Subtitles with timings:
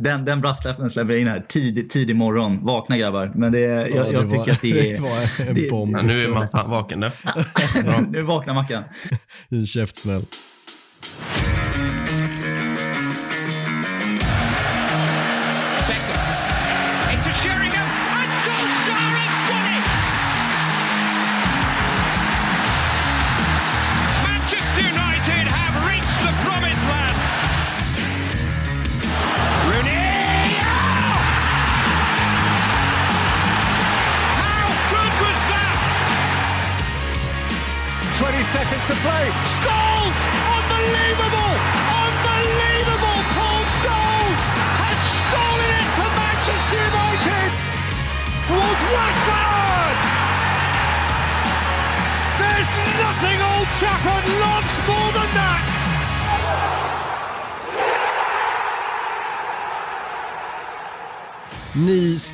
[0.00, 1.44] Den, den brasklappen släpper jag in här.
[1.48, 2.64] Tidig, tidig morgon.
[2.64, 3.32] Vakna grabbar.
[3.34, 4.96] Men det, jag, ja, det jag tycker att det är...
[4.96, 5.96] Det var en det, bomb.
[5.96, 7.10] Ja, nu är man fan vaken nu.
[8.10, 8.82] nu vaknar Mackan.
[9.48, 10.24] En käftsmäll.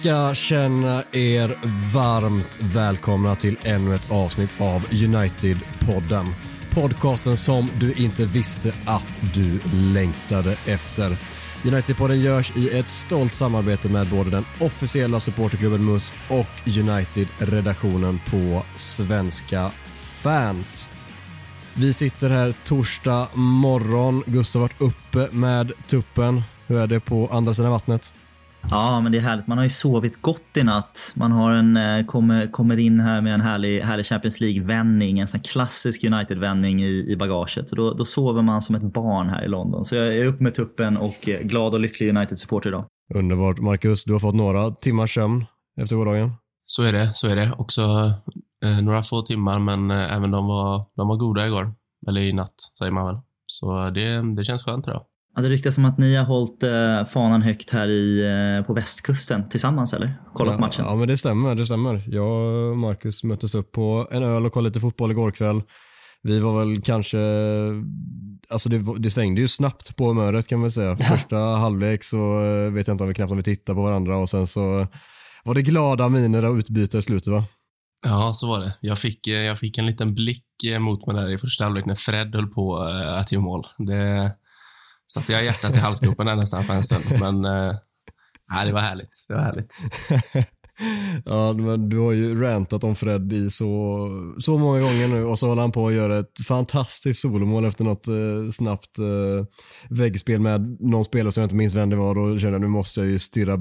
[0.02, 1.58] Ska känna er
[1.94, 6.26] varmt välkomna till ännu ett avsnitt av United-podden.
[6.70, 9.60] Podcasten som du inte visste att du
[9.94, 11.16] längtade efter.
[11.62, 18.62] United-podden görs i ett stolt samarbete med både den officiella supporterklubben MUS och United-redaktionen på
[18.74, 19.70] Svenska
[20.22, 20.90] fans.
[21.74, 24.22] Vi sitter här torsdag morgon.
[24.26, 26.42] Gustav har varit uppe med tuppen.
[26.66, 28.12] Hur är det på andra sidan vattnet?
[28.70, 29.46] Ja, men det är härligt.
[29.46, 31.12] Man har ju sovit gott i natt.
[31.16, 35.18] Man har en, eh, kommer, kommer in här med en härlig, härlig Champions League-vändning.
[35.18, 37.68] En sån klassisk United-vändning i, i bagaget.
[37.68, 39.84] Så då, då sover man som ett barn här i London.
[39.84, 42.84] Så jag är uppe med tuppen och eh, glad och lycklig United-supporter idag.
[43.14, 43.58] Underbart.
[43.58, 45.44] Marcus, du har fått några timmars sömn
[45.80, 46.32] efter gårdagen.
[46.66, 47.52] Så är det, så är det.
[47.58, 47.82] Också
[48.64, 51.74] eh, några få timmar, men eh, även de var, de var goda igår.
[52.08, 53.16] Eller i natt, säger man väl.
[53.46, 55.02] Så det, det känns skönt idag.
[55.34, 58.20] Ja, det ryktas som att ni har hållit eh, fanan högt här i,
[58.58, 60.14] eh, på västkusten tillsammans, eller?
[60.34, 60.84] Kollat ja, matchen?
[60.84, 61.54] Ja, men det stämmer.
[61.54, 62.04] Det stämmer.
[62.06, 65.62] Jag och Marcus möttes upp på en öl och kollade lite fotboll igår kväll.
[66.22, 67.18] Vi var väl kanske,
[68.48, 70.96] alltså det, det svängde ju snabbt på humöret kan man säga.
[70.96, 74.18] Första halvlek så eh, vet jag inte om vi knappt om vi tittade på varandra
[74.18, 74.86] och sen så
[75.44, 77.44] var det glada miner och utbyte i slutet va?
[78.04, 78.74] Ja, så var det.
[78.80, 81.86] Jag fick, eh, jag fick en liten blick eh, mot mig där i första halvlek
[81.86, 82.76] när Fred höll på
[83.18, 83.66] att göra mål.
[83.78, 84.32] Det
[85.14, 87.04] satte jag hjärtat i halsgropen där nästan för en stund.
[87.20, 87.74] Men eh,
[88.52, 89.24] nej, det var härligt.
[89.28, 89.72] Det var härligt.
[91.24, 94.08] ja, men du har ju rantat om Fred i så,
[94.38, 97.84] så många gånger nu och så håller han på att göra ett fantastiskt solomål efter
[97.84, 99.46] något eh, snabbt eh,
[99.88, 103.00] väggspel med någon spelare som jag inte minns vem det var och kände nu måste
[103.00, 103.54] jag ju stirra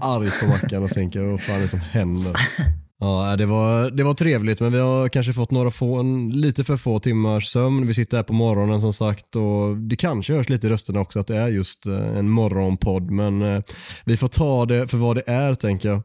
[0.00, 2.36] argt på Mackan och tänka vad fan är det som händer.
[2.98, 6.64] Ja, det var, det var trevligt men vi har kanske fått några få, en, lite
[6.64, 7.86] för få timmars sömn.
[7.86, 11.18] Vi sitter här på morgonen som sagt och det kanske hörs lite i rösterna också
[11.20, 13.62] att det är just eh, en morgonpodd men eh,
[14.04, 16.02] vi får ta det för vad det är tänker jag.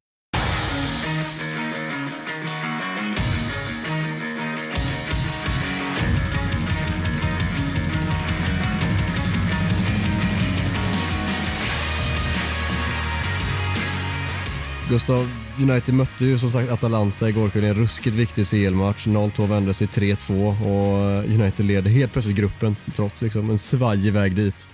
[14.91, 15.29] Gustav,
[15.61, 19.07] United mötte ju som sagt Atalanta igår kväll i en ruskigt viktig CL-match.
[19.07, 24.35] 0-2 vändes till 3-2 och United leder helt plötsligt gruppen trots liksom en svajig väg
[24.35, 24.69] dit.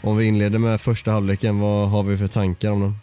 [0.00, 2.94] Om vi inleder med första halvleken, vad har vi för tankar om den?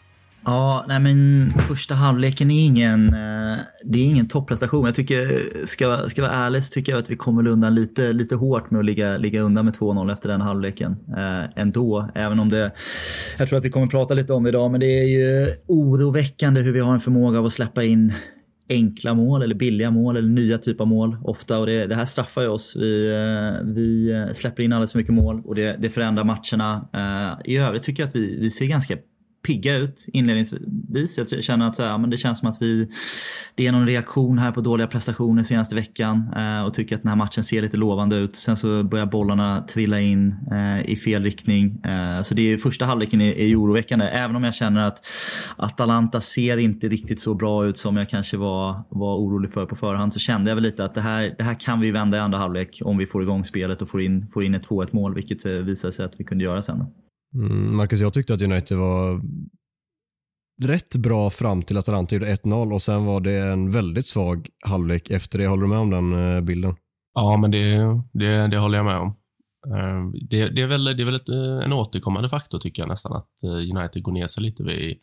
[0.45, 4.85] Ja, nej men första halvleken är ingen, eh, det är ingen topprestation.
[4.85, 8.35] Jag tycker, ska, ska vara ärlig så tycker jag att vi kommer undan lite, lite
[8.35, 10.95] hårt med att ligga, ligga undan med 2-0 efter den halvleken.
[11.17, 12.71] Äh, ändå, även om det,
[13.37, 16.61] jag tror att vi kommer prata lite om det idag, men det är ju oroväckande
[16.61, 18.13] hur vi har en förmåga av att släppa in
[18.69, 22.05] enkla mål eller billiga mål eller nya typer av mål ofta och det, det här
[22.05, 22.75] straffar ju oss.
[22.75, 26.89] Vi, eh, vi släpper in alldeles för mycket mål och det, det förändrar matcherna.
[27.45, 28.95] I övrigt tycker jag att vi, vi ser ganska
[29.45, 31.17] pigga ut inledningsvis.
[31.17, 32.89] Jag känner att så här, men det känns som att vi,
[33.55, 37.09] det är någon reaktion här på dåliga prestationer senaste veckan eh, och tycker att den
[37.09, 38.35] här matchen ser lite lovande ut.
[38.35, 41.81] Sen så börjar bollarna trilla in eh, i fel riktning.
[41.83, 44.05] Eh, så det är första halvleken är, är oroväckande.
[44.05, 45.07] Även om jag känner att
[45.57, 49.75] Atalanta ser inte riktigt så bra ut som jag kanske var, var orolig för på
[49.75, 52.19] förhand så kände jag väl lite att det här, det här kan vi vända i
[52.19, 55.15] andra halvlek om vi får igång spelet och får in, får in ett 2-1 mål
[55.15, 56.85] vilket eh, visade sig att vi kunde göra sen.
[57.35, 59.21] Mm, Marcus, jag tyckte att United var
[60.63, 64.49] rätt bra fram till att Atalanta gjorde 1-0 och sen var det en väldigt svag
[64.65, 65.47] halvlek efter det.
[65.47, 66.75] Håller du med om den eh, bilden?
[67.13, 67.77] Ja, men det,
[68.13, 69.07] det, det håller jag med om.
[69.67, 72.89] Eh, det, det är väl, det är väl ett, eh, en återkommande faktor tycker jag
[72.89, 73.43] nästan att
[73.75, 74.97] United går ner sig lite vid,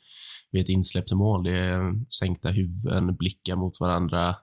[0.53, 1.45] vid ett insläppt mål.
[1.45, 4.37] Det är sänkta huvuden, blickar mot varandra,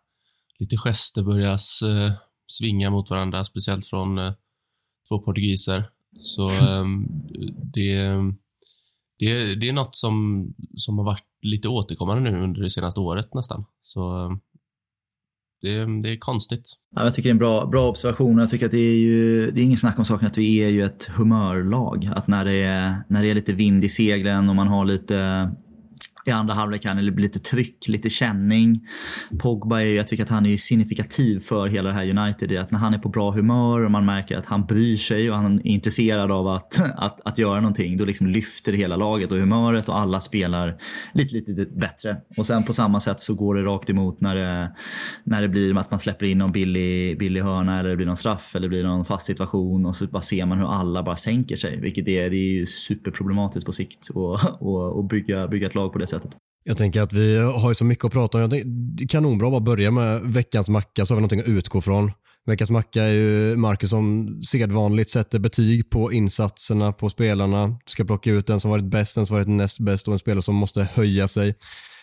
[0.59, 1.57] lite gester börjar
[2.51, 4.33] svinga mot varandra, speciellt från
[5.09, 5.89] två portugiser.
[6.21, 6.85] Så eh,
[7.73, 8.15] det,
[9.19, 10.45] det, det är något som,
[10.75, 13.65] som har varit lite återkommande nu under det senaste året nästan.
[13.81, 14.29] Så
[15.61, 16.73] det, det är konstigt.
[16.95, 18.37] Ja, jag tycker det är en bra, bra observation.
[18.37, 20.69] Jag tycker att det är ju, det är ingen snack om saken att vi är
[20.69, 22.09] ju ett humörlag.
[22.15, 25.51] Att när det är, när det är lite vind i seglen och man har lite
[26.25, 28.87] i andra halvlek kan det blir lite tryck, lite känning.
[29.39, 32.57] Pogba, är, jag tycker att han är signifikativ för hela det här United.
[32.57, 35.37] Att när han är på bra humör och man märker att han bryr sig och
[35.37, 37.97] han är intresserad av att, att, att göra någonting.
[37.97, 40.77] Då liksom lyfter hela laget och humöret och alla spelar
[41.11, 42.17] lite, lite bättre.
[42.37, 44.71] Och sen på samma sätt så går det rakt emot när det,
[45.23, 48.17] när det blir att man släpper in någon billig, billig hörna eller det blir någon
[48.17, 51.15] straff eller det blir någon fast situation och så bara ser man hur alla bara
[51.15, 51.79] sänker sig.
[51.79, 54.09] Vilket är, det är ju superproblematiskt på sikt
[54.99, 56.31] att bygga, bygga ett lag på det sättet.
[56.63, 58.41] Jag tänker att vi har ju så mycket att prata om.
[58.41, 61.39] Jag tänker, det är kanonbra att bara börja med veckans macka så har vi någonting
[61.39, 62.11] att utgå från.
[62.45, 67.67] Veckans macka är ju Marcus som sedvanligt sätter betyg på insatserna på spelarna.
[67.67, 70.19] Du ska plocka ut den som varit bäst, den som varit näst bäst och en
[70.19, 71.55] spelare som måste höja sig.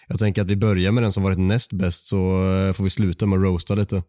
[0.08, 2.90] Jag tänker att vi börjar med den som varit näst bäst så eh, får vi
[2.90, 4.02] sluta med att roasta lite.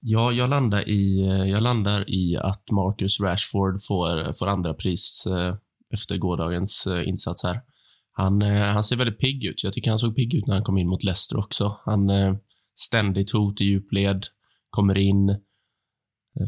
[0.00, 5.54] Ja, jag landar i, jag landar i att Marcus Rashford får, får andra pris eh,
[5.92, 7.60] efter gårdagens eh, insats här.
[8.18, 9.64] Han, eh, han ser väldigt pigg ut.
[9.64, 11.78] Jag tycker han såg pigg ut när han kom in mot Leicester också.
[11.84, 12.34] Han eh,
[12.74, 14.26] ständigt hot i djupled,
[14.70, 15.36] kommer in, eh,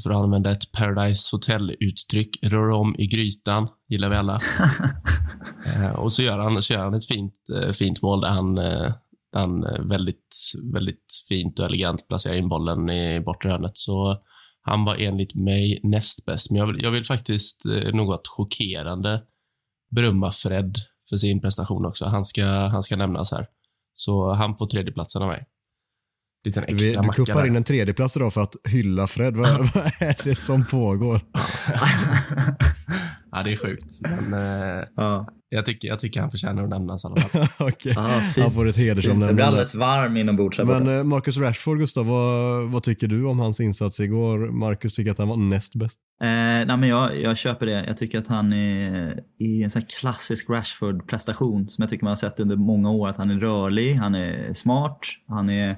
[0.02, 4.38] för att använda ett Paradise Hotel-uttryck, rör om i grytan, gillar vi alla.
[5.96, 7.34] och så gör han, så gör han ett fint,
[7.72, 8.92] fint mål där han, där
[9.32, 10.36] han väldigt,
[10.72, 13.78] väldigt fint och elegant placerar in bollen i bortre hörnet.
[13.78, 14.22] Så
[14.62, 19.22] han var enligt mig näst bäst, men jag vill, jag vill faktiskt något chockerande
[19.90, 22.04] berömma Fred för sin prestation också.
[22.04, 23.46] Han ska, han ska nämnas här.
[23.94, 25.46] Så han får tredjeplatsen av mig.
[26.44, 29.36] Liten extra Du kuppar in en tredjeplats idag för att hylla Fred.
[29.36, 31.20] vad, vad är det som pågår?
[33.32, 34.00] ja, det är sjukt.
[34.00, 35.26] Men, eh, ja.
[35.50, 37.48] Jag tycker, jag tycker han förtjänar att nämnas i alla fall.
[37.68, 37.92] okay.
[37.96, 39.32] ah, han får ett hedersomnämnande.
[39.32, 40.58] Det blir alldeles varm inombords.
[40.58, 44.38] Men eh, Marcus Rashford, Gustav, vad, vad tycker du om hans insats igår?
[44.38, 46.00] Marcus tycker att han var näst bäst.
[46.20, 47.84] Eh, nej, men jag, jag köper det.
[47.86, 52.16] Jag tycker att han är i en sån klassisk Rashford-prestation som jag tycker man har
[52.16, 53.08] sett under många år.
[53.08, 54.98] Att han är rörlig, han är smart,
[55.28, 55.76] han är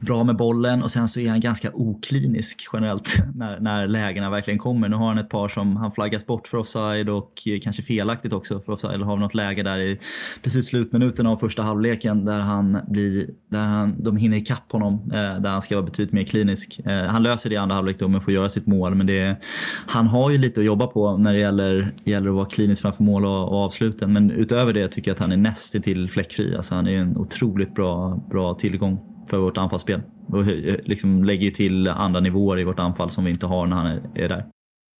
[0.00, 4.58] bra med bollen och sen så är han ganska oklinisk generellt när, när lägena verkligen
[4.58, 4.88] kommer.
[4.88, 7.32] Nu har han ett par som han flaggas bort för offside och
[7.62, 9.98] kanske felaktigt också för offside har något läge där i
[10.42, 15.42] precis slutminuten av första halvleken där han blir, där han, de hinner ikapp honom, eh,
[15.42, 16.80] där han ska vara betydligt mer klinisk.
[16.84, 19.36] Eh, han löser det i andra halvlek då men får göra sitt mål, men det,
[19.86, 23.04] han har ju lite att jobba på när det gäller, gäller att vara klinisk framför
[23.04, 24.12] mål och, och avsluten.
[24.12, 26.56] Men utöver det tycker jag att han är näst till fläckfri.
[26.56, 28.98] Alltså han är en otroligt bra, bra tillgång
[29.30, 30.02] för vårt anfallsspel.
[30.28, 33.76] Och eh, liksom lägger till andra nivåer i vårt anfall som vi inte har när
[33.76, 34.44] han är där.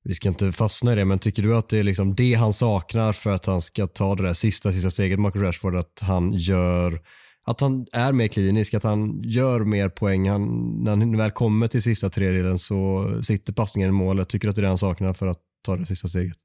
[0.05, 2.52] Vi ska inte fastna i det, men tycker du att det är liksom det han
[2.52, 6.32] saknar för att han ska ta det där sista, sista steget, Marcus Rashford, att han
[6.32, 7.00] gör
[7.47, 10.29] att han är mer klinisk, att han gör mer poäng.
[10.29, 14.29] Han, när han väl kommer till sista tredjedelen så sitter passningen i målet.
[14.29, 16.37] Tycker du att det är det han saknar för att ta det sista steget?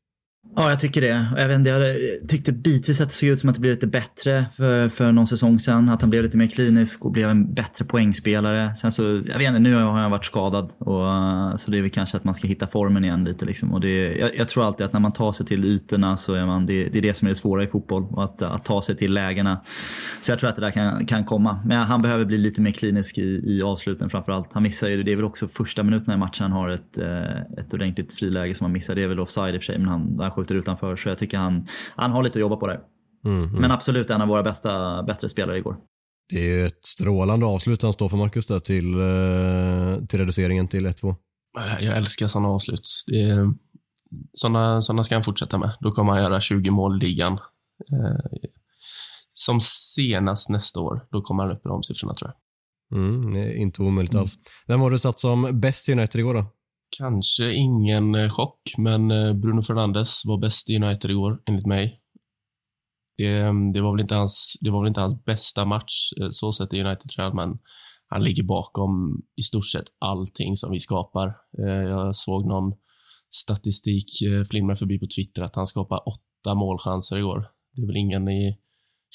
[0.58, 1.28] Ja, jag tycker det.
[1.38, 1.98] Jag, vet inte, jag
[2.30, 5.28] tyckte bitvis att det såg ut som att det blev lite bättre för, för någon
[5.28, 5.90] säsong sedan.
[5.90, 8.76] Att han blev lite mer klinisk och blev en bättre poängspelare.
[8.76, 10.72] Sen så, jag vet inte, nu har han varit skadad.
[10.78, 13.46] Och, så det är väl kanske att man ska hitta formen igen lite.
[13.46, 13.74] Liksom.
[13.74, 16.46] Och det, jag, jag, tror alltid att när man tar sig till ytorna så är
[16.46, 18.04] man, det, det är det som är det svåra i fotboll.
[18.10, 19.62] Och att, att ta sig till lägena.
[20.22, 21.60] Så jag tror att det där kan, kan komma.
[21.66, 24.54] Men han behöver bli lite mer klinisk i, i avsluten framförallt.
[24.54, 27.64] Han missar ju, det är väl också första minuterna i matchen han har ett, eh,
[27.64, 28.96] ett ordentligt friläge som han missar.
[28.96, 30.96] Det är väl offside i och för sig, men han, han skjuter utanför.
[30.96, 32.80] Så jag tycker han, han har lite att jobba på där.
[33.26, 33.62] Mm, mm.
[33.62, 35.78] Men absolut en av våra bästa, bättre spelare igår.
[36.30, 40.68] Det är ju ett strålande avslut han står för Marcus där till, eh, till reduceringen
[40.68, 41.16] till 1-2.
[41.80, 42.82] Jag älskar sådana avslut.
[44.34, 45.72] sådana, sådana ska han fortsätta med.
[45.80, 47.34] Då kommer han göra 20 mål i ligan.
[47.34, 48.50] Eh,
[49.34, 51.08] som senast nästa år.
[51.12, 52.38] Då kommer han upp i de siffrorna tror jag.
[53.00, 54.22] Mm, inte omöjligt mm.
[54.22, 54.38] alls.
[54.68, 56.46] Vem har du satt som bäst i United igår då?
[56.90, 62.02] Kanske ingen eh, chock, men eh, Bruno Fernandes var bäst i United igår, enligt mig.
[63.18, 66.28] Det, ehm, det, var väl inte hans, det var väl inte hans bästa match, eh,
[66.30, 67.58] så sett i United tror jag, men
[68.08, 71.38] han ligger bakom i stort sett allting som vi skapar.
[71.90, 72.74] Jag såg någon
[73.34, 74.10] statistik
[74.52, 77.48] flimra förbi på Twitter att han skapar åtta målchanser igår.
[77.74, 78.58] Det är väl ingen i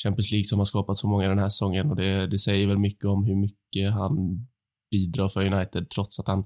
[0.02, 2.78] Champions League som har skapat så många den här säsongen och det, det säger väl
[2.78, 4.46] mycket om hur mycket han
[4.90, 6.44] bidrar för United trots att han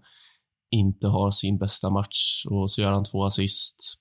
[0.75, 4.01] inte har sin bästa match och så gör han två assist.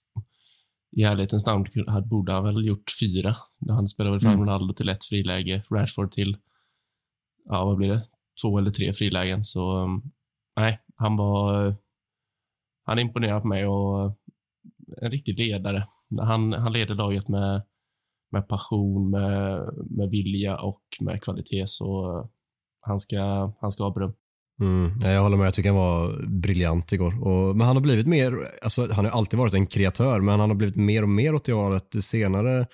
[0.95, 1.65] I ärlighetens namn
[2.05, 3.35] borde han väl gjort fyra.
[3.69, 4.41] Han spelade väl fram mm.
[4.41, 6.37] Ronaldo till ett friläge, Rashford till,
[7.45, 8.01] ja vad blir det,
[8.41, 9.43] två eller tre frilägen.
[9.43, 10.11] Så um,
[10.55, 11.75] nej, han var,
[12.85, 14.17] han imponerar på mig och
[15.01, 15.87] en riktig ledare.
[16.21, 17.61] Han, han leder laget med,
[18.31, 21.67] med passion, med, med vilja och med kvalitet.
[21.67, 22.25] Så eh,
[22.81, 24.13] han ska, han ska ha beröm.
[24.63, 27.27] Mm, jag håller med, jag tycker han var briljant igår.
[27.27, 30.49] Och, men han har blivit mer, alltså, han har alltid varit en kreatör, men han
[30.49, 32.67] har blivit mer och mer åt det hållet de senare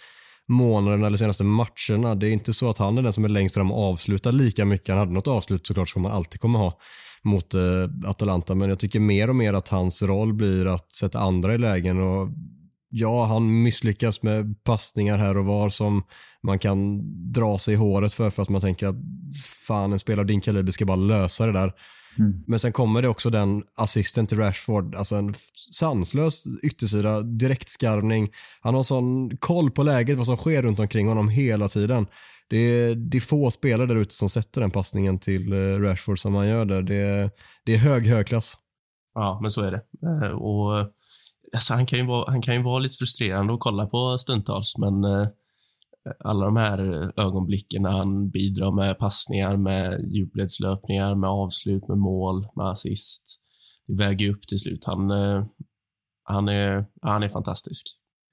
[0.48, 2.16] månaderna eller senaste matcherna.
[2.16, 4.66] Det är inte så att han är den som är längst fram och avslutar lika
[4.66, 4.90] mycket.
[4.90, 6.80] Han hade något avslut såklart som man alltid kommer ha
[7.24, 11.20] mot eh, Atalanta, men jag tycker mer och mer att hans roll blir att sätta
[11.20, 12.30] andra i lägen och
[12.90, 16.04] ja, han misslyckas med passningar här och var som
[16.44, 18.96] man kan dra sig i håret för, för att man tänker att
[19.68, 21.74] fan, en spelare av din kaliber ska bara lösa det där.
[22.20, 22.44] Mm.
[22.48, 25.34] Men sen kommer det också den assisten till Rashford, alltså en
[25.72, 28.30] sanslös yttersida, direktskarvning.
[28.62, 32.08] Han har sån koll på läget, vad som sker runt omkring honom hela tiden.
[32.50, 36.20] Det är, det är få spelare där ute som sätter den passningen till eh, Rashford
[36.20, 36.82] som han gör där.
[36.82, 37.32] Det är,
[37.66, 38.58] det är hög, hög klass.
[39.14, 39.82] Ja, men så är det.
[40.26, 40.92] Eh, och
[41.54, 44.78] alltså, han, kan ju vara, han kan ju vara lite frustrerande att kolla på stundtals,
[44.78, 45.28] men eh,
[46.20, 46.80] alla de här
[47.20, 53.42] ögonblicken när han bidrar med passningar, med djupledslöpningar, med avslut, med mål, med assist.
[53.88, 54.86] Det väger upp till slut.
[54.86, 55.46] Han, eh,
[56.24, 57.86] han, är, han är fantastisk.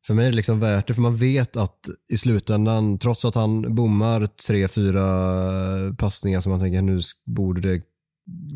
[0.07, 3.35] För mig är det liksom värt det, för man vet att i slutändan, trots att
[3.35, 5.05] han bommar tre, fyra
[5.87, 7.83] eh, passningar som man tänker nu borde det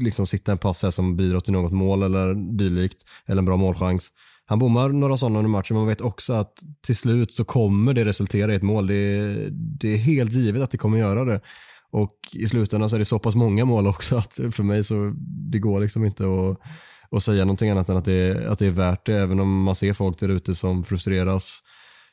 [0.04, 3.56] liksom sitta en pass här som bidrar till något mål eller dylikt, eller en bra
[3.56, 4.12] målchans.
[4.50, 6.52] Han bommar några sådana under matchen, men man vet också att
[6.86, 8.86] till slut så kommer det resultera i ett mål.
[8.86, 11.40] Det är, det är helt givet att det kommer göra det.
[11.90, 15.14] Och i slutändan så är det så pass många mål också att för mig så
[15.50, 16.58] det går liksom inte att
[17.10, 19.74] och säga någonting annat än att det, att det är värt det, även om man
[19.74, 21.58] ser folk där ute som frustreras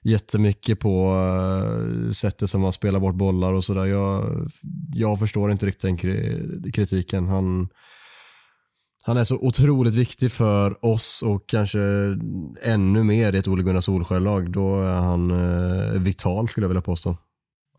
[0.03, 3.85] jättemycket på eh, sättet som man spelar bort bollar och sådär.
[3.85, 4.47] Jag,
[4.93, 5.97] jag förstår inte riktigt den
[6.71, 7.27] kritiken.
[7.27, 7.69] Han,
[9.07, 11.79] han är så otroligt viktig för oss och kanske
[12.63, 14.51] ännu mer i ett Ole Gunnar Solskjaer-lag.
[14.51, 17.17] Då är han uh, vital skulle jag vilja påstå.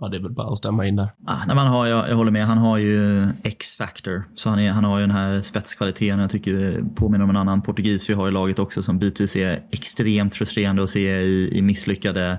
[0.00, 1.08] Ja, det är väl bara att stämma in där.
[1.26, 2.46] Ah, nej, man har, jag, jag håller med.
[2.46, 4.24] Han har ju X-factor.
[4.34, 6.18] Så han, är, han har ju den här spetskvaliteten.
[6.18, 9.36] Jag tycker det påminner om en annan portugis vi har i laget också som bitvis
[9.36, 12.38] är extremt frustrerande att se i, i misslyckade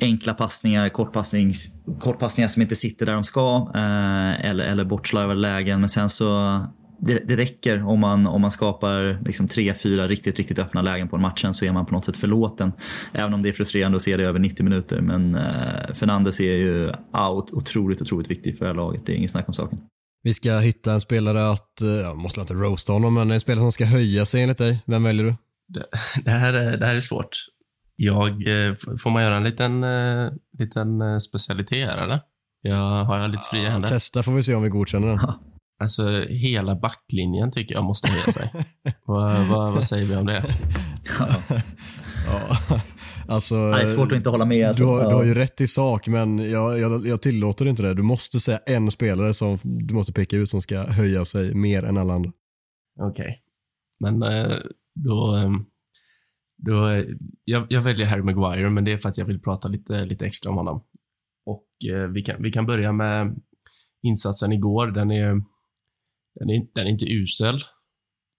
[0.00, 1.68] enkla passningar, kortpassnings,
[2.00, 5.80] kortpassningar som inte sitter där de ska eh, eller, eller bortslarvade lägen.
[5.80, 6.60] Men sen så
[6.98, 11.08] det, det räcker om man, om man skapar liksom tre, fyra riktigt, riktigt öppna lägen
[11.08, 12.72] på en matchen så är man på något sätt förlåten.
[13.12, 15.00] Även om det är frustrerande att se det över 90 minuter.
[15.00, 16.86] Men eh, Fernandes är ju
[17.28, 19.06] out, otroligt, otroligt viktig för det här laget.
[19.06, 19.78] Det är inget snack om saken.
[20.22, 23.62] Vi ska hitta en spelare att, eh, jag måste inte roasta honom, men en spelare
[23.62, 24.82] som ska höja sig enligt dig.
[24.86, 25.36] Vem väljer du?
[25.68, 25.84] Det,
[26.24, 27.36] det här, är, det här är svårt.
[27.96, 32.20] Jag, eh, får man göra en liten, uh, liten specialitet här eller?
[32.62, 33.88] Jag har jag lite fria händer?
[33.88, 35.18] Testa får vi se om vi godkänner den.
[35.78, 38.52] Alltså hela backlinjen tycker jag måste höja sig.
[39.06, 40.44] vad, vad, vad, säger vi om det?
[42.26, 42.80] ja.
[43.28, 44.68] Alltså, det är svårt att inte hålla med.
[44.68, 44.82] Alltså.
[44.84, 47.94] Du, har, du har ju rätt i sak, men jag, jag, jag, tillåter inte det.
[47.94, 51.82] Du måste säga en spelare som du måste peka ut som ska höja sig mer
[51.82, 52.32] än alla andra.
[53.00, 53.36] Okej, okay.
[54.00, 54.58] men eh,
[54.94, 55.36] då...
[55.36, 55.50] Eh,
[56.58, 57.04] då
[57.44, 60.26] jag, jag, väljer Harry Maguire, men det är för att jag vill prata lite, lite
[60.26, 60.84] extra om honom.
[61.46, 63.40] Och eh, vi, kan, vi kan börja med
[64.02, 64.86] insatsen igår.
[64.86, 65.42] Den är
[66.40, 67.54] den är, den är inte usel.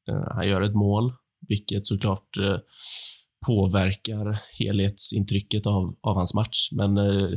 [0.10, 1.14] Eh, han gör ett mål,
[1.48, 2.58] vilket såklart eh,
[3.48, 6.70] påverkar helhetsintrycket av, av hans match.
[6.72, 7.30] Men eh,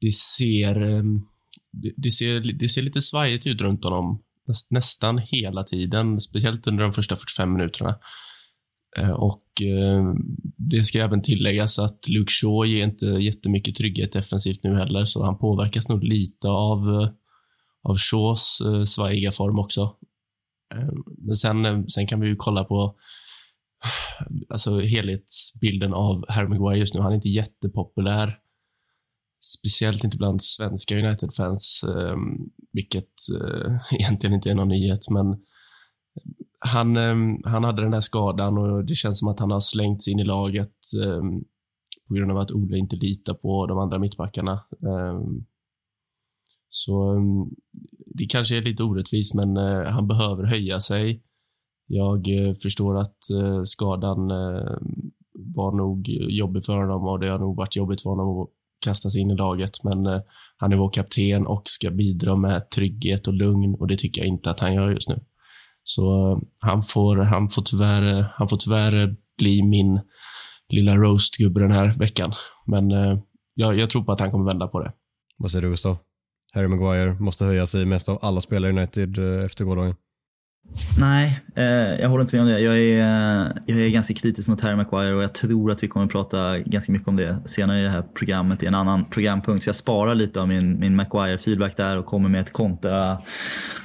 [0.00, 1.20] det, ser, ehm,
[1.96, 4.22] det, ser, det ser lite svajigt ut runt honom
[4.70, 7.98] nästan hela tiden, speciellt under de första 45 minuterna.
[9.16, 10.16] Och ehm,
[10.70, 15.24] det ska även tilläggas att Luke Shaw ger inte jättemycket trygghet defensivt nu heller, så
[15.24, 17.08] han påverkas nog lite av
[17.84, 19.96] av Shaws eh, svajiga form också.
[20.74, 22.96] Eh, men sen, eh, sen kan vi ju kolla på
[24.48, 27.00] alltså helhetsbilden av Harry Maguire just nu.
[27.00, 28.38] Han är inte jättepopulär.
[29.40, 32.16] Speciellt inte bland svenska United-fans, eh,
[32.72, 35.38] vilket eh, egentligen inte är någon nyhet, men eh,
[36.58, 40.08] han, eh, han hade den där skadan och det känns som att han har slängts
[40.08, 41.22] in i laget eh,
[42.08, 44.64] på grund av att Ole inte litar på de andra mittbackarna.
[44.82, 45.46] Ehm,
[46.74, 47.50] så ehm,
[48.06, 51.22] det kanske är lite orättvist, men eh, han behöver höja sig.
[51.86, 54.28] Jag eh, förstår att eh, skadan
[55.56, 58.48] var nog jobbig för honom och det har nog varit jobbigt för honom att
[58.84, 60.06] kasta sig in i laget, men
[60.56, 64.28] han är vår kapten och ska bidra med trygghet och lugn och det tycker jag
[64.28, 65.24] inte att han gör just nu.
[65.82, 70.00] Så han får, han får, tyvärr, han får tyvärr bli min
[70.68, 72.32] lilla roastgubbe den här veckan.
[72.66, 72.90] Men
[73.54, 74.92] jag, jag tror på att han kommer vända på det.
[75.38, 75.96] Vad säger du Gustav?
[76.54, 79.94] Harry Maguire måste höja sig mest av alla spelare i United eh, efter gårdagen.
[80.98, 81.64] Nej, eh,
[82.00, 82.60] jag håller inte med om det.
[82.60, 85.88] Jag är, eh, jag är ganska kritisk mot Harry Maguire och jag tror att vi
[85.88, 89.04] kommer att prata ganska mycket om det senare i det här programmet i en annan
[89.04, 89.64] programpunkt.
[89.64, 93.18] Så jag sparar lite av min, min Maguire-feedback där och kommer med ett kontra,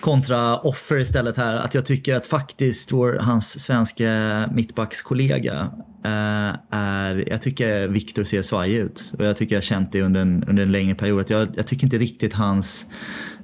[0.02, 1.56] kontra offer istället här.
[1.56, 4.10] Att jag tycker att faktiskt vår, hans svenska
[4.54, 5.72] mittbackskollega
[6.06, 10.02] Eh, är, jag tycker Viktor ser svajig ut och jag tycker jag har känt det
[10.02, 11.26] under en, under en längre period.
[11.30, 12.90] jag, jag tycker inte riktigt hans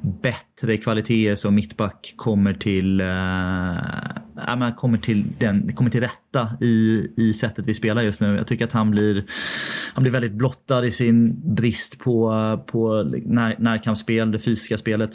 [0.02, 7.34] bättre kvaliteter som mittback kommer till, uh, kommer till, den, kommer till rätta i, i
[7.34, 8.36] sättet vi spelar just nu.
[8.36, 9.26] Jag tycker att han blir,
[9.94, 12.30] han blir väldigt blottad i sin brist på,
[12.68, 15.10] på när, närkampsspel, det fysiska spelet.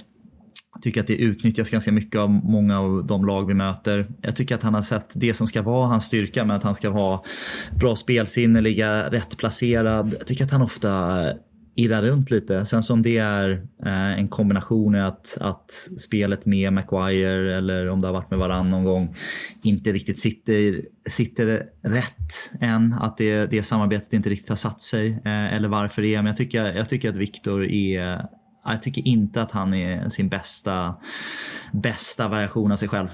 [0.82, 4.08] Tycker att det utnyttjas ganska mycket av många av de lag vi möter.
[4.20, 6.74] Jag tycker att han har sett det som ska vara hans styrka med att han
[6.74, 7.24] ska ha
[7.80, 10.14] bra spelsinne, ligga rätt placerad.
[10.18, 11.24] Jag tycker att han ofta
[11.76, 12.66] irrar runt lite.
[12.66, 13.50] Sen som det är
[13.86, 18.38] eh, en kombination i att, att spelet med Maguire eller om det har varit med
[18.38, 19.14] varann någon gång
[19.62, 22.92] inte riktigt sitter, sitter rätt än.
[22.92, 26.18] Att det, det samarbetet inte riktigt har satt sig eh, eller varför det är.
[26.18, 28.26] Men jag tycker, jag tycker att Viktor är
[28.64, 30.94] jag tycker inte att han är sin bästa,
[31.72, 33.08] bästa variation av sig själv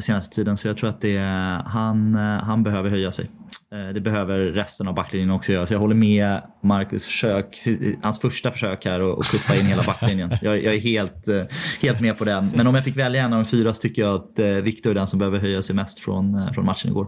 [0.00, 0.56] senaste tiden.
[0.56, 1.18] Så jag tror att det,
[1.66, 3.30] han, han behöver höja sig.
[3.72, 5.66] Eh, det behöver resten av backlinjen också göra.
[5.66, 7.56] Så jag håller med Marcus försök,
[8.02, 10.30] hans första försök här att kuppa in hela backlinjen.
[10.42, 11.42] Jag, jag, är helt, eh,
[11.82, 12.50] helt med på den.
[12.54, 14.90] Men om jag fick välja en av de fyra så tycker jag att eh, Viktor
[14.90, 17.06] är den som behöver höja sig mest från, från matchen igår.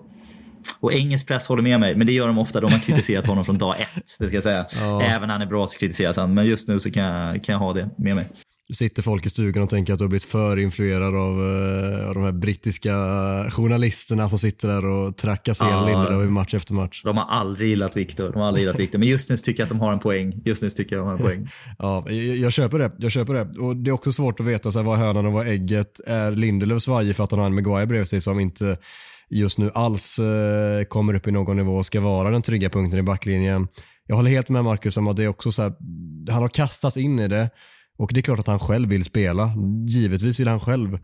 [0.81, 2.61] Och engelsk press håller med mig, men det gör de ofta.
[2.61, 4.17] De har kritiserat honom från dag ett.
[4.19, 4.67] Det ska jag säga.
[4.81, 5.03] Ja.
[5.03, 6.35] Även när han är bra så kritiseras han.
[6.35, 8.27] Men just nu så kan jag, kan jag ha det med mig.
[8.73, 12.15] Sitter folk i stugan och tänker att du har blivit för influerad av, uh, av
[12.15, 12.91] de här brittiska
[13.51, 17.03] journalisterna som sitter där och trakasserar ja, Lindelöf match efter match.
[17.05, 18.33] De har aldrig gillat Viktor.
[18.33, 18.99] De har aldrig gillat Viktor.
[18.99, 20.43] Men just nu tycker jag att de har en poäng.
[20.45, 21.51] Just nu tycker jag att de har en poäng.
[21.79, 22.93] ja, jag, jag, köper det.
[22.99, 23.59] Jag köper det.
[23.59, 26.01] Och det är också svårt att veta så här, vad hönan och vad ägget.
[26.07, 28.79] Är Lindelöf svajig för att han har en Maguire bredvid sig som inte
[29.31, 32.99] just nu alls eh, kommer upp i någon nivå och ska vara den trygga punkten
[32.99, 33.69] i backlinjen.
[34.07, 35.73] Jag håller helt med Marcus om att det är också så här,
[36.31, 37.51] han har kastats in i det
[37.99, 39.53] och det är klart att han själv vill spela.
[39.89, 40.99] Givetvis vill han själv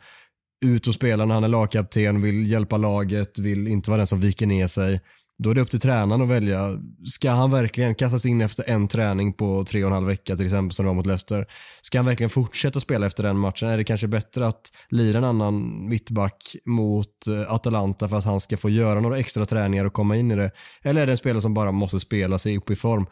[0.64, 4.20] ut och spela när han är lagkapten, vill hjälpa laget, vill inte vara den som
[4.20, 5.00] viker ner sig.
[5.38, 6.82] Då är det upp till tränaren att välja.
[7.04, 10.46] Ska han verkligen kastas in efter en träning på tre och en halv vecka till
[10.46, 11.46] exempel som det var mot Leicester?
[11.82, 13.68] Ska han verkligen fortsätta spela efter den matchen?
[13.68, 18.40] Är det kanske bättre att lira en annan mittback mot eh, Atalanta för att han
[18.40, 20.50] ska få göra några extra träningar och komma in i det?
[20.82, 23.06] Eller är det en spelare som bara måste spela sig upp i form?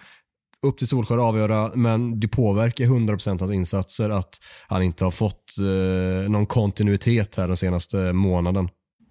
[0.67, 5.11] Upp till Solskjaer att avgöra, men det påverkar 100% hans insatser att han inte har
[5.11, 8.69] fått eh, någon kontinuitet här den senaste månaden.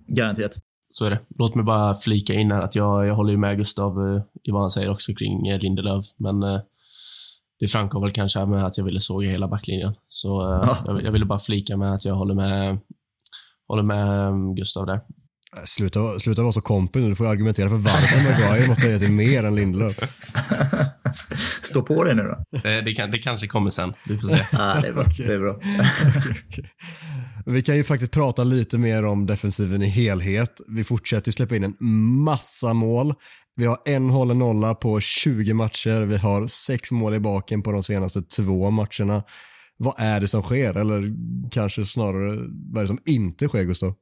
[0.08, 0.58] Garanterat.
[0.95, 1.19] Så är det.
[1.38, 4.51] Låt mig bara flika in här att jag, jag håller ju med Gustav uh, i
[4.51, 6.60] vad han säger också kring uh, Lindelöf, men uh,
[7.60, 9.95] det framkom väl kanske med att jag ville såga hela backlinjen.
[10.08, 10.77] Så ja.
[10.86, 12.79] jag, jag, ville bara flika med att jag håller med,
[13.67, 14.99] håller med um, Gustav där.
[15.65, 17.10] Sluta, sluta vara så kompis nu.
[17.10, 19.99] Du får argumentera för varför Maguire måste höja till mer än Lindelöf.
[21.63, 22.60] Stå på dig nu då.
[22.63, 23.93] Det, det, kan, det kanske kommer sen.
[24.08, 24.58] Vi får se.
[24.58, 25.03] ah, det är bra.
[25.17, 25.60] Det är bra.
[27.45, 30.62] Vi kan ju faktiskt prata lite mer om defensiven i helhet.
[30.67, 31.75] Vi fortsätter ju släppa in en
[32.23, 33.13] massa mål.
[33.56, 36.01] Vi har en hållen nolla på 20 matcher.
[36.01, 39.23] Vi har sex mål i baken på de senaste två matcherna.
[39.77, 40.77] Vad är det som sker?
[40.77, 41.13] Eller
[41.51, 42.36] kanske snarare,
[42.71, 43.93] vad är det som inte sker, Gustav?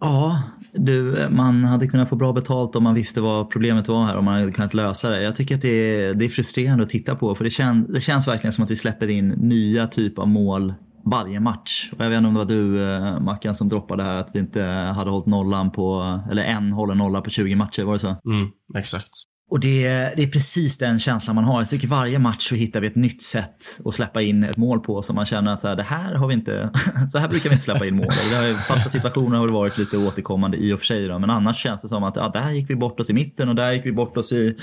[0.00, 4.16] Ja, du, man hade kunnat få bra betalt om man visste vad problemet var här,
[4.16, 5.22] om man hade kunnat lösa det.
[5.22, 8.00] Jag tycker att det är, det är frustrerande att titta på, för det, kän, det
[8.00, 10.74] känns verkligen som att vi släpper in nya typer av mål
[11.10, 11.90] varje match.
[11.92, 14.38] Och jag vet inte om det var du eh, Mackan som droppade här att vi
[14.38, 14.62] inte
[14.96, 18.08] hade hållit nollan på, eller en håller nolla på 20 matcher, var det så?
[18.08, 19.10] Mm, exakt.
[19.50, 21.60] Och det, det är precis den känslan man har.
[21.60, 24.80] Jag tycker varje match så hittar vi ett nytt sätt att släppa in ett mål
[24.80, 26.70] på som man känner att så här, det här har vi inte,
[27.12, 28.06] så här brukar vi inte släppa in mål.
[28.30, 31.08] Det har, fasta situationer har det varit lite återkommande i och för sig.
[31.08, 31.18] Då.
[31.18, 33.54] Men annars känns det som att ja, där gick vi bort oss i mitten och
[33.54, 34.56] där gick vi bort oss i,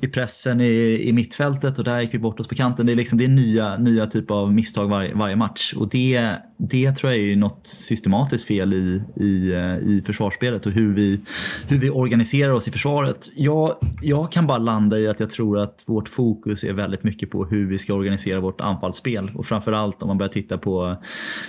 [0.00, 2.86] i pressen i, i mittfältet och där gick vi bort oss på kanten.
[2.86, 5.72] Det är, liksom, det är nya, nya typer av misstag var, varje match.
[5.76, 10.72] Och det, det tror jag är något systematiskt fel i, i, eh, i försvarsspelet och
[10.72, 11.20] hur vi,
[11.68, 13.30] hur vi organiserar oss i försvaret.
[13.36, 17.04] Jag, jag jag kan bara landa i att jag tror att vårt fokus är väldigt
[17.04, 19.30] mycket på hur vi ska organisera vårt anfallsspel.
[19.34, 20.96] Och framförallt om man börjar titta på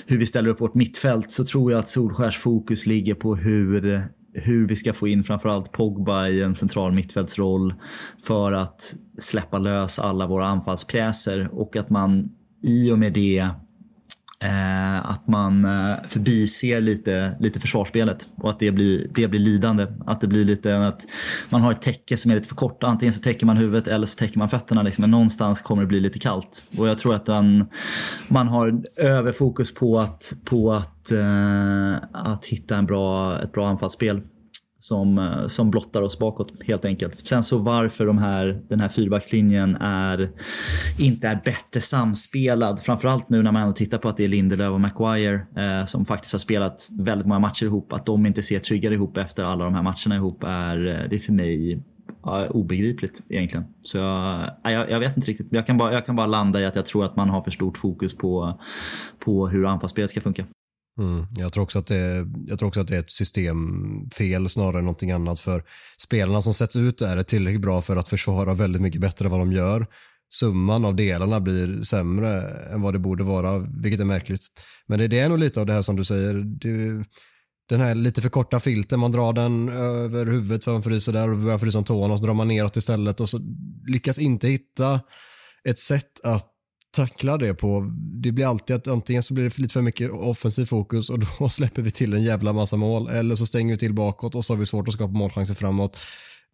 [0.07, 4.01] hur vi ställer upp vårt mittfält så tror jag att Solskärs fokus ligger på hur
[4.33, 7.73] hur vi ska få in framförallt Pogba i en central mittfältsroll
[8.27, 11.49] för att släppa lös alla våra anfallspjäser.
[11.51, 12.29] Och att man
[12.63, 13.49] i och med det
[14.43, 19.87] Eh, att man eh, förbiser lite, lite försvarsspelet och att det blir, det blir lidande.
[20.05, 21.05] Att det blir lite att
[21.49, 22.83] man har ett täcke som är lite för kort.
[22.83, 24.81] Antingen så täcker man huvudet eller så täcker man fötterna.
[24.81, 25.01] Liksom.
[25.01, 26.63] Men någonstans kommer det bli lite kallt.
[26.77, 27.65] Och jag tror att man,
[28.27, 34.21] man har överfokus på att, på att, eh, att hitta en bra, ett bra anfallsspel
[34.83, 37.15] som, eh, som blottar oss bakåt helt enkelt.
[37.15, 40.31] Sen så varför de här, den här fyrbackslinjen är,
[40.99, 42.81] inte är bättre samspelad.
[42.81, 46.05] Framförallt nu när man ändå tittar på att det är Lindelöf och Maguire eh, som
[46.05, 47.93] faktiskt har spelat väldigt många matcher ihop.
[47.93, 51.15] Att de inte ser tryggare ihop efter alla de här matcherna ihop är, eh, det
[51.15, 51.83] är för mig
[52.23, 53.65] ja, obegripligt egentligen.
[53.81, 55.47] Så jag, jag, jag, vet inte riktigt.
[55.49, 57.51] Jag kan, bara, jag kan bara landa i att jag tror att man har för
[57.51, 58.59] stort fokus på,
[59.19, 60.45] på hur anfallsspelet ska funka.
[60.99, 61.25] Mm.
[61.35, 64.85] Jag, tror också att det, jag tror också att det är ett systemfel snarare än
[64.85, 65.39] någonting annat.
[65.39, 65.63] För
[66.03, 69.39] spelarna som sätts ut är tillräckligt bra för att försvara väldigt mycket bättre än vad
[69.39, 69.87] de gör.
[70.33, 72.41] Summan av delarna blir sämre
[72.73, 74.41] än vad det borde vara, vilket är märkligt.
[74.87, 76.33] Men det, det är nog lite av det här som du säger.
[76.33, 77.03] Du,
[77.69, 81.29] den här lite för korta filten, man drar den över huvudet för man fryser där
[81.29, 83.39] och börjar frysa om tårna och så drar man neråt istället och så
[83.87, 85.01] lyckas inte hitta
[85.69, 86.52] ett sätt att
[86.93, 87.91] tacklar det på.
[87.95, 91.49] Det blir alltid att antingen så blir det lite för mycket offensiv fokus och då
[91.49, 94.53] släpper vi till en jävla massa mål eller så stänger vi till bakåt och så
[94.53, 95.97] har vi svårt att skapa målchanser framåt.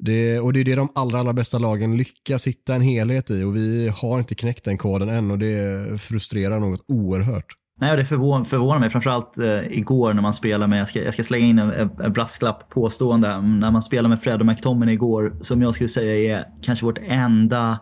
[0.03, 3.43] Det, och det är det de allra, allra bästa lagen lyckas hitta en helhet i
[3.43, 7.45] och vi har inte knäckt den koden än och det frustrerar något oerhört.
[7.81, 11.13] Nej, det förvånar, förvånar mig framförallt eh, igår när man spelar med, jag ska, jag
[11.13, 15.37] ska slänga in en, en brasklapp påstående, när man spelar med Fred och McTominay igår
[15.41, 17.79] som jag skulle säga är kanske vårt enda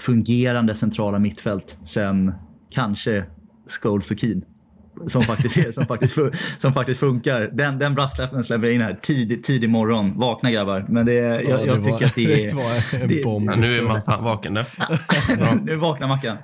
[0.00, 2.32] fungerande centrala mittfält sen
[2.70, 3.24] kanske
[3.82, 4.42] Scholes och Keen.
[5.06, 6.18] Som faktiskt, är, som faktiskt,
[6.60, 7.50] som faktiskt funkar.
[7.52, 10.18] Den, den brasklappen släpper jag in här tidig, tidig morgon.
[10.18, 10.86] Vakna grabbar.
[10.88, 12.50] Men det, jag, ja, det jag tycker att det är...
[12.50, 13.50] Det var en det, bomb.
[13.50, 14.64] Ja, nu är man fan vaken nu.
[15.64, 16.36] nu vaknar Mackan.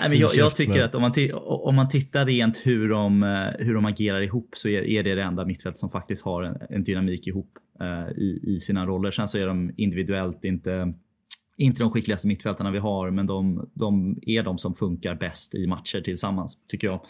[0.00, 3.22] Nej, men jag, jag tycker att om man, om man tittar rent hur de,
[3.58, 6.56] hur de agerar ihop så är, är det det enda mittfält som faktiskt har en,
[6.70, 7.50] en dynamik ihop
[7.82, 9.10] uh, i, i sina roller.
[9.10, 10.94] Sen så är de individuellt inte
[11.58, 15.66] inte de skickligaste mittfältarna vi har, men de, de, är de som funkar bäst i
[15.66, 17.00] matcher tillsammans, tycker jag.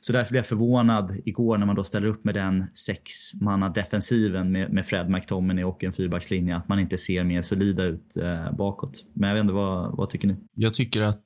[0.00, 4.52] Så därför blev jag förvånad igår när man då ställer upp med den sexmanna defensiven
[4.52, 8.56] med, med Fred McTominay och en fyrbackslinje, att man inte ser mer solida ut eh,
[8.56, 9.04] bakåt.
[9.14, 10.36] Men jag vet inte, vad, vad tycker ni?
[10.54, 11.24] Jag tycker att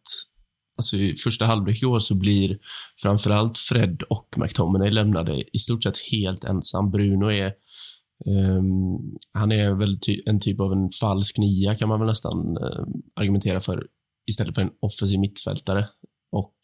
[0.78, 2.58] alltså i första halvlek i år så blir
[3.02, 6.90] framförallt Fred och McTominay lämnade i stort sett helt ensam.
[6.90, 7.52] Bruno är
[8.26, 12.58] Um, han är väl ty en typ av en falsk nia kan man väl nästan
[12.58, 13.86] uh, argumentera för
[14.26, 15.88] istället för en offensiv mittfältare.
[16.32, 16.54] Och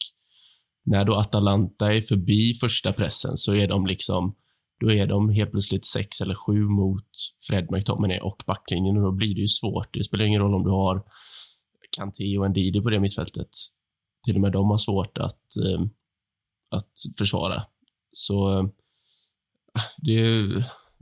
[0.84, 4.36] när då Atalanta är förbi första pressen så är de liksom
[4.80, 7.08] då är de helt plötsligt sex eller sju mot
[7.48, 9.94] Fred McTominay och backlinjen och då blir det ju svårt.
[9.94, 11.02] Det spelar ingen roll om du har
[11.96, 13.48] Kanté och Ndidi på det mittfältet.
[14.26, 15.86] Till och med de har svårt att, uh,
[16.70, 17.64] att försvara.
[18.12, 18.68] Så uh,
[19.98, 20.46] det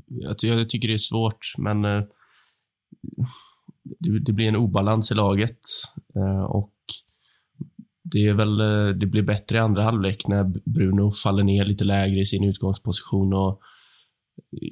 [0.09, 2.03] jag, jag tycker det är svårt, men eh,
[3.99, 5.61] det, det, blir en obalans i laget
[6.17, 6.75] eh, och
[8.03, 11.85] det är väl, eh, det blir bättre i andra halvlek när Bruno faller ner lite
[11.85, 13.61] lägre i sin utgångsposition och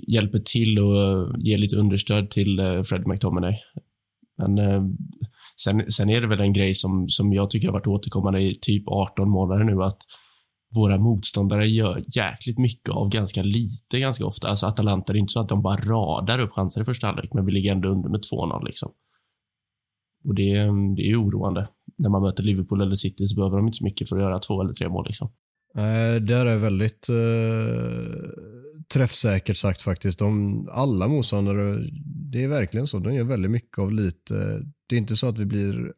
[0.09, 3.55] hjälper till och ger lite understöd till Fred McTominay.
[4.39, 4.59] Men
[5.61, 8.59] sen, sen är det väl en grej som, som jag tycker har varit återkommande i
[8.61, 9.99] typ 18 månader nu att
[10.75, 14.49] våra motståndare gör jäkligt mycket av ganska lite ganska ofta.
[14.49, 17.33] Alltså Atalanta, det är inte så att de bara radar upp chanser i första halvlek,
[17.35, 18.93] men vi ligger ändå under med 2-0 liksom.
[20.25, 21.69] Och det, mm, det är ju oroande.
[21.99, 24.39] När man möter Liverpool eller City så behöver de inte så mycket för att göra
[24.39, 25.33] två eller tre mål liksom.
[25.75, 28.31] Nej, det är väldigt uh,
[28.95, 30.19] träffsäkert sagt faktiskt.
[30.19, 32.99] De, alla motståndare, det är verkligen så.
[32.99, 34.35] De gör väldigt mycket av lite.
[34.89, 35.93] Det är inte så att vi blir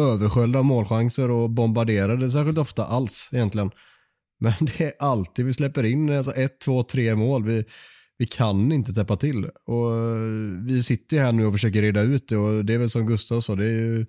[0.00, 3.70] översköljda av målchanser och bombarderade särskilt ofta alls egentligen.
[4.40, 7.44] Men det är alltid vi släpper in alltså ett, två, tre mål.
[7.44, 7.64] Vi,
[8.18, 9.44] vi kan inte täppa till.
[9.66, 12.90] Och eh, vi sitter här nu och försöker reda ut det och det är väl
[12.90, 14.06] som Gustav sa, det är ju eh,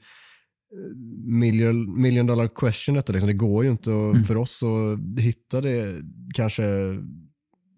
[1.26, 3.14] million, million dollar question detta.
[3.14, 3.28] Liksom.
[3.28, 4.24] Det går ju inte mm.
[4.24, 5.96] för oss att hitta det
[6.34, 6.64] kanske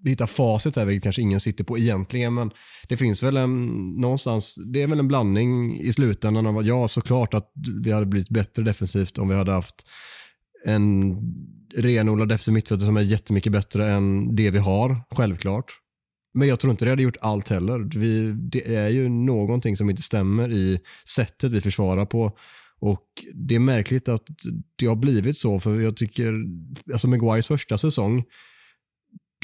[0.09, 2.51] hitta facit här, vilket kanske ingen sitter på egentligen, men
[2.87, 3.65] det finns väl en,
[4.01, 7.51] någonstans, det är väl en blandning i slutändan av, ja såklart att
[7.83, 9.75] vi hade blivit bättre defensivt om vi hade haft
[10.65, 11.15] en
[11.75, 15.65] renodlad defensiv mittfältare som är jättemycket bättre än det vi har, självklart.
[16.33, 17.99] Men jag tror inte det hade gjort allt heller.
[17.99, 20.79] Vi, det är ju någonting som inte stämmer i
[21.15, 22.37] sättet vi försvarar på.
[22.79, 24.23] Och Det är märkligt att
[24.75, 26.33] det har blivit så, för jag tycker,
[26.93, 28.23] alltså Maguires första säsong,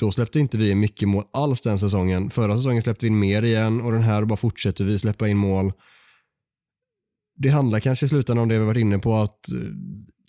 [0.02, 2.30] då släppte inte vi in mycket mål alls den säsongen.
[2.30, 5.38] Förra säsongen släppte vi in mer igen och den här bara fortsätter vi släppa in
[5.38, 5.74] mål.
[7.36, 9.58] Det handlar kanske i slutändan om det vi varit inne på att eh,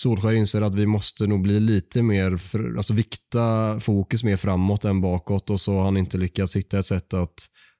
[0.02, 4.84] Solskjaer inser att vi måste nog bli lite mer, för, alltså vikta fokus mer framåt
[4.84, 7.34] än bakåt och så har han inte lyckats hitta ett sätt att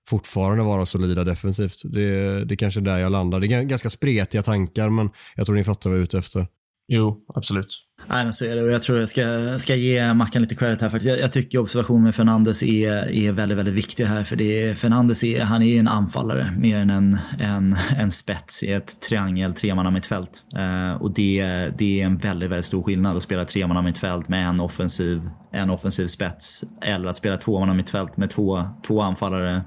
[0.09, 1.83] fortfarande vara solida defensivt.
[1.85, 3.41] Det, det är kanske är där jag landar.
[3.41, 6.47] Det är ganska spretiga tankar men jag tror ni fattar vad jag är ute efter.
[6.89, 7.69] Jo, absolut.
[8.09, 8.63] Nej, men så är det.
[8.63, 10.91] Och jag tror jag ska, ska ge Mackan lite credit här.
[10.91, 11.09] faktiskt.
[11.09, 14.25] jag, jag tycker observationen med Fernandes är, är väldigt, väldigt viktig här.
[14.25, 18.63] För det är, Fernandes är, han är en anfallare mer än en, en, en spets
[18.63, 20.45] i ett triangel tremannamittfält.
[20.57, 21.43] Eh, och det,
[21.79, 25.21] det är en väldigt, väldigt stor skillnad att spela tremannamittfält med en offensiv,
[25.53, 26.65] en offensiv spets.
[26.83, 29.65] Eller att spela tvåmannamittfält med två, två anfallare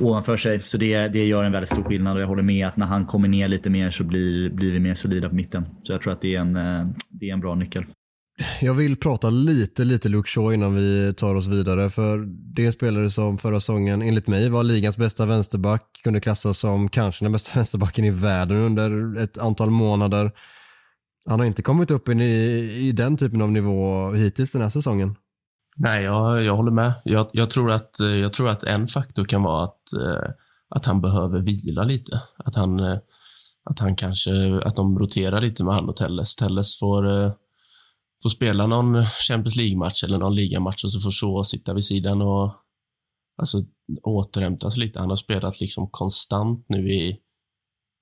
[0.00, 0.60] ovanför sig.
[0.62, 2.16] Så det, det gör en väldigt stor skillnad.
[2.16, 4.80] Och jag håller med att när han kommer ner lite mer så blir, blir vi
[4.80, 5.66] mer solida på mitten.
[5.82, 7.84] Så jag tror att det är en, eh, det är en bra nyckel.
[8.60, 11.90] Jag vill prata lite, lite Luke Shaw innan vi tar oss vidare.
[11.90, 12.18] För
[12.54, 16.00] det är en spelare som förra säsongen enligt mig var ligans bästa vänsterback.
[16.04, 20.32] Kunde klassas som kanske den bästa vänsterbacken i världen under ett antal månader.
[21.26, 22.34] Han har inte kommit upp in i,
[22.88, 25.16] i den typen av nivå hittills den här säsongen.
[25.76, 26.92] Nej, jag, jag håller med.
[27.04, 30.30] Jag, jag, tror att, jag tror att en faktor kan vara att, eh,
[30.68, 32.20] att han behöver vila lite.
[32.36, 32.98] Att han, eh,
[33.70, 36.36] att han kanske, att de roterar lite med han och Telles.
[36.36, 37.32] Telles får eh,
[38.22, 42.22] får spela någon Champions League-match eller någon ligamatch och så får så sitta vid sidan
[42.22, 42.52] och
[43.36, 43.58] alltså,
[44.02, 45.00] återhämta lite.
[45.00, 47.18] Han har spelat liksom konstant nu i,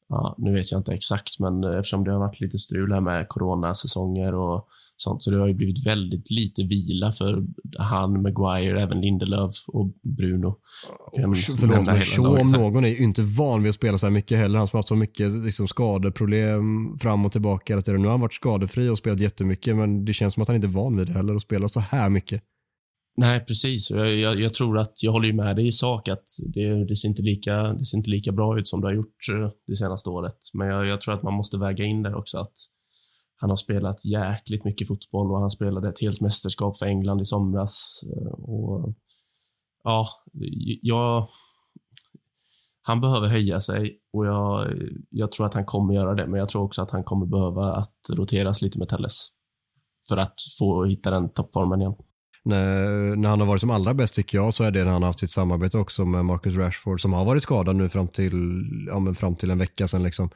[0.09, 3.29] ja, nu vet jag inte exakt, men eftersom det har varit lite strul här med
[3.29, 7.45] coronasäsonger och sånt, så det har ju blivit väldigt lite vila för
[7.79, 10.49] han, Maguire, även Lindelöf och Bruno.
[10.49, 14.13] Och, förlåt, men Shaw om någon är ju inte van vid att spela så här
[14.13, 14.59] mycket heller.
[14.59, 18.01] Han som har haft så mycket liksom, skadeproblem fram och tillbaka hela tiden.
[18.01, 20.69] Nu har han varit skadefri och spelat jättemycket, men det känns som att han inte
[20.69, 22.43] är van vid det heller, att spela så här mycket.
[23.17, 23.91] Nej, precis.
[23.91, 27.09] Jag, jag, jag, tror att jag håller med dig i sak att det, det, ser
[27.09, 30.11] inte lika, det ser inte lika bra ut som det har gjort eh, det senaste
[30.11, 30.39] året.
[30.55, 32.55] Men jag, jag tror att man måste väga in det också att
[33.37, 37.25] han har spelat jäkligt mycket fotboll och han spelade ett helt mästerskap för England i
[37.25, 38.01] somras.
[38.17, 38.95] Eh, och
[39.85, 40.09] ja,
[40.83, 41.29] jag,
[42.83, 44.73] han behöver höja sig och jag,
[45.11, 47.75] jag tror att han kommer göra det, men jag tror också att han kommer behöva
[47.75, 49.29] att roteras lite med Telles
[50.09, 51.95] för att få hitta den toppformen igen.
[52.45, 55.03] När, när han har varit som allra bäst tycker jag så är det när han
[55.03, 58.33] har haft sitt samarbete också med Marcus Rashford som har varit skadad nu fram till,
[58.87, 60.03] ja, men fram till en vecka sedan.
[60.03, 60.31] Liksom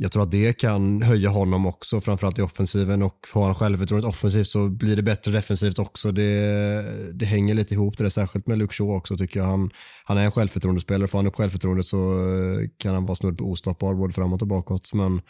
[0.00, 4.08] jag tror att det kan höja honom också, framförallt i offensiven och får han självförtroendet
[4.08, 6.12] offensivt så blir det bättre defensivt också.
[6.12, 9.46] Det, det hänger lite ihop det där, särskilt med Luke Shaw också tycker jag.
[9.46, 9.70] Han,
[10.04, 13.44] han är en självförtroendespelare, får han upp självförtroendet så eh, kan han vara snudd på
[13.44, 14.94] ostoppbar både framåt och bakåt.
[14.94, 15.20] Men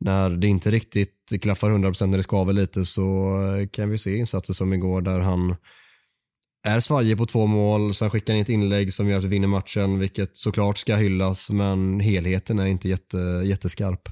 [0.00, 4.16] när det inte riktigt klaffar 100% när det skaver lite så eh, kan vi se
[4.16, 5.56] insatser som igår där han
[6.68, 9.48] är svajig på två mål, sen skickar han ett inlägg som gör att vi vinner
[9.48, 14.08] matchen, vilket såklart ska hyllas, men helheten är inte jätte, jätteskarp.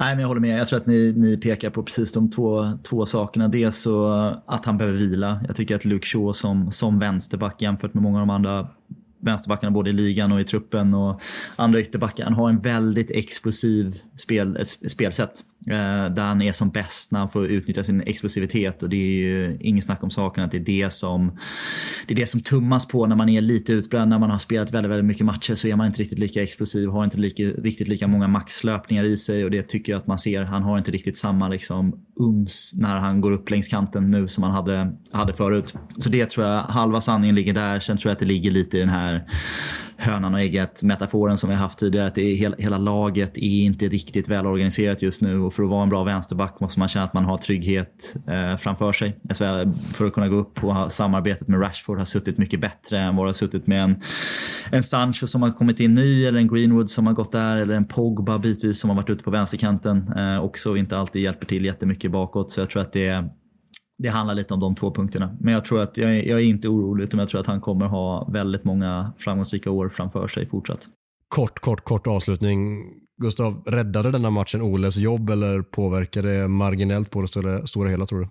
[0.00, 0.60] Nej, men jag håller med.
[0.60, 3.48] Jag tror att ni, ni pekar på precis de två, två sakerna.
[3.48, 4.06] Dels så
[4.46, 5.40] att han behöver vila.
[5.46, 8.68] Jag tycker att Luke Shaw som, som vänsterback jämfört med många av de andra
[9.22, 11.22] vänsterbackarna både i ligan och i truppen och
[11.56, 12.24] andra ytterbackar.
[12.24, 14.58] Han har en väldigt explosiv spel,
[14.88, 15.44] spelsätt.
[15.66, 19.10] Eh, där han är som bäst när han får utnyttja sin explosivitet och det är
[19.10, 21.38] ju ingen snack om saken att det är det som
[22.06, 24.10] det är det som tummas på när man är lite utbränd.
[24.10, 26.88] När man har spelat väldigt, väldigt mycket matcher så är man inte riktigt lika explosiv,
[26.88, 30.18] har inte lika, riktigt lika många maxlöpningar i sig och det tycker jag att man
[30.18, 30.42] ser.
[30.42, 34.44] Han har inte riktigt samma liksom ums när han går upp längs kanten nu som
[34.44, 35.74] han hade, hade förut.
[35.98, 37.80] Så det tror jag, halva sanningen ligger där.
[37.80, 39.11] Sen tror jag att det ligger lite i den här
[39.96, 42.06] hönan och ägget metaforen som vi haft tidigare.
[42.06, 45.70] Att det är, hela, hela laget är inte riktigt välorganiserat just nu och för att
[45.70, 49.16] vara en bra vänsterback måste man känna att man har trygghet eh, framför sig.
[49.92, 53.16] För att kunna gå upp och ha samarbetet med Rashford har suttit mycket bättre än
[53.16, 54.02] vad det har suttit med en,
[54.70, 57.74] en Sancho som har kommit in ny eller en Greenwood som har gått där eller
[57.74, 60.12] en Pogba bitvis som har varit ute på vänsterkanten.
[60.16, 63.28] Eh, också inte alltid hjälper till jättemycket bakåt så jag tror att det är
[64.02, 65.36] det handlar lite om de två punkterna.
[65.40, 67.60] Men jag tror att jag är, jag är inte orolig utan jag tror att han
[67.60, 70.88] kommer ha väldigt många framgångsrika år framför sig fortsatt.
[71.28, 72.84] Kort, kort, kort avslutning.
[73.22, 78.06] Gustav, räddade denna matchen Oles jobb eller påverkade det marginellt på det stora, stora hela
[78.06, 78.28] tror du?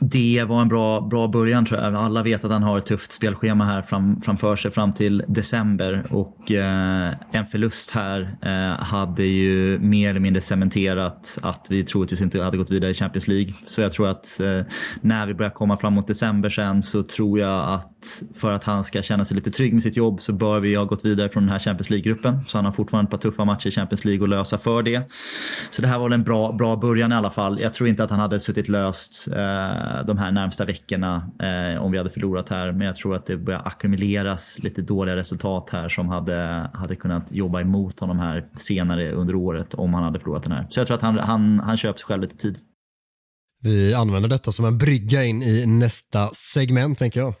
[0.00, 1.94] Det var en bra, bra början tror jag.
[1.94, 6.04] Alla vet att han har ett tufft spelschema här fram, framför sig fram till december
[6.10, 12.20] och eh, en förlust här eh, hade ju mer eller mindre cementerat att vi troligtvis
[12.22, 13.52] inte hade gått vidare i Champions League.
[13.66, 14.62] Så jag tror att eh,
[15.00, 19.02] när vi börjar komma framåt december sen så tror jag att för att han ska
[19.02, 21.52] känna sig lite trygg med sitt jobb så bör vi ha gått vidare från den
[21.52, 22.44] här Champions League-gruppen.
[22.46, 25.02] Så han har fortfarande ett par tuffa matcher i Champions League att lösa för det.
[25.70, 27.60] Så det här var väl en bra, bra början i alla fall.
[27.60, 31.82] Jag tror inte att han hade suttit löst eh, Eh, de här närmsta veckorna eh,
[31.82, 32.72] om vi hade förlorat här.
[32.72, 37.32] Men jag tror att det börjar ackumuleras lite dåliga resultat här som hade, hade kunnat
[37.32, 40.66] jobba emot honom här senare under året om han hade förlorat den här.
[40.68, 42.58] Så jag tror att han, han, han köper sig själv lite tid.
[43.62, 47.34] Vi använder detta som en brygga in i nästa segment tänker jag.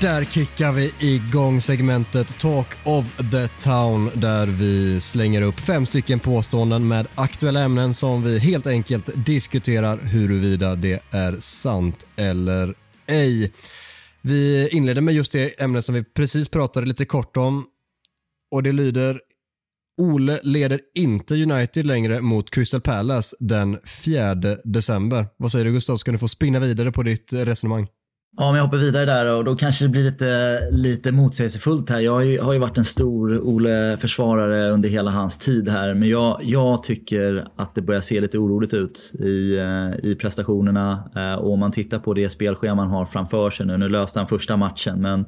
[0.00, 6.20] Där kickar vi igång segmentet Talk of the Town där vi slänger upp fem stycken
[6.20, 12.74] påståenden med aktuella ämnen som vi helt enkelt diskuterar huruvida det är sant eller
[13.06, 13.52] ej.
[14.22, 17.64] Vi inleder med just det ämne som vi precis pratade lite kort om
[18.50, 19.20] och det lyder
[20.00, 24.34] Ole leder inte United längre mot Crystal Palace den 4
[24.64, 25.26] december.
[25.36, 25.96] Vad säger du Gustav?
[25.96, 27.86] Ska du få spinna vidare på ditt resonemang?
[28.36, 32.00] Ja, om jag hoppar vidare där och då kanske det blir lite, lite motsägelsefullt här.
[32.00, 35.94] Jag har ju, har ju varit en stor Ole-försvarare under hela hans tid här.
[35.94, 41.10] Men jag, jag tycker att det börjar se lite oroligt ut i, eh, i prestationerna.
[41.16, 43.76] Eh, och om man tittar på det spelschema man har framför sig nu.
[43.78, 45.24] Nu löste han första matchen, men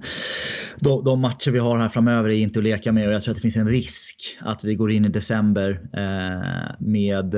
[0.80, 3.08] de, de, matcher vi har här framöver är inte att leka med.
[3.08, 6.74] Och jag tror att det finns en risk att vi går in i december eh,
[6.78, 7.34] med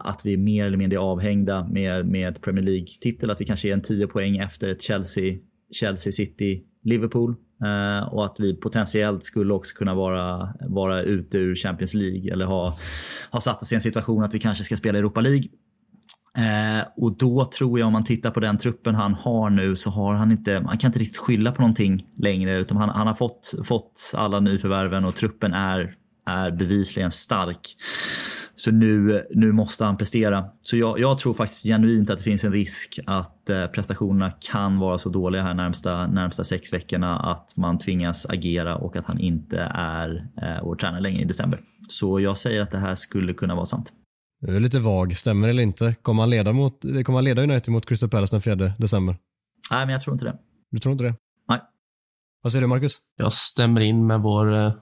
[0.00, 3.30] att vi mer eller mindre är avhängda med, med Premier League-titel.
[3.30, 5.38] Att vi kanske är en 10 poäng efter ett Chelsea Chelsea,
[5.72, 7.34] Chelsea City, Liverpool.
[7.64, 12.44] Uh, och att vi potentiellt skulle också kunna vara, vara ute ur Champions League eller
[12.44, 12.76] ha,
[13.30, 15.48] ha satt oss i en situation att vi kanske ska spela Europa League.
[16.38, 19.90] Uh, och då tror jag om man tittar på den truppen han har nu så
[19.90, 23.14] har han inte, man kan inte riktigt skylla på någonting längre utan han, han har
[23.14, 25.94] fått, fått alla nyförvärven och truppen är,
[26.26, 27.76] är bevisligen stark.
[28.56, 30.44] Så nu, nu måste han prestera.
[30.60, 34.78] Så jag, jag tror faktiskt genuint att det finns en risk att eh, prestationerna kan
[34.78, 39.18] vara så dåliga här närmsta, närmsta sex veckorna att man tvingas agera och att han
[39.18, 41.58] inte är eh, vår tränare längre i december.
[41.88, 43.92] Så jag säger att det här skulle kunna vara sant.
[44.40, 45.94] Du är lite vag, stämmer eller inte?
[46.02, 49.16] Kommer han leda, mot, kommer han leda United mot Crystal Palace den 4 december?
[49.70, 50.36] Nej, men jag tror inte det.
[50.70, 51.14] Du tror inte det?
[51.48, 51.60] Nej.
[52.42, 52.98] Vad säger du Marcus?
[53.16, 54.72] Jag stämmer in med vår eh,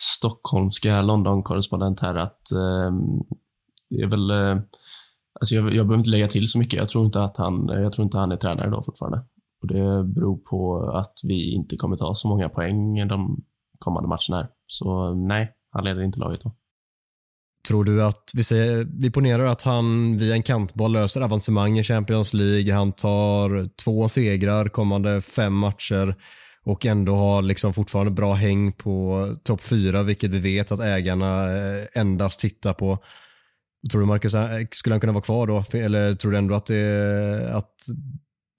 [0.00, 2.92] stockholmska London-korrespondent här att eh,
[3.90, 4.62] det är väl, eh,
[5.40, 6.78] alltså jag, jag behöver inte lägga till så mycket.
[6.78, 9.24] Jag tror inte att han, jag tror inte han är tränare då fortfarande.
[9.62, 13.44] Och det beror på att vi inte kommer ta så många poäng de
[13.78, 14.48] kommande matcherna här.
[14.66, 16.56] Så nej, han leder inte laget då.
[17.68, 21.84] Tror du att, vi, säger, vi ponerar att han via en kantboll löser avancemang i
[21.84, 26.16] Champions League, han tar två segrar kommande fem matcher
[26.64, 31.56] och ändå har liksom fortfarande bra häng på topp fyra, vilket vi vet att ägarna
[31.56, 32.98] eh, endast tittar på.
[33.90, 35.64] Tror du Marcus, eh, skulle han kunna vara kvar då?
[35.78, 37.74] Eller tror du ändå att det, att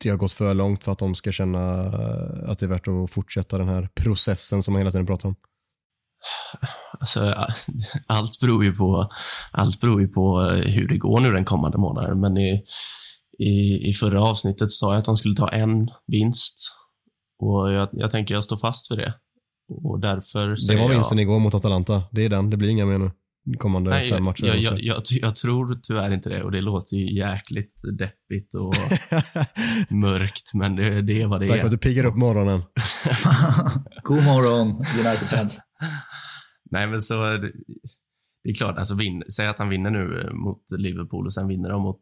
[0.04, 2.88] det har gått för långt för att de ska känna eh, att det är värt
[2.88, 5.36] att fortsätta den här processen som man hela tiden pratar om?
[7.00, 7.36] Alltså,
[8.08, 9.10] allt, beror ju på,
[9.52, 12.20] allt beror ju på hur det går nu den kommande månaden.
[12.20, 12.63] Men i,
[13.39, 16.83] i, i förra avsnittet sa jag att de skulle ta en vinst
[17.39, 19.13] och jag, jag tänker jag står fast för det.
[19.84, 21.24] Och därför det var vinsten jag...
[21.24, 22.04] igår mot Atalanta.
[22.12, 22.50] Det är den.
[22.50, 23.12] Det blir inga mer nu.
[23.58, 24.46] Kommande Nej, fem matcher.
[24.46, 28.76] Jag, jag, jag, jag, tror tyvärr inte det och det låter ju jäkligt deppigt och
[29.89, 31.62] mörkt, men det, det är vad det Tack är.
[31.62, 32.60] Tack för att du piggar upp morgonen.
[34.04, 35.60] God morgon, United-fans.
[36.72, 37.52] Nej, men så det,
[38.43, 41.69] det är klart, alltså vin, säg att han vinner nu mot Liverpool och sen vinner
[41.69, 42.02] de mot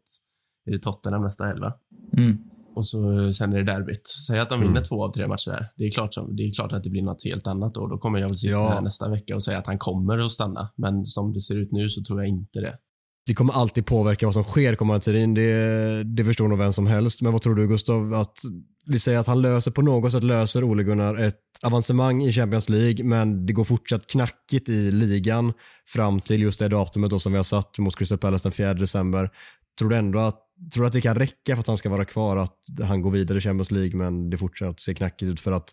[0.66, 1.72] är det Tottenham nästa helg, va?
[2.16, 2.38] Mm.
[2.74, 4.06] Och så, sen är det derbyt.
[4.26, 4.84] Säg att de vinner mm.
[4.84, 5.68] två av tre matcher där.
[5.76, 7.86] Det är, klart som, det är klart att det blir något helt annat då.
[7.86, 8.68] Då kommer jag väl sitta ja.
[8.68, 10.72] här nästa vecka och säga att han kommer att stanna.
[10.76, 12.76] Men som det ser ut nu så tror jag inte det.
[13.26, 15.34] Det kommer alltid påverka vad som sker kommande tiden.
[15.34, 17.22] Det, det förstår nog vem som helst.
[17.22, 18.14] Men vad tror du Gustav?
[18.14, 18.38] Att
[18.86, 22.68] vi säger att han löser på något sätt löser Ole Gunnar ett avancemang i Champions
[22.68, 25.52] League men det går fortsatt knackigt i ligan
[25.88, 28.74] fram till just det datumet då som vi har satt mot Crystal Palace den 4
[28.74, 29.30] december.
[29.78, 30.40] Tror du ändå att
[30.74, 33.10] Tror du att det kan räcka för att han ska vara kvar, att han går
[33.10, 35.70] vidare i Champions League men det fortsätter se knackigt ut för att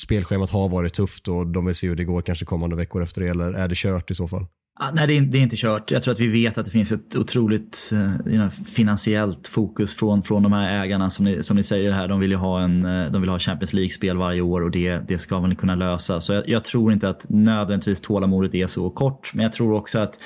[0.00, 3.20] spelschemat har varit tufft och de vill se hur det går kanske kommande veckor efter
[3.20, 4.46] det, eller är det kört i så fall?
[4.92, 5.90] Nej, det är, det är, inte kört.
[5.90, 7.90] Jag tror att vi vet att det finns ett otroligt
[8.26, 12.08] eh, finansiellt fokus från, från de här ägarna som ni, som ni säger här.
[12.08, 14.98] De vill ju ha, en, eh, de vill ha Champions League-spel varje år och det,
[15.08, 16.20] det ska man kunna lösa.
[16.20, 19.30] Så jag, jag tror inte att nödvändigtvis tålamodet är så kort.
[19.34, 20.18] Men jag tror också att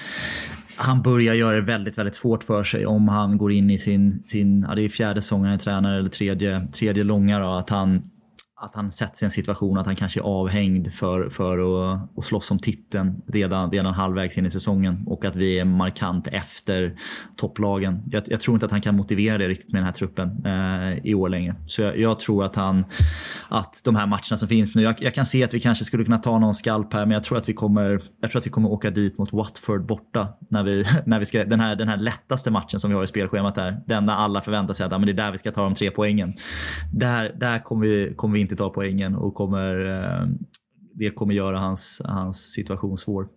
[0.77, 4.23] han börjar göra det väldigt, väldigt svårt för sig om han går in i sin,
[4.23, 7.71] sin ja, det är fjärde säsongen han är tränare eller tredje, tredje långa då, att
[7.71, 8.03] han
[8.65, 12.25] att han sätts i en situation att han kanske är avhängd för, för att, att
[12.25, 16.95] slåss om titeln redan, redan halvvägs in i säsongen och att vi är markant efter
[17.37, 18.03] topplagen.
[18.11, 21.07] Jag, jag tror inte att han kan motivera det riktigt med den här truppen eh,
[21.07, 21.55] i år längre.
[21.67, 22.85] Så jag, jag, tror att han,
[23.49, 26.05] att de här matcherna som finns nu, jag, jag, kan se att vi kanske skulle
[26.05, 28.51] kunna ta någon skalp här, men jag tror att vi kommer, jag tror att vi
[28.51, 31.97] kommer åka dit mot Watford borta när vi, när vi ska, den här, den här
[31.97, 34.99] lättaste matchen som vi har i spelschemat där, den där alla förväntar sig att ja,
[34.99, 36.33] men det är där vi ska ta de tre poängen.
[36.93, 40.29] Där, där kommer, vi, kommer vi inte ta poängen och kommer, eh,
[40.95, 43.29] det kommer göra hans, hans situation svår.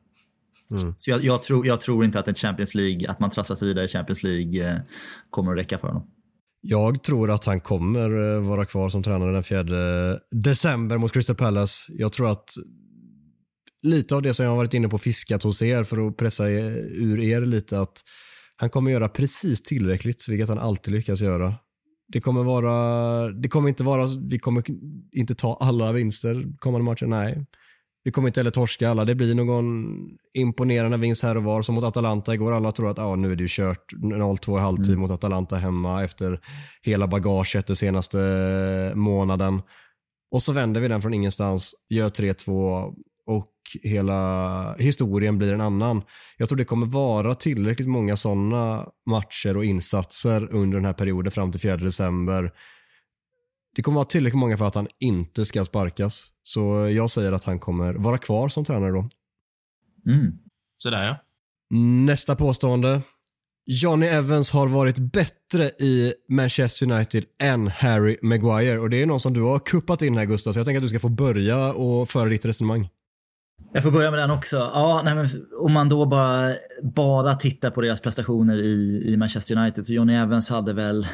[0.72, 0.96] Mm.
[0.98, 3.68] Så jag, jag, tror, jag tror inte att en Champions League, att man trasslar sig
[3.68, 4.80] vidare i Champions League eh,
[5.30, 6.08] kommer att räcka för honom.
[6.62, 11.36] Jag tror att han kommer eh, vara kvar som tränare den 4 december mot Crystal
[11.36, 11.86] Palace.
[11.90, 12.50] Jag tror att
[13.82, 16.48] lite av det som jag har varit inne på fiskat hos er för att pressa
[16.48, 18.02] ur er lite att
[18.56, 21.56] han kommer göra precis tillräckligt, vilket han alltid lyckas göra.
[22.08, 24.64] Det kommer vara, det kommer inte vara, vi kommer
[25.12, 27.46] inte ta alla vinster kommande matcher, nej.
[28.04, 29.06] Vi kommer inte heller torska alla.
[29.06, 29.86] Det blir någon
[30.34, 31.62] imponerande vinst här och var.
[31.62, 32.54] Som mot Atalanta igår.
[32.54, 33.94] Alla tror att ah, nu är det kört.
[33.94, 35.00] 0-2 i halvtid mm.
[35.00, 36.40] mot Atalanta hemma efter
[36.82, 38.18] hela bagaget den senaste
[38.96, 39.62] månaden.
[40.32, 42.94] Och så vänder vi den från ingenstans, gör 3-2
[43.28, 43.52] och
[43.84, 46.02] hela historien blir en annan.
[46.38, 51.32] Jag tror det kommer vara tillräckligt många sådana matcher och insatser under den här perioden
[51.32, 52.52] fram till 4 december.
[53.76, 56.24] Det kommer vara tillräckligt många för att han inte ska sparkas.
[56.44, 59.10] Så jag säger att han kommer vara kvar som tränare då.
[60.12, 60.32] Mm.
[60.78, 61.16] Sådär ja.
[62.06, 63.02] Nästa påstående.
[63.66, 68.80] Johnny Evans har varit bättre i Manchester United än Harry Maguire.
[68.80, 70.84] Och det är någon som du har kuppat in här Gustav, så jag tänker att
[70.84, 72.90] du ska få börja och föra ditt resonemang.
[73.74, 74.56] Jag får börja med den också.
[74.56, 75.30] Ja, nej, men
[75.60, 76.54] om man då bara,
[76.84, 81.08] bara tittar på deras prestationer i, i Manchester United så Johnny Evans hade väl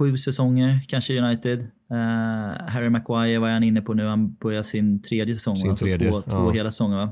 [0.00, 1.58] 6-7 säsonger kanske i United.
[1.60, 5.56] Uh, Harry Maguire var han inne på nu, han börjar sin tredje säsong.
[5.56, 6.30] Sin alltså tredje, två, ja.
[6.30, 7.08] två hela säsonger?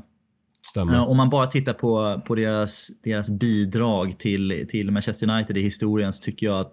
[0.77, 5.63] Uh, om man bara tittar på, på deras, deras bidrag till, till Manchester United i
[5.63, 6.73] historien så tycker jag att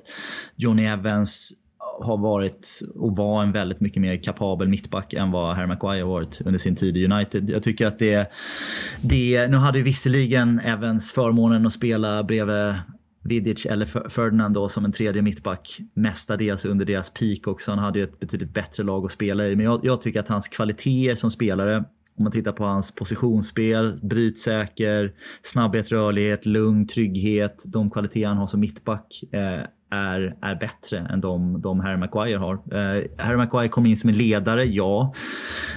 [0.55, 1.62] Johnny Evans
[2.01, 6.41] har varit och var en väldigt mycket mer kapabel mittback än vad Harry Maguire varit
[6.45, 7.49] under sin tid i United.
[7.49, 8.31] Jag tycker att det,
[9.01, 12.75] det nu hade ju visserligen Evans förmånen att spela bredvid
[13.23, 17.71] Vidic eller Ferdinand då som en tredje mittback mestadels under deras peak också.
[17.71, 19.55] Han hade ju ett betydligt bättre lag att spela i.
[19.55, 21.77] Men jag, jag tycker att hans kvaliteter som spelare,
[22.17, 25.13] om man tittar på hans positionsspel, brytsäker,
[25.43, 31.21] snabbhet, rörlighet, lugn, trygghet, de kvaliteter han har som mittback eh, är, är bättre än
[31.21, 32.53] de, de Harry Maguire har.
[32.53, 35.13] Eh, Harry Maguire kom in som en ledare, ja.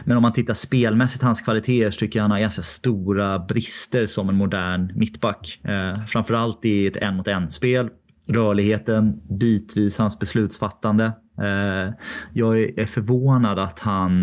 [0.04, 4.06] Men om man tittar spelmässigt hans kvaliteter så tycker jag han har ganska stora brister
[4.06, 5.60] som en modern mittback.
[5.64, 7.90] Eh, framförallt i ett en mot en-spel.
[8.28, 11.04] Rörligheten, bitvis hans beslutsfattande.
[11.38, 11.94] Eh,
[12.32, 14.22] jag är förvånad att han,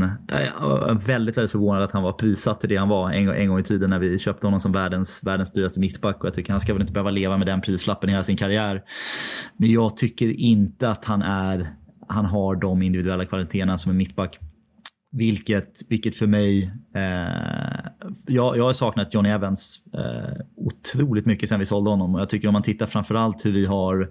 [1.05, 3.63] väldigt, väldigt förvånad att han var prissatt till det han var en, en gång i
[3.63, 6.19] tiden när vi köpte honom som världens, världens dyraste mittback.
[6.19, 8.81] Och jag tycker han ska väl inte behöva leva med den prislappen hela sin karriär.
[9.57, 11.69] Men jag tycker inte att han är,
[12.07, 14.39] han har de individuella kvaliteterna som en mittback.
[15.15, 17.89] Vilket, vilket för mig, eh,
[18.27, 22.15] jag, jag har saknat Johnny Evans eh, otroligt mycket sen vi sålde honom.
[22.15, 24.09] Och jag tycker om man tittar framförallt hur vi har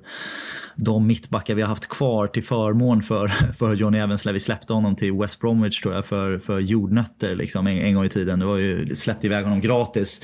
[0.77, 4.73] de mittbackar vi har haft kvar till förmån för, för Johnny Evans när vi släppte
[4.73, 8.39] honom till West Bromwich tror jag för, för jordnötter liksom, en, en gång i tiden.
[8.39, 10.21] Det var ju, släppte iväg honom gratis.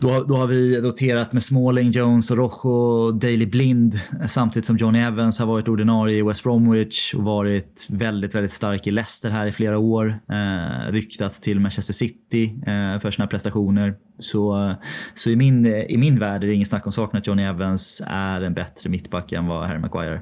[0.00, 4.98] Då, då har vi roterat med Smalling, Jones och Rojo, Daily Blind samtidigt som Johnny
[4.98, 9.46] Evans har varit ordinarie i West Bromwich och varit väldigt, väldigt stark i Leicester här
[9.46, 9.93] i flera år.
[10.02, 13.94] Eh, ryktats till Manchester City eh, för sina prestationer.
[14.18, 14.74] Så, eh,
[15.14, 18.02] så i, min, i min värld är det ingen snack om saken att Johnny Evans
[18.06, 20.20] är en bättre mittback än vad Harry Maguire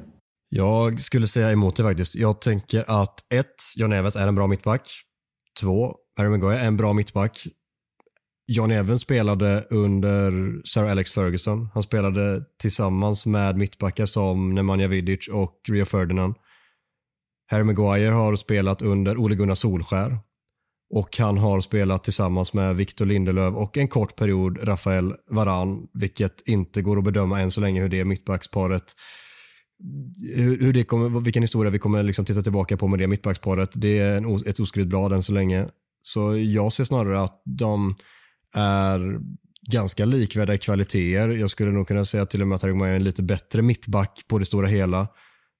[0.49, 2.15] Jag skulle säga emot det faktiskt.
[2.15, 4.89] Jag tänker att ett, Johnny Evans är en bra mittback.
[5.61, 7.47] Två, Harry Maguire är en bra mittback.
[8.47, 10.33] Johnny Evans spelade under
[10.65, 11.69] Sir Alex Ferguson.
[11.75, 16.35] Han spelade tillsammans med mittbackar som Nemanja Vidic och Rio Ferdinand.
[17.53, 20.19] Harry Maguire har spelat under Ole Gunnar Solskär
[20.91, 26.49] och han har spelat tillsammans med Victor Lindelöf och en kort period Rafael Varan, vilket
[26.49, 28.85] inte går att bedöma än så länge hur det mittbacksparet
[30.37, 33.71] hur, hur det kommer, vilken historia vi kommer liksom titta tillbaka på med det mittbacksparet.
[33.75, 35.69] Det är en, ett oskrivet blad än så länge.
[36.03, 37.95] Så jag ser snarare att de
[38.55, 39.21] är
[39.73, 41.29] ganska likvärdiga kvaliteter.
[41.29, 43.63] Jag skulle nog kunna säga till och med att Harry Maguire är en lite bättre
[43.63, 45.09] mittback på det stora hela.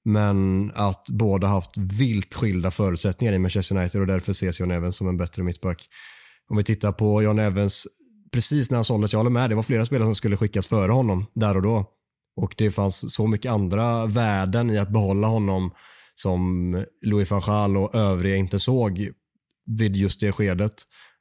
[0.05, 4.97] Men att båda haft vilt skilda förutsättningar i Manchester United och därför ses John Evans
[4.97, 5.89] som en bättre mittback.
[6.49, 7.87] Om vi tittar på John Evans
[8.33, 10.93] precis när han såldes, jag håller med, det var flera spelare som skulle skickas före
[10.93, 11.85] honom där och då.
[12.37, 15.71] Och det fanns så mycket andra värden i att behålla honom
[16.15, 16.73] som
[17.03, 19.09] Louis van Gaal och övriga inte såg
[19.79, 20.75] vid just det skedet.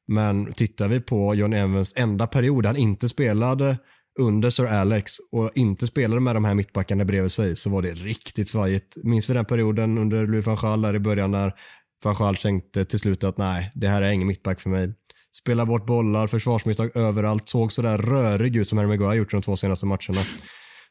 [0.08, 3.78] Men tittar vi på John Evans enda period han inte spelade
[4.20, 7.94] under Sir Alex och inte spelade med de här mittbackarna bredvid sig så var det
[7.94, 8.98] riktigt svajigt.
[9.04, 11.54] Minns vi den perioden under Louis van Gaal där i början när
[12.04, 14.94] van Gaal tänkte till slut att nej, det här är ingen mittback för mig.
[15.38, 19.58] Spela bort bollar, försvarsmisstag överallt, såg sådär rörig ut som Harry Maguire gjort de två
[19.58, 20.22] senaste matcherna.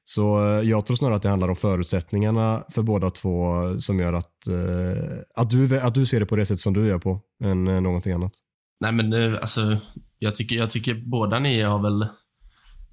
[0.04, 4.12] Så eh, jag tror snarare att det handlar om förutsättningarna för båda två som gör
[4.12, 7.20] att, eh, att, du, att du ser det på det sätt som du gör på
[7.44, 8.32] än eh, någonting annat.
[8.80, 9.76] Nej, men alltså,
[10.18, 12.08] jag tycker, jag tycker båda ni har väl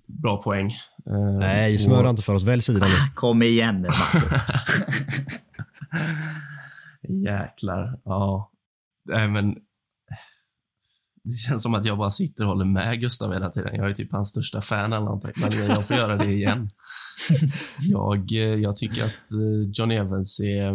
[0.07, 0.67] bra poäng.
[1.39, 2.09] Nej, smöra och...
[2.09, 2.43] inte för oss.
[2.43, 2.91] Välj sida nu.
[3.15, 4.45] Kom igen nu, Marcus.
[7.25, 7.99] Jäklar.
[8.03, 8.51] Ja.
[9.05, 9.55] Nej, men
[11.23, 13.75] det känns som att jag bara sitter och håller med Gustav hela tiden.
[13.75, 16.69] Jag är typ hans största fan eller någonting, men jag får göra det igen.
[17.79, 18.31] Jag,
[18.61, 20.73] jag tycker att eh, John Evans är...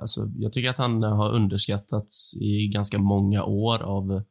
[0.00, 4.22] Alltså, jag tycker att han har underskattats i ganska många år av,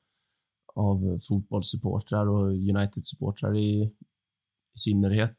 [0.75, 3.91] av fotbollssupportrar och United-supportrar i
[4.79, 5.37] synnerhet.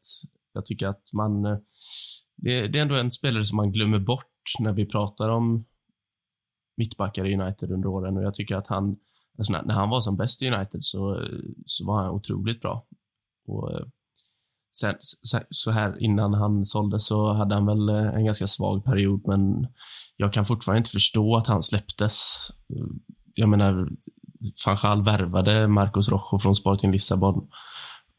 [0.53, 1.45] Jag tycker att man...
[1.45, 1.59] Eh,
[2.37, 4.27] det, det är ändå en spelare som man glömmer bort
[4.59, 5.65] när vi pratar om
[6.77, 8.97] mittbackar i United under åren och jag tycker att han
[9.39, 11.29] Alltså när, när, han var som bäst i United så,
[11.67, 12.87] så var han otroligt bra.
[13.49, 13.87] Och eh,
[14.79, 14.95] sen,
[15.51, 19.67] så här innan han såldes så hade han väl eh, en ganska svag period, men
[20.17, 22.49] jag kan fortfarande inte förstå att han släpptes.
[23.35, 23.89] Jag menar,
[24.85, 27.49] van värvade Marcos Rojo från Sporting Lissabon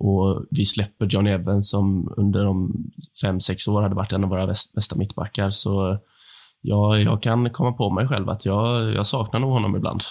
[0.01, 2.73] och vi släpper John Evans som under de
[3.21, 5.49] fem, sex år hade varit en av våra bästa mittbackar.
[5.49, 5.97] Så
[6.61, 10.01] jag, jag kan komma på mig själv att jag, jag saknar nog honom ibland.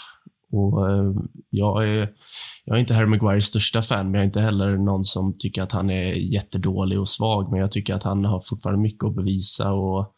[0.53, 1.13] Och eh,
[1.51, 2.09] jag, är,
[2.65, 5.63] jag är inte Harry Maguires största fan, men jag är inte heller någon som tycker
[5.63, 7.51] att han är jättedålig och svag.
[7.51, 10.15] Men jag tycker att han har fortfarande mycket att bevisa och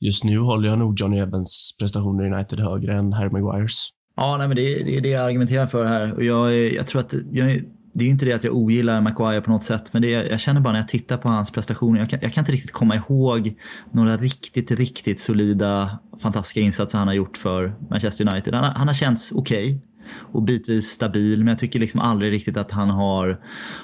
[0.00, 3.88] just nu håller jag nog Johnny Evans prestationer i United högre än Harry Maguires.
[4.16, 6.14] Ja, nej, men det, det är det jag argumenterar för här.
[6.14, 7.60] Och jag, jag tror att jag,
[7.92, 10.60] det är inte det att jag ogillar Maguire på något sätt, men det, jag känner
[10.60, 13.54] bara när jag tittar på hans prestationer, jag kan, jag kan inte riktigt komma ihåg
[13.92, 18.54] några riktigt, riktigt solida, fantastiska insatser han har gjort för Manchester United.
[18.54, 19.74] Han, han har känts okej.
[19.74, 19.87] Okay
[20.32, 21.38] och bitvis stabil.
[21.38, 23.40] Men jag tycker liksom aldrig riktigt att han har,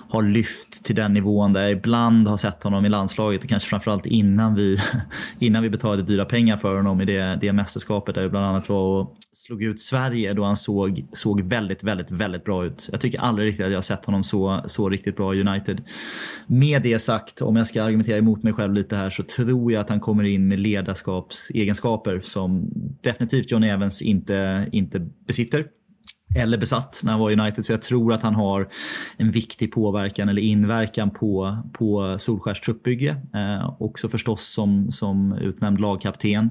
[0.09, 3.69] har lyft till den nivån där jag ibland har sett honom i landslaget och kanske
[3.69, 4.79] framförallt innan vi,
[5.39, 8.69] innan vi betalade dyra pengar för honom i det, det mästerskapet där vi bland annat
[8.69, 12.89] var och slog ut Sverige då han såg, såg väldigt, väldigt, väldigt bra ut.
[12.93, 15.83] Jag tycker aldrig riktigt att jag har sett honom så, så riktigt bra i United.
[16.47, 19.81] Med det sagt, om jag ska argumentera emot mig själv lite här så tror jag
[19.81, 22.71] att han kommer in med ledarskapsegenskaper som
[23.01, 25.67] definitivt John Evans inte, inte besitter
[26.35, 27.65] eller besatt när han var i United.
[27.65, 28.69] Så jag tror att han har
[29.17, 33.17] en viktig påverkan eller inverkan på, på Solskärs truppbygge.
[33.35, 36.51] Eh, också förstås som, som utnämnd lagkapten.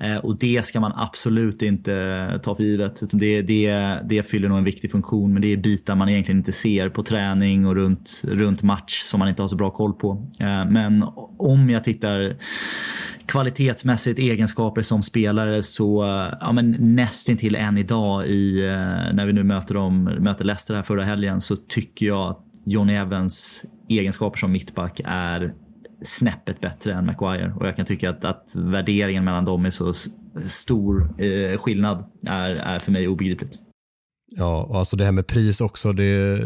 [0.00, 3.02] Eh, och det ska man absolut inte ta för givet.
[3.02, 6.38] Utan det, det, det fyller nog en viktig funktion men det är bitar man egentligen
[6.38, 9.92] inte ser på träning och runt, runt match som man inte har så bra koll
[9.92, 10.28] på.
[10.40, 11.04] Eh, men
[11.38, 12.36] om jag tittar
[13.30, 16.04] kvalitetsmässigt egenskaper som spelare så
[16.40, 20.82] ja, men nästintill än idag i, eh, när vi nu möter, dem, möter Leicester här
[20.82, 25.54] förra helgen så tycker jag att John Evans egenskaper som mittback är
[26.02, 29.92] snäppet bättre än Maguire och jag kan tycka att, att värderingen mellan dem är så
[30.48, 33.58] stor eh, skillnad är, är för mig obegripligt.
[34.36, 36.40] Ja, och alltså det här med pris också, det,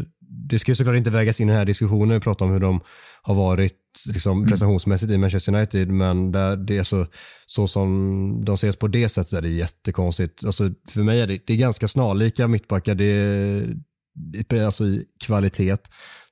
[0.49, 2.15] det ska ju såklart inte vägas in i den här diskussionen.
[2.15, 2.81] Vi pratar om hur de
[3.25, 4.49] har varit liksom, mm.
[4.49, 7.07] prestationsmässigt i Manchester United, men där det är så,
[7.47, 10.45] så som de ses på det sättet är det jättekonstigt.
[10.45, 12.95] Alltså, för mig är det, det är ganska snarlika mittbackar.
[12.95, 15.77] Det, alltså i kvalitet.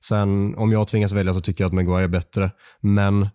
[0.07, 2.51] Sen om jag tvingas välja så tycker jag att Maguire är bättre.
[2.81, 3.27] Men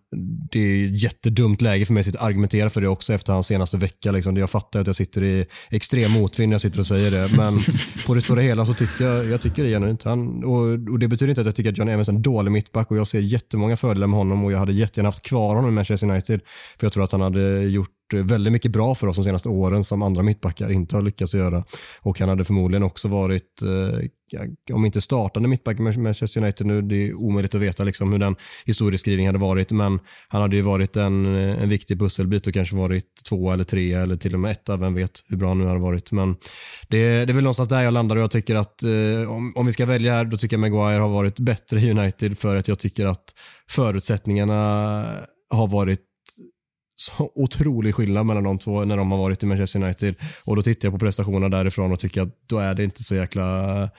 [0.51, 4.11] det är jättedumt läge för mig att argumentera för det också efter hans senaste vecka.
[4.11, 4.37] Liksom.
[4.37, 7.37] Jag fattar att jag sitter i extrem motvind när jag sitter och säger det.
[7.37, 7.59] Men
[8.07, 10.03] på det stora hela så tycker jag, jag tycker det genuint.
[10.03, 12.51] Han, och, och det betyder inte att jag tycker att John Evans är en dålig
[12.51, 15.69] mittback och jag ser jättemånga fördelar med honom och jag hade jättegärna haft kvar honom
[15.69, 16.41] i Manchester United.
[16.79, 19.49] För jag tror att han hade gjort Eh, väldigt mycket bra för oss de senaste
[19.49, 21.63] åren som andra mittbackar inte har lyckats göra.
[22.01, 26.81] Och han hade förmodligen också varit, eh, om inte startande mittback med Manchester United nu,
[26.81, 28.35] det är omöjligt att veta liksom hur den
[28.65, 32.75] historieskrivningen hade varit, men han hade ju varit en, eh, en viktig pusselbit och kanske
[32.75, 35.65] varit två eller tre eller till och med etta, vem vet hur bra han nu
[35.65, 36.11] har varit.
[36.11, 36.35] Men
[36.87, 39.65] det, det är väl någonstans där jag landar och jag tycker att eh, om, om
[39.65, 42.67] vi ska välja här, då tycker jag Maguire har varit bättre i United för att
[42.67, 43.33] jag tycker att
[43.69, 44.55] förutsättningarna
[45.49, 46.08] har varit
[47.01, 50.15] så otrolig skillnad mellan de två när de har varit i Manchester United.
[50.45, 53.15] Och då tittar jag på prestationerna därifrån och tycker att då är det inte så
[53.15, 53.89] jäkla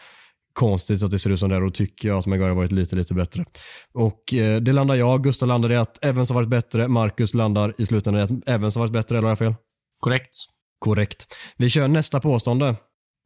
[0.52, 2.72] konstigt att det ser ut som det är och tycker jag att Maguire har varit
[2.72, 3.44] lite, lite bättre.
[3.92, 7.74] Och eh, det landar jag, Gustav landar i att Evans har varit bättre, Marcus landar
[7.78, 9.54] i slutändan i att Evans har varit bättre, eller har jag fel?
[10.00, 10.34] Korrekt.
[10.78, 11.26] Korrekt.
[11.56, 12.76] Vi kör nästa påstående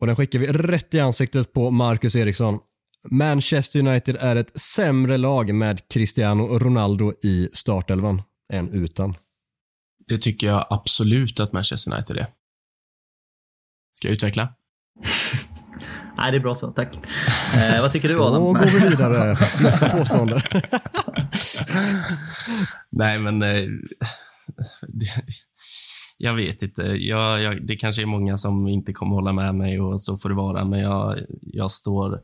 [0.01, 2.59] och den skickar vi rätt i ansiktet på Marcus Eriksson.
[3.11, 8.23] Manchester United är ett sämre lag med Cristiano Ronaldo i startelvan
[8.53, 9.15] än utan.
[10.09, 12.27] Det tycker jag absolut att Manchester United är.
[13.95, 14.55] Ska jag utveckla?
[16.19, 16.71] Nej, det är bra så.
[16.71, 16.99] Tack.
[17.57, 18.43] Eh, vad tycker du Adam?
[18.43, 19.31] Då går vi vidare.
[19.63, 20.43] Nästa påstående.
[22.91, 23.43] Nej, men...
[23.43, 23.69] Eh,
[24.89, 25.07] det,
[26.17, 26.83] jag vet inte.
[26.83, 30.29] Jag, jag, det kanske är många som inte kommer hålla med mig och så får
[30.29, 32.21] det vara, men jag, jag står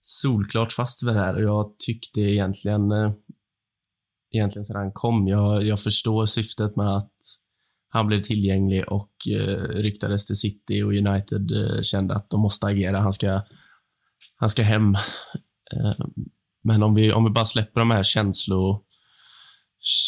[0.00, 3.12] solklart fast vid det här och jag tyckte egentligen, eh,
[4.32, 7.12] egentligen sedan han kom, jag, jag förstår syftet med att
[7.88, 12.66] han blev tillgänglig och eh, ryktades till City och United eh, kände att de måste
[12.66, 13.00] agera.
[13.00, 13.42] Han ska,
[14.36, 14.94] han ska hem.
[15.74, 16.06] Eh,
[16.64, 18.84] men om vi, om vi bara släpper de här känslo,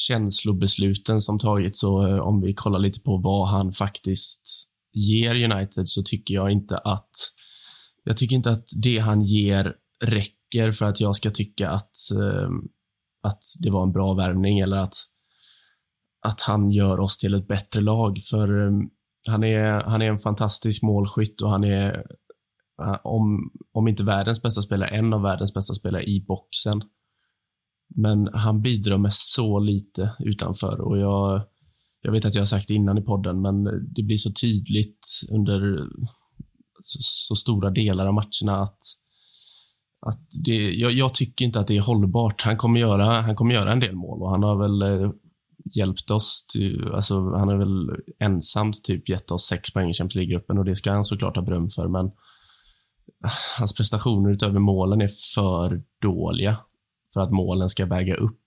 [0.07, 5.89] känslobesluten som tagits så eh, om vi kollar lite på vad han faktiskt ger United
[5.89, 7.11] så tycker jag inte att
[8.05, 12.49] jag tycker inte att det han ger räcker för att jag ska tycka att, eh,
[13.27, 14.95] att det var en bra värvning eller att
[16.25, 18.19] att han gör oss till ett bättre lag.
[18.31, 18.91] För ehm,
[19.27, 22.05] han är, han är en fantastisk målskytt och han är,
[22.83, 26.83] eh, om, om inte världens bästa spelare, en av världens bästa spelare i boxen.
[27.95, 31.43] Men han bidrar med så lite utanför och jag,
[32.03, 33.65] jag vet att jag har sagt det innan i podden, men
[33.95, 35.89] det blir så tydligt under
[36.83, 38.79] så, så stora delar av matcherna att
[40.07, 42.43] att det, jag, jag, tycker inte att det är hållbart.
[42.43, 45.11] Han kommer, göra, han kommer göra en del mål och han har väl eh,
[45.75, 46.47] hjälpt oss.
[46.53, 50.65] Till, alltså, han har väl ensamt typ gett oss sex poäng i Champions League-gruppen och
[50.65, 55.83] det ska han såklart ha beröm för, men eh, hans prestationer utöver målen är för
[56.03, 56.57] dåliga
[57.15, 58.41] för att målen ska väga upp.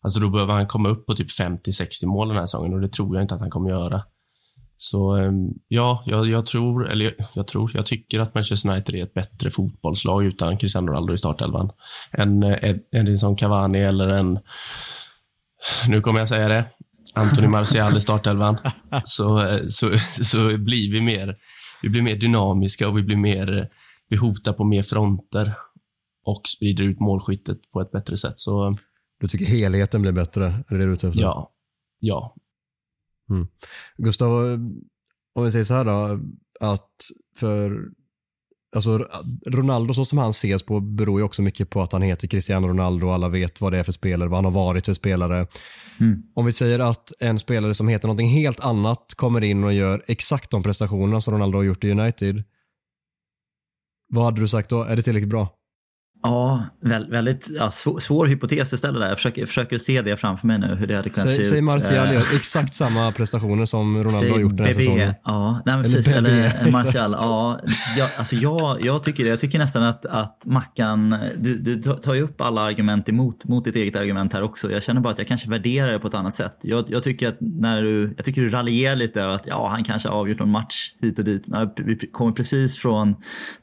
[0.00, 2.92] Alltså då behöver han komma upp på typ 50-60 mål den här säsongen och det
[2.92, 4.02] tror jag inte att han kommer göra.
[4.76, 9.02] Så ehm, ja, jag, jag, tror, eller jag tror, jag tycker att Manchester United är
[9.02, 11.70] ett bättre fotbollslag utan Cristiano Ronaldo i startelvan.
[12.12, 14.38] Än en, en som Cavani eller en
[15.88, 16.64] nu kommer jag säga det,
[17.14, 18.58] Anthony Martial i startelvan,
[19.04, 19.90] så, så,
[20.24, 21.36] så blir vi mer,
[21.82, 23.68] vi blir mer dynamiska och vi blir mer,
[24.08, 25.54] vi hotar på mer fronter
[26.24, 28.38] och sprider ut målskyttet på ett bättre sätt.
[28.38, 28.74] Så,
[29.20, 30.44] du tycker helheten blir bättre?
[30.44, 31.20] Är det det du är ute efter?
[31.20, 31.50] Ja.
[32.00, 32.34] ja.
[33.30, 33.48] Mm.
[33.96, 34.30] Gustav,
[35.34, 36.20] om vi säger så här då,
[36.60, 36.90] att
[37.38, 37.88] för
[38.76, 39.06] Alltså,
[39.46, 42.68] Ronaldo så som han ses på beror ju också mycket på att han heter Cristiano
[42.68, 45.46] Ronaldo och alla vet vad det är för spelare, vad han har varit för spelare.
[46.00, 46.22] Mm.
[46.34, 50.04] Om vi säger att en spelare som heter någonting helt annat kommer in och gör
[50.06, 52.42] exakt de prestationerna som Ronaldo har gjort i United.
[54.08, 54.82] Vad hade du sagt då?
[54.82, 55.48] Är det tillräckligt bra?
[56.22, 56.64] Ja,
[57.10, 59.08] väldigt ja, svår, svår hypotes ställa där.
[59.08, 61.58] Jag försöker, försöker se det framför mig nu, hur det hade kunnat säg, se säg
[61.58, 61.64] ut.
[61.64, 65.14] Martial gör eh, exakt samma prestationer som Ronaldo säg har gjort den här säsongen.
[65.24, 66.12] Ja, nej, precis.
[66.12, 67.12] Eller, eller Martial.
[67.12, 67.60] Ja,
[67.96, 69.30] jag, alltså jag, jag, tycker det.
[69.30, 73.64] Jag tycker nästan att, att Mackan, du, du tar ju upp alla argument emot mot
[73.64, 74.72] ditt eget argument här också.
[74.72, 76.56] Jag känner bara att jag kanske värderar det på ett annat sätt.
[76.62, 79.84] Jag, jag tycker att när du, jag tycker du raljerar lite över att ja, han
[79.84, 81.44] kanske har avgjort någon match hit och dit.
[81.76, 83.14] Vi kommer precis från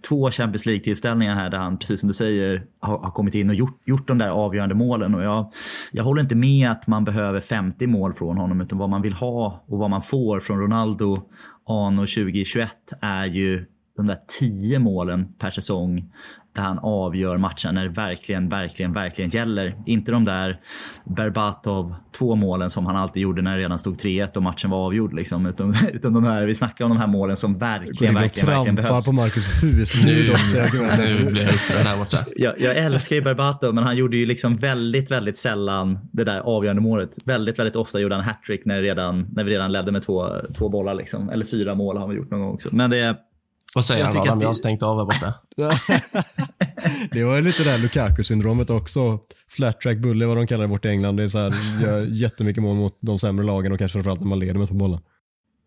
[0.09, 2.42] två Champions League-tillställningar här där han, precis som du säger,
[2.79, 5.15] har, har kommit in och gjort, gjort de där avgörande målen.
[5.15, 5.51] Och jag,
[5.91, 9.13] jag håller inte med att man behöver 50 mål från honom utan vad man vill
[9.13, 11.21] ha och vad man får från Ronaldo
[11.69, 12.69] anno 2021
[13.01, 13.65] är ju
[13.97, 16.11] de där 10 målen per säsong
[16.53, 19.75] där han avgör matchen när det verkligen, verkligen, verkligen gäller.
[19.85, 20.59] Inte de där
[21.05, 24.85] Berbatov två målen som han alltid gjorde när det redan stod 3-1 och matchen var
[24.85, 25.13] avgjord.
[25.13, 25.45] Liksom.
[25.45, 29.05] Utan, utan de här, vi snackar om de här målen som verkligen, verkligen, verkligen behövs.
[29.05, 30.57] på Marcus hus nu också.
[30.97, 32.17] nu blir jag upprörd här borta.
[32.35, 36.39] Jag, jag älskar ju Berbatov men han gjorde ju liksom väldigt, väldigt sällan det där
[36.39, 37.17] avgörande målet.
[37.25, 38.81] Väldigt, väldigt ofta gjorde han hattrick när,
[39.35, 40.93] när vi redan ledde med två, två bollar.
[40.93, 41.29] Liksom.
[41.29, 42.69] Eller fyra mål har vi gjort någon gång också.
[42.71, 43.17] Men det
[43.75, 44.41] vad säger jag han Adam?
[44.41, 45.33] Jag har stängt av här borta.
[47.11, 49.19] det var ju lite där Lukaku-syndromet också.
[49.49, 51.17] Flat track bully vad de kallar det borta i England.
[51.17, 51.53] Det är så här,
[51.83, 54.75] gör jättemycket mål mot de sämre lagen och kanske framförallt när man leder med två
[54.75, 54.99] bollar.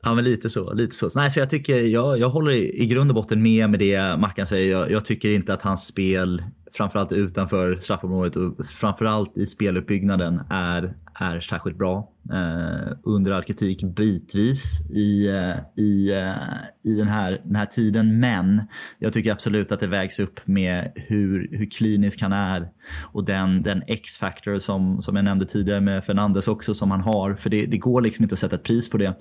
[0.02, 0.72] Ja, men lite så.
[0.72, 1.08] Lite så.
[1.14, 4.46] Nej, så jag, tycker, jag, jag håller i grund och botten med med det Mackan
[4.46, 4.72] säger.
[4.72, 6.42] Jag, jag tycker inte att hans spel,
[6.72, 13.82] framförallt utanför straffområdet och framförallt i speluppbyggnaden, är, är särskilt bra eh, under all kritik
[13.82, 18.20] bitvis i, eh, i, eh, i den, här, den här tiden.
[18.20, 18.62] Men
[18.98, 22.68] jag tycker absolut att det vägs upp med hur, hur klinisk han är
[23.12, 27.34] och den, den X-factor som, som jag nämnde tidigare med Fernandes också som han har.
[27.34, 29.14] För det, det går liksom inte att sätta ett pris på det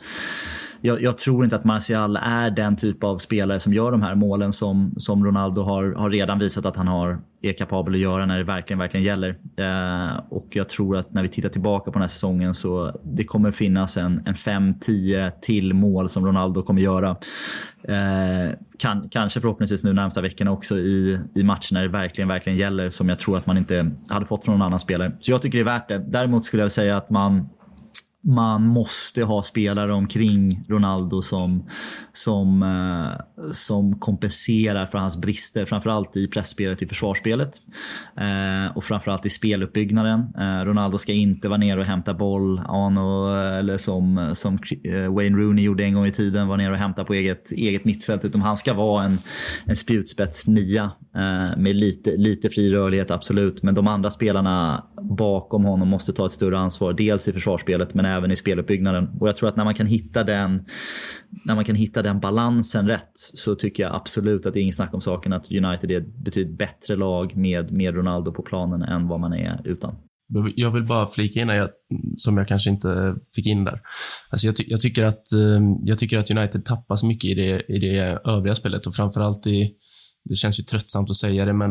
[0.86, 4.16] jag, jag, tror inte att Martial är den typ av spelare som gör de här
[4.16, 8.26] målen som, som Ronaldo har, har redan visat att han har, är kapabel att göra
[8.26, 9.30] när det verkligen, verkligen gäller.
[9.58, 13.24] Eh, och jag tror att när vi tittar tillbaka på den här säsongen så det
[13.24, 17.10] kommer finnas en, en 5-10 till mål som Ronaldo kommer göra.
[17.84, 22.60] Eh, kan, kanske förhoppningsvis nu närmsta veckorna också i, i matcher när det verkligen, verkligen
[22.60, 25.12] gäller som jag tror att man inte hade fått från någon annan spelare.
[25.20, 25.98] Så jag tycker det är värt det.
[26.08, 27.50] Däremot skulle jag säga att man
[28.26, 31.66] man måste ha spelare omkring Ronaldo som,
[32.14, 35.66] som, eh, som kompenserar för hans brister.
[35.66, 37.52] Framförallt i pressspelet i försvarsspelet.
[38.18, 40.20] Eh, och framförallt i speluppbyggnaden.
[40.38, 45.14] Eh, Ronaldo ska inte vara nere och hämta boll ano, eh, eller som, som eh,
[45.14, 48.26] Wayne Rooney gjorde en gång i tiden, vara nere och hämta på eget, eget mittfält.
[48.26, 49.20] Utan han ska vara en,
[49.66, 53.64] en spjutspets nia eh, med lite, lite fri rörlighet, absolut.
[53.64, 56.94] Men de andra spelarna bakom honom måste ta ett större ansvar.
[56.94, 59.10] Dels i försvarsspelet men även i speluppbyggnaden.
[59.20, 60.66] Och jag tror att när man kan hitta den,
[61.46, 64.76] när man kan hitta den balansen rätt så tycker jag absolut att det är inget
[64.76, 68.82] snack om saken att United är ett betydligt bättre lag med, med Ronaldo på planen
[68.82, 69.96] än vad man är utan.
[70.56, 71.70] Jag vill bara flika in jag,
[72.18, 73.82] som jag kanske inte fick in där.
[74.30, 77.34] Alltså jag, ty jag, tycker att, ehm, jag tycker att United tappar så mycket i
[77.34, 79.72] det, i det övriga spelet och framförallt i,
[80.24, 81.70] det känns ju tröttsamt att säga det, men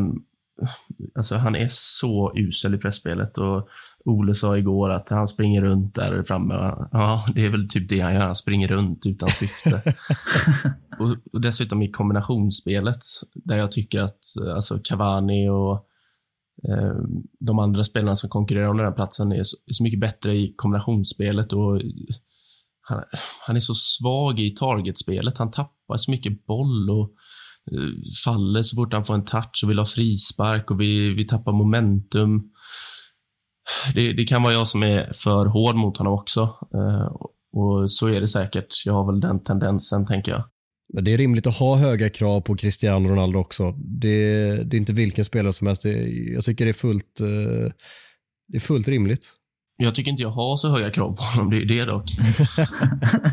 [1.15, 3.67] alltså han är så usel i pressspelet och
[4.05, 6.53] Ole sa igår att han springer runt där framme.
[6.91, 8.25] Ja, det är väl typ det han gör.
[8.25, 9.81] Han springer runt utan syfte.
[10.99, 12.99] och, och, dessutom i kombinationsspelet
[13.33, 14.19] där jag tycker att
[14.55, 15.73] alltså Cavani och
[16.69, 16.95] eh,
[17.39, 20.35] de andra spelarna som konkurrerar om den här platsen är så, är så mycket bättre
[20.35, 21.81] i kombinationsspelet och
[22.81, 23.03] han,
[23.47, 25.37] han är så svag i targetspelet.
[25.37, 27.11] Han tappar så mycket boll och
[27.71, 31.23] Eh, faller så fort han får en touch och vill ha frispark och vi, vi
[31.27, 32.43] tappar momentum.
[33.93, 36.41] Det, det kan vara jag som är för hård mot honom också.
[36.73, 37.15] Eh,
[37.53, 38.85] och så är det säkert.
[38.85, 40.43] Jag har väl den tendensen, tänker jag.
[40.93, 43.71] Men det är rimligt att ha höga krav på Cristiano Ronaldo också.
[43.77, 44.17] Det,
[44.63, 45.83] det är inte vilken spelare som helst.
[45.83, 47.71] Det, jag tycker det är fullt, eh,
[48.47, 49.31] det är fullt rimligt.
[49.77, 52.05] Jag tycker inte jag har så höga krav på honom, det är det dock.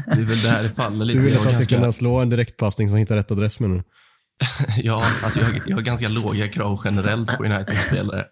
[0.07, 1.19] det är väl där det faller lite.
[1.19, 1.77] Du vill att han ska ganska...
[1.77, 3.83] kunna slå en direktpassning som hittar rätt adress menar du?
[4.83, 8.25] ja, alltså jag, jag har ganska låga krav generellt på United-spelare.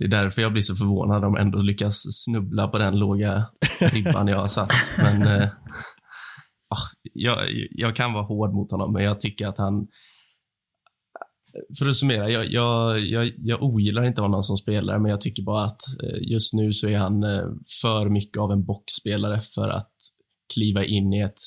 [0.00, 3.46] Det är därför jag blir så förvånad om ändå lyckas snubbla på den låga
[3.92, 4.72] ribban jag har satt.
[4.98, 5.48] Men eh,
[6.68, 7.38] ah, jag,
[7.70, 9.88] jag, kan vara hård mot honom, men jag tycker att han...
[11.78, 15.42] För att summera, jag, jag, jag, jag ogillar inte honom som spelare, men jag tycker
[15.42, 17.44] bara att eh, just nu så är han eh,
[17.82, 19.94] för mycket av en boxspelare för att
[20.54, 21.40] kliva in i ett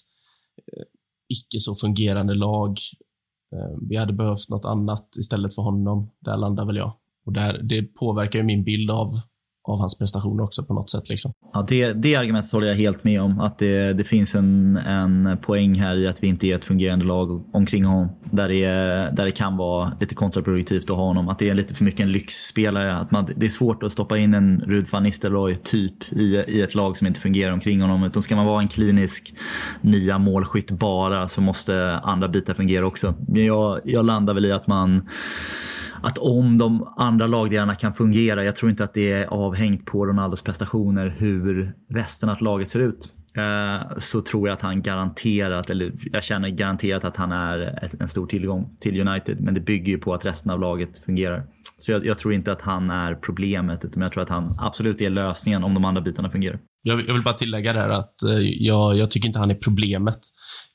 [0.58, 0.84] eh,
[1.28, 2.78] icke så fungerande lag
[3.90, 6.12] vi hade behövt något annat istället för honom.
[6.20, 6.98] Där landar väl jag.
[7.26, 9.10] Och där, det påverkar ju min bild av
[9.68, 11.10] av hans prestationer också på något sätt.
[11.10, 11.32] Liksom.
[11.54, 13.40] Ja, det, det argumentet håller jag helt med om.
[13.40, 17.06] Att det, det finns en, en poäng här i att vi inte är ett fungerande
[17.06, 18.10] lag omkring honom.
[18.24, 18.68] Där det,
[19.16, 21.30] där det kan vara lite kontraproduktivt att ha honom.
[21.30, 22.98] Att det är lite för mycket en lyxspelare.
[22.98, 26.62] Att man, det är svårt att stoppa in en Rud van Nistelrooy typ i, i
[26.62, 28.04] ett lag som inte fungerar omkring honom.
[28.04, 29.34] Utan ska man vara en klinisk
[29.82, 33.14] nia målskytt bara så måste andra bitar fungera också.
[33.28, 35.08] Men jag, jag landar väl i att man
[36.04, 40.06] att om de andra lagdelarna kan fungera, jag tror inte att det är avhängt på
[40.06, 43.14] Ronaldos prestationer hur resten av laget ser ut.
[43.38, 48.08] Eh, så tror jag att han garanterat, eller jag känner garanterat att han är en
[48.08, 49.42] stor tillgång till United.
[49.42, 51.44] Men det bygger ju på att resten av laget fungerar.
[51.80, 55.02] Så jag, jag, tror inte att han är problemet, utan jag tror att han absolut
[55.02, 56.60] är lösningen om de andra bitarna fungerar.
[56.82, 60.20] Jag, jag vill bara tillägga där att eh, jag, jag, tycker inte han är problemet.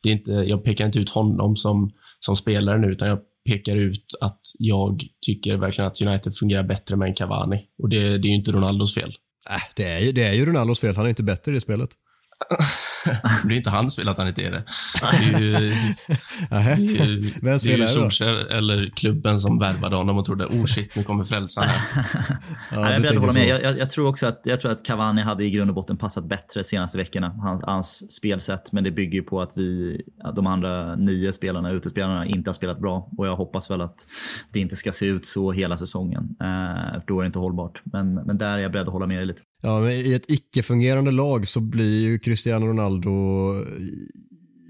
[0.02, 3.18] Det är inte, jag pekar inte ut honom som, som spelare nu, utan jag
[3.48, 7.64] pekar ut att jag tycker verkligen att United fungerar bättre med en Cavani.
[7.78, 9.14] Och det, det är ju inte Ronaldos fel.
[9.50, 10.96] Äh, det, är ju, det är ju Ronaldos fel.
[10.96, 11.90] Han är inte bättre i det spelet.
[13.44, 14.64] det är inte hans fel att han inte är det.
[15.00, 15.52] Det är ju,
[16.50, 20.46] det är ju, Vems fel är det Solskjaer eller klubben som värvade honom och trodde
[20.46, 22.38] oh shit, nu kommer frälsaren här.
[22.72, 23.48] ja, jag, hålla med.
[23.48, 25.96] Jag, jag, jag, tror också att, jag tror att Cavani hade i grund och botten
[25.96, 27.28] passat bättre de senaste veckorna.
[27.28, 28.72] Hans, hans spelsätt.
[28.72, 30.00] Men det bygger på att vi,
[30.36, 33.10] de andra nio spelarna, utespelarna, inte har spelat bra.
[33.18, 34.06] Och jag hoppas väl att
[34.52, 36.36] det inte ska se ut så hela säsongen.
[36.40, 37.82] Eh, då är det inte hållbart.
[37.84, 39.42] Men, men där är jag beredd att hålla med dig lite.
[39.62, 42.97] Ja, men i ett icke-fungerande lag så blir ju Cristiano Ronaldo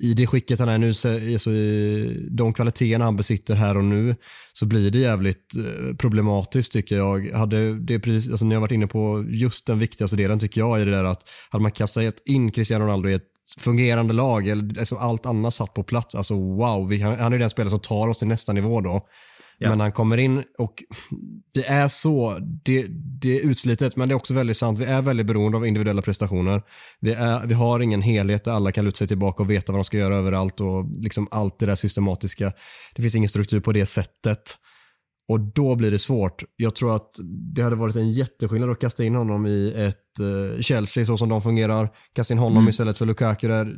[0.01, 3.85] i det skicket han är nu, så, alltså, i de kvaliteterna han besitter här och
[3.85, 4.17] nu,
[4.53, 7.31] så blir det jävligt eh, problematiskt tycker jag.
[7.33, 10.81] Hade det precis, alltså ni har varit inne på just den viktigaste delen tycker jag
[10.81, 14.79] i det där att hade man kastat in Cristiano Ronaldo i ett fungerande lag, eller
[14.79, 17.81] alltså allt annat satt på plats, alltså wow, vi, han, han är den spelare som
[17.81, 19.07] tar oss till nästa nivå då.
[19.59, 19.71] Ja.
[19.71, 20.83] Men han kommer in och
[21.55, 22.87] det är så, det,
[23.21, 24.79] det är utslitet men det är också väldigt sant.
[24.79, 26.63] Vi är väldigt beroende av individuella prestationer.
[27.01, 29.79] Vi, är, vi har ingen helhet där alla kan luta sig tillbaka och veta vad
[29.79, 32.53] de ska göra överallt och liksom allt det där systematiska.
[32.95, 34.43] Det finns ingen struktur på det sättet.
[35.29, 36.43] Och då blir det svårt.
[36.57, 37.11] Jag tror att
[37.55, 41.29] det hade varit en jätteskillnad att kasta in honom i ett uh, Chelsea så som
[41.29, 41.89] de fungerar.
[42.13, 42.69] Kasta in honom mm.
[42.69, 43.77] istället för Lukaku där.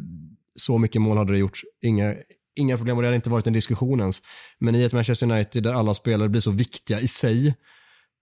[0.58, 1.60] Så mycket mål hade det gjorts.
[1.82, 2.14] Inga,
[2.56, 4.22] inga problem och det hade inte varit en diskussion ens.
[4.58, 7.54] Men i ett Manchester United där alla spelare blir så viktiga i sig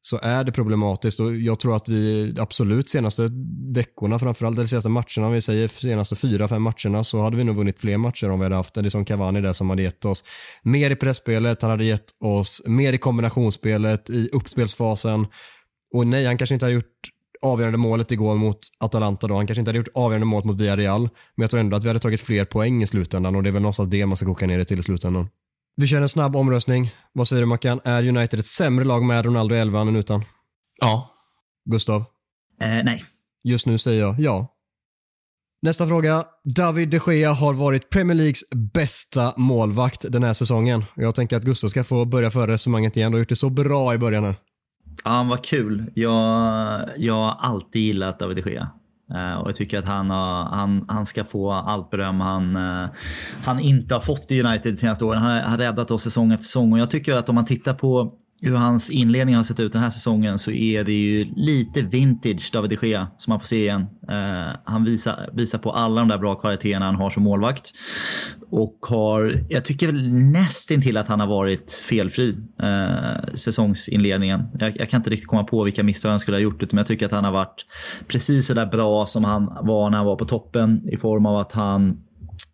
[0.03, 3.29] så är det problematiskt och jag tror att vi absolut senaste
[3.75, 7.45] veckorna, framförallt de senaste matcherna, om vi säger senaste fyra, fem matcherna, så hade vi
[7.45, 10.05] nog vunnit fler matcher om vi hade haft det som Cavani där som hade gett
[10.05, 10.25] oss
[10.63, 15.27] mer i pressspelet, han hade gett oss mer i kombinationsspelet, i uppspelsfasen.
[15.95, 17.09] Och nej, han kanske inte har gjort
[17.43, 19.35] avgörande målet igår mot Atalanta då.
[19.35, 21.89] Han kanske inte hade gjort avgörande målet mot Villarreal, men jag tror ändå att vi
[21.89, 24.47] hade tagit fler poäng i slutändan och det är väl någonstans det man ska koka
[24.47, 25.29] ner det till i slutändan.
[25.77, 26.95] Vi kör en snabb omröstning.
[27.13, 27.81] Vad säger du Mackan?
[27.85, 30.25] Är United ett sämre lag med Ronaldo i elvan än utan?
[30.81, 31.11] Ja.
[31.71, 32.05] Gustav?
[32.61, 33.05] Eh, nej.
[33.45, 34.55] Just nu säger jag ja.
[35.63, 36.25] Nästa fråga.
[36.45, 40.85] David de Gea har varit Premier Leagues bästa målvakt den här säsongen.
[40.95, 43.13] Jag tänker att Gustav ska få börja föra resonemanget igen.
[43.13, 44.37] Du har gjort det så bra i början här.
[45.05, 45.91] Ja, vad kul.
[45.95, 48.71] Jag, jag har alltid gillat David de Gea.
[49.15, 52.89] Eh, och jag tycker att han, har, han, han ska få allt beröm han, eh,
[53.45, 55.23] han inte har fått i United de senaste åren.
[55.23, 58.13] Han har räddat oss säsong efter säsong och jag tycker att om man tittar på
[58.43, 62.51] hur hans inledning har sett ut den här säsongen så är det ju lite vintage
[62.53, 63.87] David de Gea som man får se igen.
[64.09, 67.73] Eh, han visar, visar på alla de där bra kvaliteterna han har som målvakt.
[68.51, 74.43] Och har, jag tycker väl nästintill att han har varit felfri eh, säsongsinledningen.
[74.59, 76.87] Jag, jag, kan inte riktigt komma på vilka misstag han skulle ha gjort, men jag
[76.87, 77.67] tycker att han har varit
[78.07, 81.37] precis så där bra som han var när han var på toppen i form av
[81.37, 81.97] att han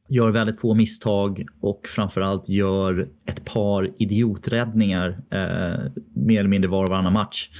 [0.08, 5.86] gör väldigt få misstag och framförallt gör ett par idioträddningar eh,
[6.24, 7.50] mer eller mindre var och varannan match.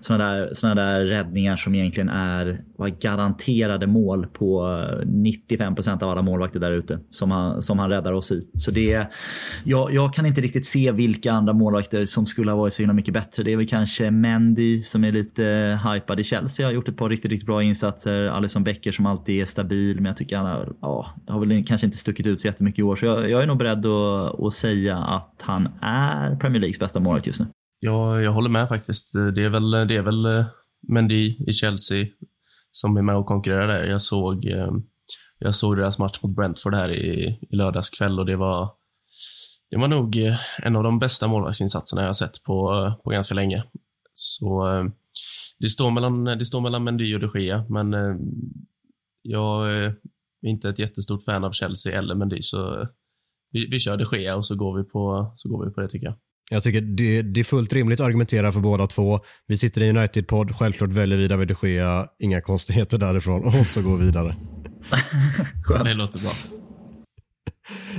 [0.00, 2.60] Sådana där, såna där räddningar som egentligen är
[3.00, 7.90] garanterade mål på eh, 95 procent av alla målvakter där ute som han, som han
[7.90, 8.48] räddar oss i.
[8.58, 9.06] Så det,
[9.64, 12.94] jag, jag kan inte riktigt se vilka andra målvakter som skulle ha varit så himla
[12.94, 13.42] mycket bättre.
[13.42, 16.66] Det är väl kanske Mendy som är lite hypad i Chelsea.
[16.66, 18.26] har gjort ett par riktigt, riktigt bra insatser.
[18.26, 21.86] Alisson Becker som alltid är stabil, men jag tycker han har, ja, har väl kanske
[21.86, 22.96] inte stuckit ut så jättemycket i år.
[22.96, 27.00] Så jag, jag är nog beredd att, att säga att han är Premier Leagues bästa
[27.00, 27.46] målvakt just nu.
[27.80, 29.12] Ja, jag håller med faktiskt.
[29.12, 30.46] Det är väl, det är väl eh,
[30.88, 32.06] Mendy i Chelsea
[32.70, 33.84] som är med och konkurrerar där.
[33.84, 34.70] Jag såg, eh,
[35.38, 38.70] jag såg deras match mot Brentford här i, i lördags kväll och det var,
[39.70, 43.34] det var nog eh, en av de bästa målvaktsinsatserna jag har sett på, på ganska
[43.34, 43.64] länge.
[44.14, 44.66] Så
[45.58, 47.94] det står mellan, det står mellan Mendy och de Gea, men
[49.22, 49.96] jag är
[50.42, 52.88] inte ett jättestort fan av Chelsea eller Mendy, så
[53.50, 55.88] vi, vi kör de Gea och så går vi på, så går vi på det
[55.88, 56.14] tycker jag.
[56.50, 59.20] Jag tycker det, det, är fullt rimligt att argumentera för båda två.
[59.46, 63.82] Vi sitter i United-podd, självklart väljer vi David de Gea, inga konstigheter därifrån och så
[63.82, 64.36] går vi vidare.
[65.84, 66.32] det låter bra.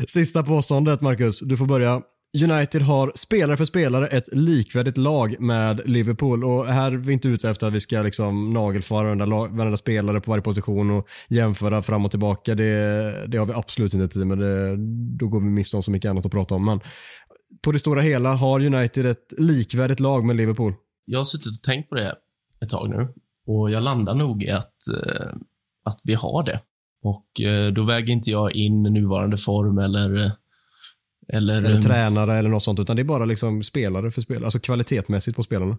[0.08, 2.02] Sista påståendet Marcus, du får börja.
[2.44, 7.28] United har spelare för spelare ett likvärdigt lag med Liverpool och här är vi inte
[7.28, 11.82] ute efter att vi ska liksom nagelfara varenda, varenda spelare på varje position och jämföra
[11.82, 12.56] fram och tillbaka.
[12.56, 14.38] Det, det har vi absolut inte tid med.
[14.38, 14.76] Det,
[15.18, 16.66] då går vi miste om så mycket annat att prata om.
[16.66, 16.80] Men
[17.62, 20.74] på det stora hela har United ett likvärdigt lag med Liverpool?
[21.06, 22.16] Jag har suttit och tänkt på det
[22.62, 23.14] ett tag nu
[23.48, 25.28] och jag landar nog i att, eh,
[25.86, 26.60] att vi har det.
[27.04, 30.32] Och eh, då väger inte jag in nuvarande form eller
[31.34, 34.60] eller, eller tränare eller något sånt, utan det är bara liksom spelare för spelare, alltså
[34.60, 35.78] kvalitetsmässigt på spelarna.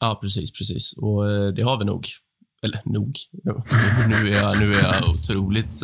[0.00, 0.94] Ja, precis, precis.
[0.96, 2.06] Och eh, det har vi nog.
[2.62, 3.16] Eller nog.
[4.08, 5.80] nu, är jag, nu är jag otroligt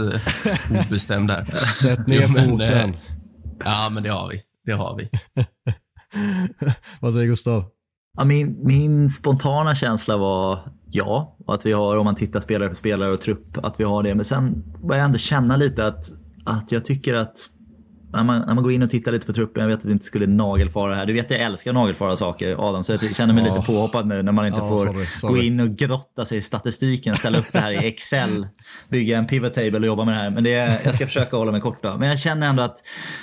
[0.87, 1.45] obestämd här.
[1.83, 2.97] Sätt ner foten.
[3.65, 4.43] ja, men det har vi.
[4.69, 5.09] Det har vi.
[7.01, 7.65] Vad säger Gustav?
[8.17, 12.69] Ja, min, min spontana känsla var ja, och att vi har, om man tittar spelare
[12.69, 14.15] för spelare och trupp, att vi har det.
[14.15, 16.05] Men sen börjar jag ändå känna lite att,
[16.45, 17.49] att jag tycker att
[18.13, 19.93] när man, när man går in och tittar lite på truppen, jag vet att vi
[19.93, 21.07] inte skulle nagelfara här.
[21.07, 23.55] Du vet jag älskar att nagelfara saker Adam, så jag känner mig ja.
[23.55, 25.35] lite påhoppad nu när man inte ja, får sorry, sorry.
[25.35, 28.47] gå in och grotta sig i statistiken, ställa upp det här i Excel,
[28.89, 30.31] bygga en pivot table och jobba med det här.
[30.31, 31.97] Men det, jag ska försöka hålla mig kort då.
[31.99, 32.77] Men jag känner ändå att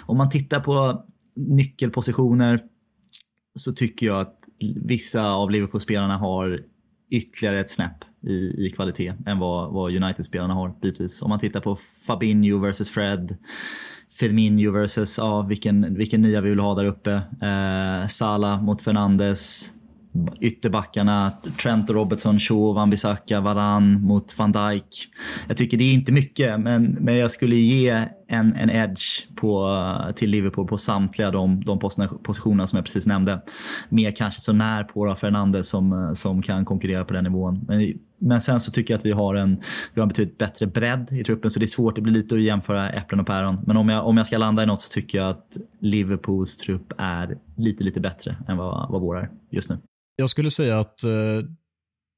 [0.05, 1.03] om man tittar på
[1.35, 2.59] nyckelpositioner
[3.55, 4.39] så tycker jag att
[4.75, 6.59] vissa av Liverpool-spelarna har
[7.11, 11.21] ytterligare ett snäpp i, i kvalitet än vad, vad United-spelarna har bitvis.
[11.21, 11.75] Om man tittar på
[12.07, 13.37] Fabinho versus Fred,
[14.11, 17.11] Firmino versus ja, vilken, vilken nia vi vill ha där uppe.
[17.41, 19.71] Eh, Salah mot Fernandes.
[20.41, 21.31] Ytterbackarna,
[21.61, 25.07] Trent och Robertson, Shaw, Wan-Bissaka, Varan mot van Dijk.
[25.47, 28.05] Jag tycker det är inte mycket, men, men jag skulle ge
[28.35, 29.77] en, en edge på,
[30.15, 31.79] till Liverpool på samtliga de, de
[32.23, 33.41] positionerna som jag precis nämnde.
[33.89, 37.65] Mer kanske så när på Fernandes som, som kan konkurrera på den nivån.
[37.67, 39.59] Men, men sen så tycker jag att vi har en,
[39.93, 42.35] vi har en betydligt bättre bredd i truppen så det är svårt, det blir lite
[42.35, 43.57] att jämföra äpplen och päron.
[43.65, 46.93] Men om jag, om jag ska landa i något så tycker jag att Liverpools trupp
[46.97, 49.77] är lite, lite bättre än vad, vad vår är just nu.
[50.15, 51.11] Jag skulle säga att eh,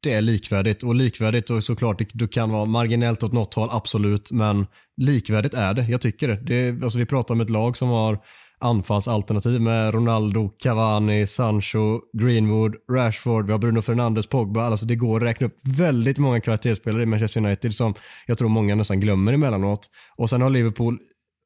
[0.08, 3.70] det är likvärdigt och likvärdigt och såklart det, det kan vara marginellt åt något håll,
[3.72, 5.86] absolut, men likvärdigt är det.
[5.90, 6.36] Jag tycker det.
[6.36, 8.20] det alltså vi pratar om ett lag som har
[8.60, 14.62] anfallsalternativ med Ronaldo, Cavani, Sancho, Greenwood, Rashford, vi har Bruno Fernandes, Pogba.
[14.62, 17.94] Alltså det går att räkna upp väldigt många kvalitetsspelare i Manchester United som
[18.26, 19.90] jag tror många nästan glömmer emellanåt.
[20.18, 20.98] Och sen har Liverpool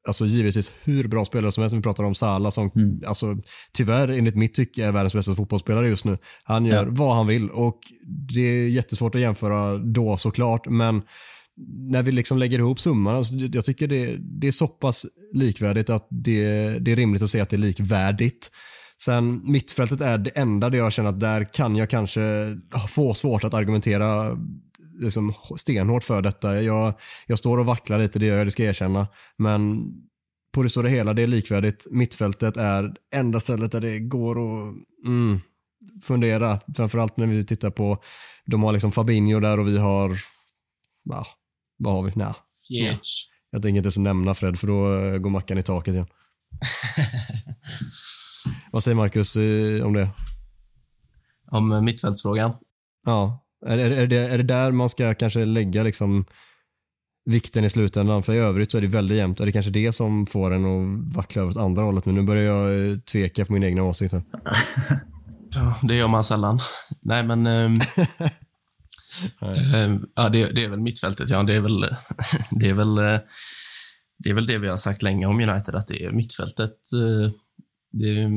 [0.06, 1.76] alltså givetvis hur bra spelare som helst.
[1.76, 3.00] Vi pratar om Salah som mm.
[3.06, 3.36] alltså,
[3.72, 6.18] tyvärr enligt mitt tycke är världens bästa fotbollsspelare just nu.
[6.44, 6.90] Han gör ja.
[6.90, 7.78] vad han vill och
[8.34, 11.02] det är jättesvårt att jämföra då såklart, men
[11.90, 15.90] när vi liksom lägger ihop summan, alltså, jag tycker det, det, är så pass likvärdigt
[15.90, 18.50] att det, det är rimligt att säga att det är likvärdigt.
[19.04, 22.20] Sen mittfältet är det enda där jag känner att där kan jag kanske
[22.88, 24.38] få svårt att argumentera
[25.02, 26.62] liksom stenhårt för detta.
[26.62, 26.94] Jag,
[27.26, 29.08] jag står och vacklar lite, det gör jag, det ska jag erkänna.
[29.36, 29.92] Men
[30.52, 31.86] på det stora hela, det är likvärdigt.
[31.90, 34.74] Mittfältet är enda stället där det går att
[35.06, 35.40] mm,
[36.02, 36.60] fundera.
[36.76, 38.02] Framförallt när vi tittar på,
[38.44, 40.18] de har liksom Fabinho där och vi har,
[41.04, 41.26] va,
[41.76, 42.12] vad har vi?
[42.14, 42.36] Nja.
[42.70, 42.96] Yeah.
[43.50, 46.06] Jag tänker inte ens nämna Fred för då eh, går mackan i taket igen.
[48.72, 50.08] vad säger Marcus eh, om det?
[51.50, 52.52] Om mittfältsfrågan?
[53.04, 53.41] Ja.
[53.66, 56.24] Är, är, är, det, är det där man ska kanske lägga liksom
[57.24, 58.22] vikten i slutändan?
[58.22, 59.40] För i övrigt så är det väldigt jämnt.
[59.40, 62.06] Är det kanske det som får en att vackla över åt andra hållet?
[62.06, 64.14] Men nu börjar jag eh, tveka på min egna åsikt.
[65.82, 66.60] Det gör man sällan.
[67.00, 67.46] Nej, men...
[69.42, 71.30] Ähm, ähm, ja, det, det, är väl mittfältet.
[71.30, 71.80] Ja, det är väl
[72.50, 73.20] det, är väl, eh,
[74.18, 76.78] det är väl det vi har sagt länge om United, att det är mittfältet.
[76.92, 77.30] Eh,
[77.92, 78.28] det,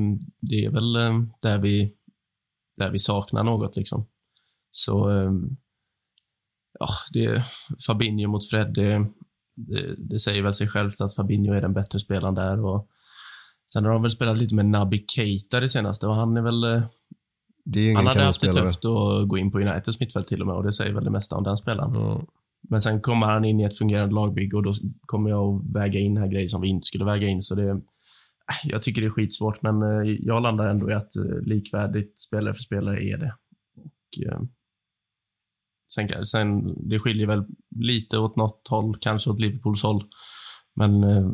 [0.41, 0.93] det är väl
[1.41, 1.93] där vi,
[2.77, 3.77] där vi saknar något.
[3.77, 4.05] liksom.
[4.77, 5.57] Så ehm,
[6.79, 7.43] ja, det,
[7.87, 9.05] Fabinho mot Fred, det,
[9.55, 12.65] det, det, säger väl sig självt att Fabinho är den bättre spelaren där.
[12.65, 12.87] Och
[13.73, 16.63] sen har de väl spelat lite med Naby Keita det senaste och han är väl...
[16.63, 16.83] Eh,
[17.75, 20.55] är han hade haft det tufft att gå in på Uniteds mittfält till och med
[20.55, 21.95] och det säger väl det mesta om den spelaren.
[21.95, 22.25] Mm.
[22.69, 24.73] Men sen kommer han in i ett fungerande lagbygge och då
[25.05, 27.41] kommer jag att väga in här grejer som vi inte skulle väga in.
[27.41, 27.81] Så det,
[28.63, 31.11] jag tycker det är skitsvårt, men eh, jag landar ändå i att
[31.41, 33.35] likvärdigt spelare för spelare är det.
[33.77, 34.39] Och,
[35.93, 37.43] Sen, sen, det skiljer väl
[37.75, 40.03] lite åt något håll, kanske åt Liverpools håll.
[40.75, 41.27] Men eh,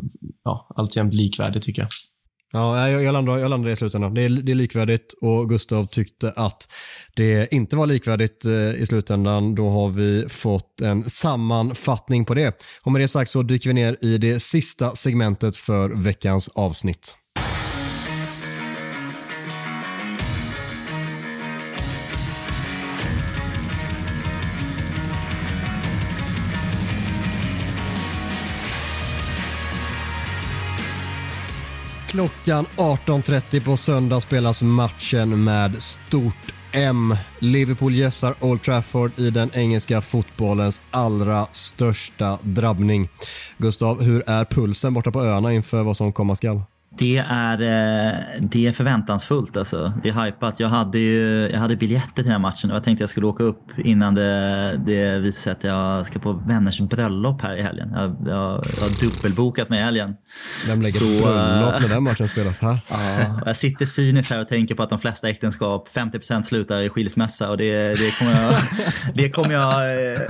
[0.43, 1.89] ja, alltjämt likvärdigt tycker jag.
[2.53, 4.13] Ja, jag, jag, landar, jag landar i slutändan.
[4.13, 6.67] Det är, det är likvärdigt och Gustav tyckte att
[7.15, 9.55] det inte var likvärdigt eh, i slutändan.
[9.55, 12.63] Då har vi fått en sammanfattning på det.
[12.83, 17.15] Och med det sagt så dyker vi ner i det sista segmentet för veckans avsnitt.
[32.12, 37.16] Klockan 18.30 på söndag spelas matchen med stort M.
[37.39, 43.09] Liverpool gästar Old Trafford i den engelska fotbollens allra största drabbning.
[43.57, 46.62] Gustav, hur är pulsen borta på öarna inför vad som komma skall?
[46.97, 49.93] Det är, eh, det är förväntansfullt alltså.
[50.03, 50.59] Det är hypat.
[50.59, 53.09] Jag hade, ju, jag hade biljetter till den här matchen och jag tänkte att jag
[53.09, 57.57] skulle åka upp innan det, det visade sig att jag ska på vänners bröllop här
[57.57, 57.89] i helgen.
[57.93, 60.15] Jag, jag, jag har dubbelbokat mig i helgen.
[60.67, 62.59] Vem lägger Så, bröllop när den matchen spelas?
[62.59, 62.79] Ha?
[62.89, 66.89] Ja, jag sitter cyniskt här och tänker på att de flesta äktenskap, 50% slutar i
[66.89, 68.55] skilsmässa och det, det kommer jag,
[69.13, 70.21] det kommer jag eh,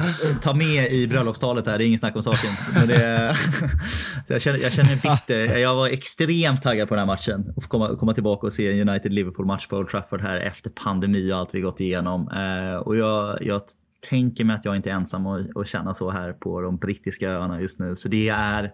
[0.42, 1.78] ta med i bröllopstalet här.
[1.78, 2.50] Det är ingen snack om saken.
[2.76, 3.36] Men det,
[4.28, 5.58] jag, känner, jag känner mig bitter.
[5.58, 7.54] Jag var extremt extremt taggad på den här matchen.
[7.56, 11.32] Och få komma, komma tillbaka och se en United-Liverpool-match på Old Trafford här efter pandemi
[11.32, 12.30] och allt vi gått igenom.
[12.30, 13.62] Eh, och jag, jag
[14.10, 15.26] tänker mig att jag inte är ensam
[15.56, 17.96] och, känna så här på de brittiska öarna just nu.
[17.96, 18.72] Så det är,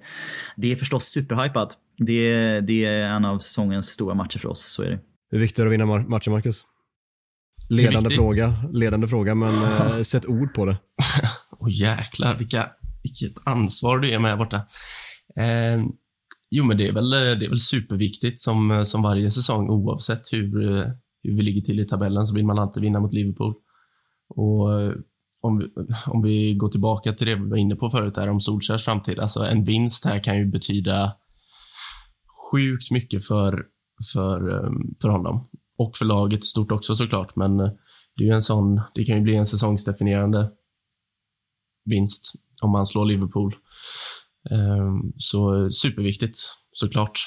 [0.55, 1.77] det är förstås superhypat.
[1.97, 4.99] Det, det är en av säsongens stora matcher för oss, så är det.
[5.31, 6.63] Hur viktigt är det att vinna matchen, Marcus?
[7.69, 10.77] Ledande fråga, ledande fråga, men eh, sätt ord på det.
[11.59, 12.69] Åh oh, jäklar, vilka,
[13.03, 14.57] vilket ansvar du är med borta.
[15.37, 15.83] Eh,
[16.49, 19.69] Jo, men det är väl, eh, det är väl superviktigt som, eh, som varje säsong
[19.69, 20.85] oavsett hur, eh,
[21.23, 23.53] hur vi ligger till i tabellen så vill man alltid vinna mot Liverpool.
[24.29, 24.67] Och
[25.41, 25.65] om vi,
[26.07, 29.19] om vi går tillbaka till det vi var inne på förut, där om Solskjaers framtid.
[29.19, 31.13] Alltså en vinst här kan ju betyda
[32.51, 33.65] sjukt mycket för,
[34.13, 34.69] för,
[35.01, 35.49] för honom.
[35.77, 39.21] Och för laget stort också såklart, men det, är ju en sån, det kan ju
[39.21, 40.51] bli en säsongsdefinierande
[41.85, 43.55] vinst om man slår Liverpool.
[44.51, 46.39] Ehm, så superviktigt,
[46.71, 47.19] såklart.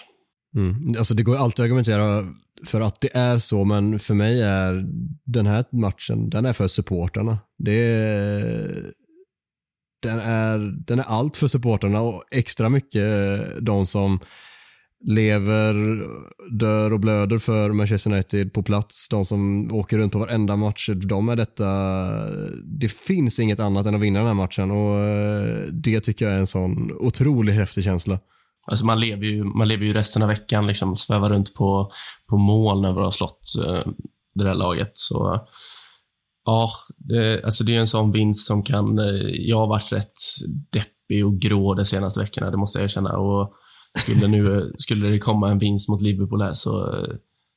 [0.56, 0.94] Mm.
[0.98, 2.26] Alltså det går alltid att argumentera
[2.66, 4.84] för att det är så, men för mig är
[5.24, 7.38] den här matchen, den är för supporterna.
[7.58, 8.92] Det är,
[10.02, 13.06] den, är, den är allt för supporterna och extra mycket
[13.60, 14.20] de som
[15.06, 16.04] lever,
[16.58, 19.08] dör och blöder för Manchester United på plats.
[19.08, 20.88] De som åker runt på varenda match.
[20.94, 21.66] De är detta,
[22.80, 26.34] det finns inget annat än att vinna den här matchen och eh, det tycker jag
[26.34, 28.18] är en sån otroligt häftig känsla.
[28.66, 31.90] Alltså man lever ju, man lever ju resten av veckan, liksom svävar runt på,
[32.30, 33.92] på moln över att ha slått eh,
[34.34, 34.92] det där laget.
[34.94, 35.46] Så
[36.44, 38.98] ja, det, alltså det är en sån vinst som kan...
[38.98, 40.12] Eh, jag har varit rätt
[40.72, 43.18] deppig och grå de senaste veckorna, det måste jag erkänna.
[43.18, 43.54] Och
[43.98, 47.04] skulle, nu, skulle det komma en vinst mot Liverpool här så,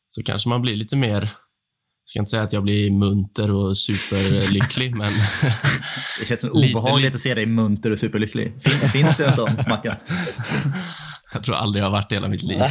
[0.09, 1.21] så kanske man blir lite mer
[2.03, 5.11] jag ska inte säga att jag blir munter och superlycklig, men...
[6.19, 8.63] det känns som obehagligt lite, att se dig munter och superlycklig.
[8.63, 9.95] Fin, finns det en sån, Mackan?
[11.33, 12.61] jag tror aldrig jag har varit det hela mitt liv.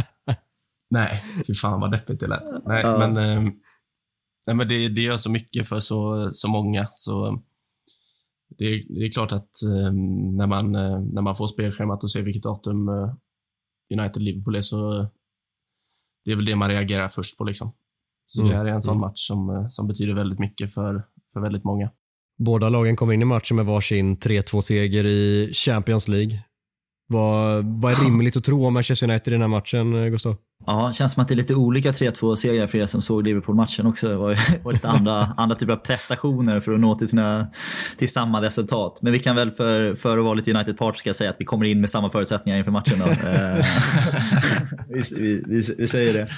[0.90, 2.64] nej, fy fan vad deppigt det lät.
[2.66, 2.98] Nej, ja.
[2.98, 3.52] men, eh,
[4.46, 6.88] nej, men det, det gör så mycket för så, så många.
[6.94, 7.42] Så
[8.58, 9.92] det, det är klart att eh,
[10.36, 13.14] när, man, eh, när man får spelschemat och ser vilket datum eh,
[13.94, 15.08] United-Liverpool är så
[16.28, 17.44] det är väl det man reagerar först på.
[17.44, 17.72] Liksom.
[18.26, 18.50] Så mm.
[18.50, 19.00] det här är en sån mm.
[19.00, 21.02] match som, eh, som betyder väldigt mycket för,
[21.32, 21.90] för väldigt många.
[22.38, 26.44] Båda lagen kommer in i matchen med varsin 3-2-seger i Champions League.
[27.06, 30.36] Vad, vad är rimligt att tro om Manchester United i den här matchen, eh, Gustav?
[30.66, 34.08] Ja, känns som att det är lite olika 3-2-segrar för er som såg Liverpool-matchen också.
[34.08, 37.48] Det var, var lite andra, andra typer av prestationer för att nå till, sina,
[37.96, 39.00] till samma resultat.
[39.02, 41.80] Men vi kan väl för, för att vara lite United-part säga att vi kommer in
[41.80, 42.98] med samma förutsättningar inför matchen.
[43.28, 43.64] Eh,
[44.88, 46.28] vi, vi, vi, vi, säger det.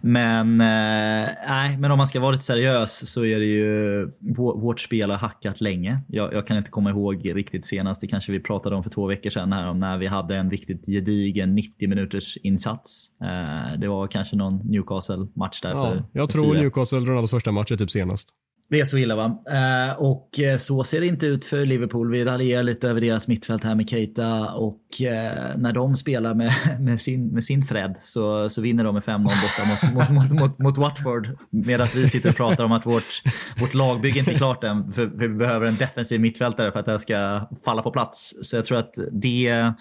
[0.00, 5.10] Men, äh, men om man ska vara lite seriös så är det ju vårt spel
[5.10, 6.00] har hackat länge.
[6.08, 9.06] Jag, jag kan inte komma ihåg riktigt senast, det kanske vi pratade om för två
[9.06, 13.10] veckor sedan här om när vi hade en riktigt gedigen 90 minuters insats.
[13.22, 15.70] Äh, det var kanske någon Newcastle-match där.
[15.70, 18.28] Ja, jag tror Newcastle Ronaldos första match är typ senast.
[18.70, 19.42] Det är så illa va?
[19.50, 22.10] Eh, och eh, så ser det inte ut för Liverpool.
[22.10, 26.52] Vi raljerar lite över deras mittfält här med Keita och eh, när de spelar med,
[26.80, 30.58] med, sin, med sin Fred så, så vinner de med 5-0 borta mot, mot, mot,
[30.58, 31.28] mot, Watford.
[31.50, 33.22] Medan vi sitter och pratar om att vårt,
[33.60, 34.92] vårt lagbygge inte är klart än.
[34.92, 38.38] För, för vi behöver en defensiv mittfältare för att det här ska falla på plats.
[38.42, 39.72] Så jag tror att det,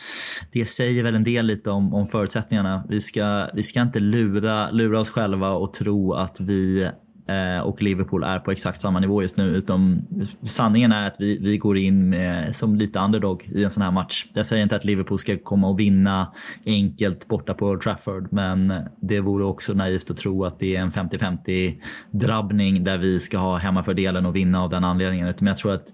[0.52, 2.86] det säger väl en del lite om, om förutsättningarna.
[2.90, 6.90] Vi ska, vi ska inte lura, lura oss själva och tro att vi
[7.30, 9.56] Eh, och Liverpool är på exakt samma nivå just nu.
[9.56, 10.08] Utom
[10.44, 13.92] sanningen är att vi, vi går in med, som lite underdog i en sån här
[13.92, 14.26] match.
[14.34, 16.34] Jag säger inte att Liverpool ska komma och vinna
[16.66, 20.82] enkelt borta på Old Trafford, men det vore också naivt att tro att det är
[20.82, 21.76] en 50-50
[22.12, 25.34] drabbning där vi ska ha hemmafördelen och vinna av den anledningen.
[25.40, 25.88] Men jag tror att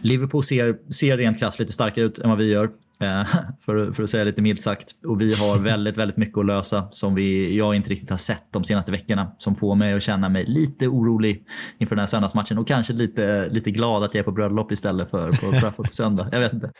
[0.00, 2.70] Liverpool ser, ser rent krasst lite starkare ut än vad vi gör.
[3.00, 3.26] Eh,
[3.60, 4.90] för, för att säga lite milt sagt.
[5.06, 8.44] Och vi har väldigt, väldigt mycket att lösa som vi, jag inte riktigt har sett
[8.52, 9.34] de senaste veckorna.
[9.38, 11.44] Som får mig att känna mig lite orolig
[11.78, 15.10] inför den här söndagsmatchen och kanske lite, lite glad att jag är på bröllop istället
[15.10, 16.28] för på Trafford på söndag.
[16.32, 16.72] Jag vet inte.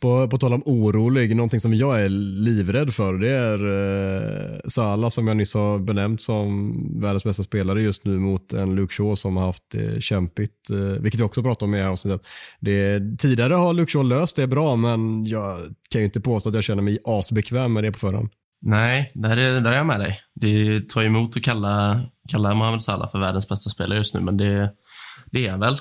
[0.00, 2.08] På, på tal om orolig, någonting som jag är
[2.44, 7.82] livrädd för det är eh, Salah som jag nyss har benämnt som världens bästa spelare
[7.82, 11.42] just nu mot en Luke Shaw som har haft det kämpigt, eh, vilket vi också
[11.42, 12.26] pratade om i avsnittet.
[12.60, 15.58] Det, tidigare har Luke Shaw löst det bra men jag
[15.90, 18.28] kan ju inte påstå att jag känner mig asbekväm med det på förhand.
[18.60, 20.20] Nej, där är, där är jag med dig.
[20.34, 24.36] Det tar emot att kalla, kalla Mohamed Salah för världens bästa spelare just nu, men
[24.36, 24.72] det,
[25.32, 25.76] det är väl.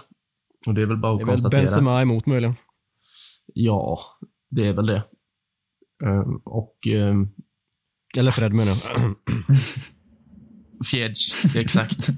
[0.66, 1.50] Och det är väl bara att konstatera.
[1.50, 2.56] Det är väl Benzema emot möjligen.
[3.58, 4.00] Ja,
[4.50, 5.04] det är väl det.
[6.04, 6.88] Um, och...
[6.88, 7.30] Um,
[8.18, 9.16] Eller Fred menar jag.
[10.92, 12.10] Fjädж, exakt.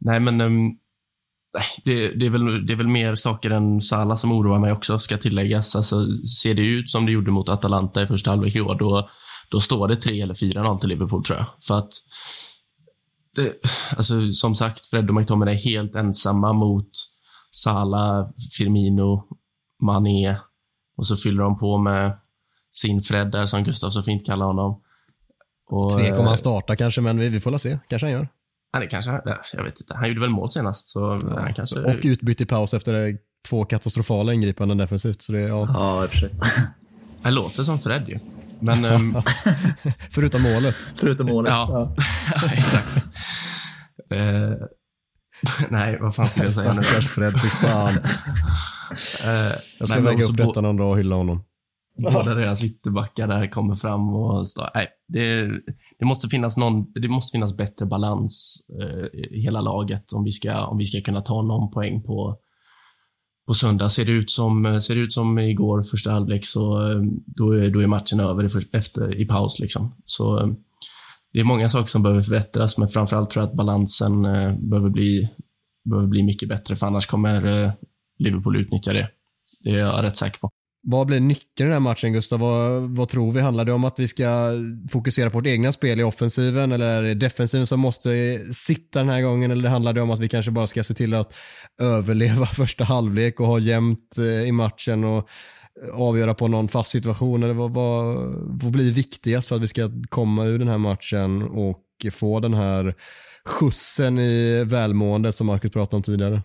[0.00, 0.78] Nej, men um,
[1.84, 4.98] det, det, är väl, det är väl mer saker än Sala som oroar mig också,
[4.98, 5.76] ska tilläggas.
[5.76, 6.06] Alltså,
[6.42, 9.08] ser det ut som det gjorde mot Atalanta i första halvlek i år, då,
[9.50, 11.46] då står det 3 eller 4-0 till Liverpool, tror jag.
[11.68, 11.92] För att,
[13.36, 13.52] det,
[13.96, 16.90] alltså, som sagt, Fred och McTominay är helt ensamma mot
[17.50, 19.28] Sala, Firmino,
[19.82, 20.36] Mané,
[20.96, 22.18] och så fyller de på med
[22.72, 24.80] sin Fred där, som Gustav så fint kallar honom.
[25.66, 27.78] Och, Tvek om han eh, startar kanske, men vi, vi får la se.
[27.88, 28.28] Kanske han gör.
[28.72, 29.20] Ja, det kanske,
[29.52, 29.94] jag vet inte.
[29.94, 31.40] Han gjorde väl mål senast, så ja.
[31.40, 31.80] han kanske...
[31.80, 33.16] Och utbytt i paus efter
[33.48, 35.22] två katastrofala ingripanden defensivt.
[35.22, 35.66] Så det, ja.
[35.68, 36.30] ja, i och för sig.
[37.22, 38.18] Det låter som Fred ju.
[38.60, 39.22] Men, um...
[40.10, 40.76] Förutom målet.
[40.96, 41.52] Förutom målet.
[41.52, 41.94] Ja,
[42.34, 42.52] ja.
[42.52, 43.18] exakt.
[44.12, 44.52] Uh,
[45.70, 46.82] Nej, vad fan ska jag säga nu?
[46.82, 47.94] Stackars Fred, fy fan.
[49.26, 51.44] Eh, Jag ska väga upp detta någon dag och hylla honom.
[52.02, 55.46] Båda deras ytterbackar där kommer fram och stå, nej, det,
[55.98, 60.30] det, måste finnas någon, det måste finnas bättre balans eh, i hela laget om vi,
[60.30, 62.36] ska, om vi ska kunna ta någon poäng på,
[63.46, 63.88] på söndag.
[63.88, 67.70] Ser det ut som, ser det ut som igår, första halvlek, så eh, då är,
[67.70, 69.60] då är matchen över i, efter, i paus.
[69.60, 69.94] Liksom.
[70.04, 70.54] Så
[71.34, 74.90] det är många saker som behöver förbättras, men framförallt tror jag att balansen eh, behöver,
[74.90, 75.28] bli,
[75.84, 77.72] behöver bli mycket bättre, för annars kommer eh,
[78.18, 79.08] Liverpool utnyttja det.
[79.64, 80.50] Det är jag rätt säker på.
[80.86, 82.40] Vad blir nyckeln i den här matchen Gustav?
[82.40, 83.40] Vad, vad tror vi?
[83.40, 84.52] Handlar det om att vi ska
[84.90, 89.08] fokusera på vårt egna spel i offensiven eller är det defensiven som måste sitta den
[89.08, 91.34] här gången eller handlar det om att vi kanske bara ska se till att
[91.80, 95.28] överleva första halvlek och ha jämnt eh, i matchen och
[95.92, 98.16] avgöra på någon fast situation eller vad, vad,
[98.62, 101.80] vad blir viktigast för att vi ska komma ur den här matchen och
[102.12, 102.94] få den här
[103.44, 106.42] skjutsen i välmående som Marcus pratade om tidigare?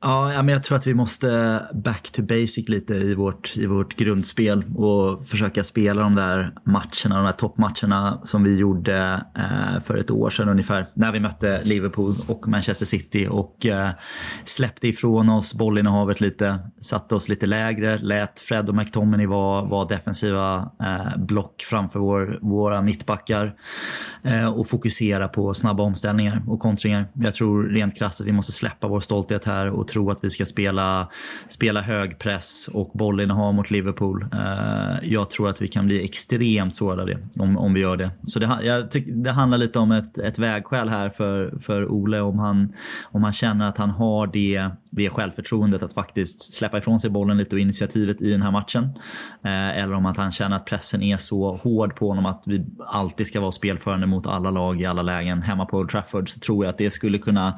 [0.00, 3.96] Ja, men jag tror att vi måste back to basic lite i vårt, i vårt
[3.96, 9.96] grundspel och försöka spela de där matcherna, de där toppmatcherna som vi gjorde eh, för
[9.96, 10.86] ett år sedan ungefär.
[10.94, 13.90] När vi mötte Liverpool och Manchester City och eh,
[14.44, 19.88] släppte ifrån oss bollinnehavet lite, satte oss lite lägre, lät Fred och McTominay vara, var
[19.88, 23.54] defensiva eh, block framför vår, våra mittbackar
[24.54, 27.08] och fokusera på snabba omställningar och kontringar.
[27.14, 30.30] Jag tror rent krasst att vi måste släppa vår stolthet här och tro att vi
[30.30, 31.08] ska spela,
[31.48, 34.26] spela hög press och bollinnehav mot Liverpool.
[34.32, 37.96] Eh, jag tror att vi kan bli extremt sårade av det om, om vi gör
[37.96, 38.10] det.
[38.22, 42.20] Så det, jag tyck, det handlar lite om ett, ett vägskäl här för, för Ole
[42.20, 42.72] om han,
[43.04, 47.36] om han känner att han har det, det självförtroendet att faktiskt släppa ifrån sig bollen
[47.36, 48.84] lite och initiativet i den här matchen.
[49.44, 52.66] Eh, eller om att han känner att pressen är så hård på honom att vi
[52.86, 55.42] alltid ska vara spelförande mot alla lag i alla lägen.
[55.42, 57.54] Hemma på Old Trafford så tror jag att det skulle kunna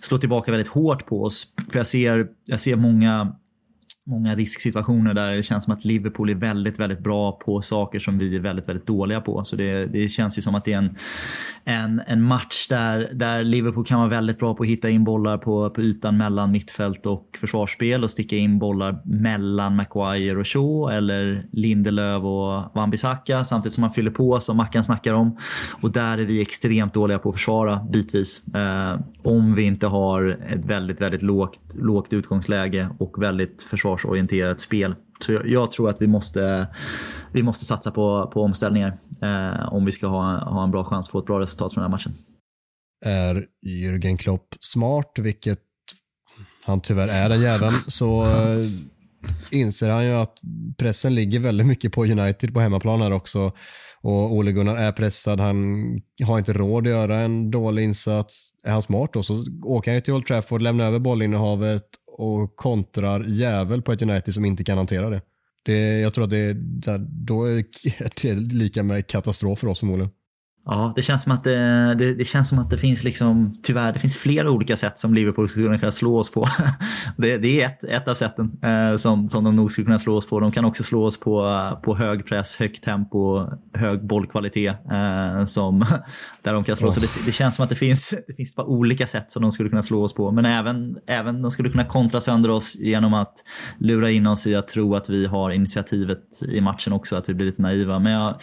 [0.00, 1.46] slå tillbaka väldigt hårt på oss.
[1.70, 3.32] För jag ser, jag ser många
[4.06, 8.18] många risksituationer där det känns som att Liverpool är väldigt, väldigt bra på saker som
[8.18, 9.44] vi är väldigt, väldigt dåliga på.
[9.44, 10.96] Så det, det känns ju som att det är en,
[11.64, 15.38] en, en match där, där Liverpool kan vara väldigt bra på att hitta in bollar
[15.38, 20.96] på, på ytan mellan mittfält och försvarsspel och sticka in bollar mellan Maguire och Shaw
[20.96, 25.36] eller Lindelöf och Wan-Bissaka samtidigt som man fyller på som Mackan snackar om.
[25.80, 28.54] Och där är vi extremt dåliga på att försvara bitvis.
[28.54, 33.62] Eh, om vi inte har ett väldigt, väldigt lågt, lågt utgångsläge och väldigt
[33.96, 34.94] försvarsorienterat spel.
[35.20, 36.66] Så jag, jag tror att vi måste,
[37.32, 41.06] vi måste satsa på, på omställningar eh, om vi ska ha, ha en bra chans
[41.08, 42.12] att få ett bra resultat från den här matchen.
[43.04, 45.60] är Jürgen Klopp smart, vilket
[46.64, 48.66] han tyvärr är den jäveln, så eh,
[49.50, 50.38] inser han ju att
[50.78, 53.52] pressen ligger väldigt mycket på United på hemmaplan här också.
[54.02, 55.56] Och Ole Gunnar är pressad, han
[56.24, 58.50] har inte råd att göra en dålig insats.
[58.66, 61.84] Är han smart då så åker han ju till Old Trafford, lämnar över bollinnehavet
[62.18, 65.20] och kontrar jävel på ett United som inte kan hantera det.
[65.62, 67.64] det jag tror att det är, så här, då är
[68.22, 70.10] det lika med katastrof för oss förmodligen.
[70.66, 73.92] Ja, det känns som att det, det, det känns som att det finns liksom, tyvärr,
[73.92, 76.46] det finns flera olika sätt som Liverpool skulle kunna slå oss på.
[77.16, 80.16] Det, det är ett, ett av sätten eh, som, som de nog skulle kunna slå
[80.16, 80.40] oss på.
[80.40, 84.76] De kan också slå oss på, på hög press, högt tempo, hög bollkvalitet.
[84.92, 85.78] Eh, som,
[86.42, 86.96] där de kan slå oss.
[86.96, 87.00] Oh.
[87.00, 89.68] det, det känns som att det finns, det finns bara olika sätt som de skulle
[89.68, 90.30] kunna slå oss på.
[90.30, 93.34] Men även, även de skulle kunna kontra sönder oss genom att
[93.78, 97.34] lura in oss i att tro att vi har initiativet i matchen också, att vi
[97.34, 97.98] blir lite naiva.
[97.98, 98.34] Men jag,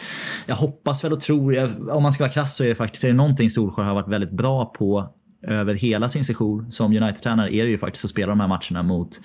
[0.46, 3.04] jag hoppas väl och tror, jag, om man ska vara krass så är det faktiskt
[3.04, 5.14] är det någonting Solskjaer har varit väldigt bra på
[5.48, 8.82] över hela sin session som United-tränare är det ju faktiskt att spela de här matcherna
[8.82, 9.20] mot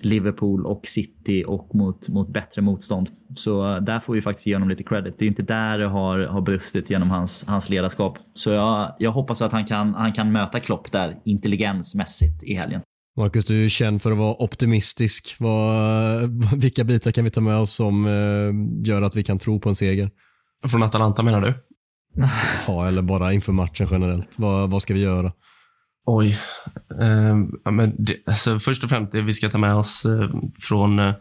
[0.00, 3.08] Liverpool och City och mot, mot bättre motstånd.
[3.36, 5.14] Så där får vi faktiskt ge honom lite credit.
[5.18, 8.18] Det är inte där det har, har brustit genom hans, hans ledarskap.
[8.34, 12.80] Så jag, jag hoppas att han kan, han kan möta Klopp där intelligensmässigt i helgen.
[13.16, 15.36] Marcus, du är känd för att vara optimistisk.
[15.38, 19.60] Vad, vilka bitar kan vi ta med oss som eh, gör att vi kan tro
[19.60, 20.10] på en seger?
[20.66, 21.54] Från Atalanta menar du?
[22.66, 24.34] ha eller bara inför matchen generellt.
[24.36, 25.32] Vad, vad ska vi göra?
[26.06, 26.38] Oj.
[27.00, 30.30] Eh, ja, men det, alltså, först och främst, det vi ska ta med oss eh,
[30.68, 31.14] från, eh,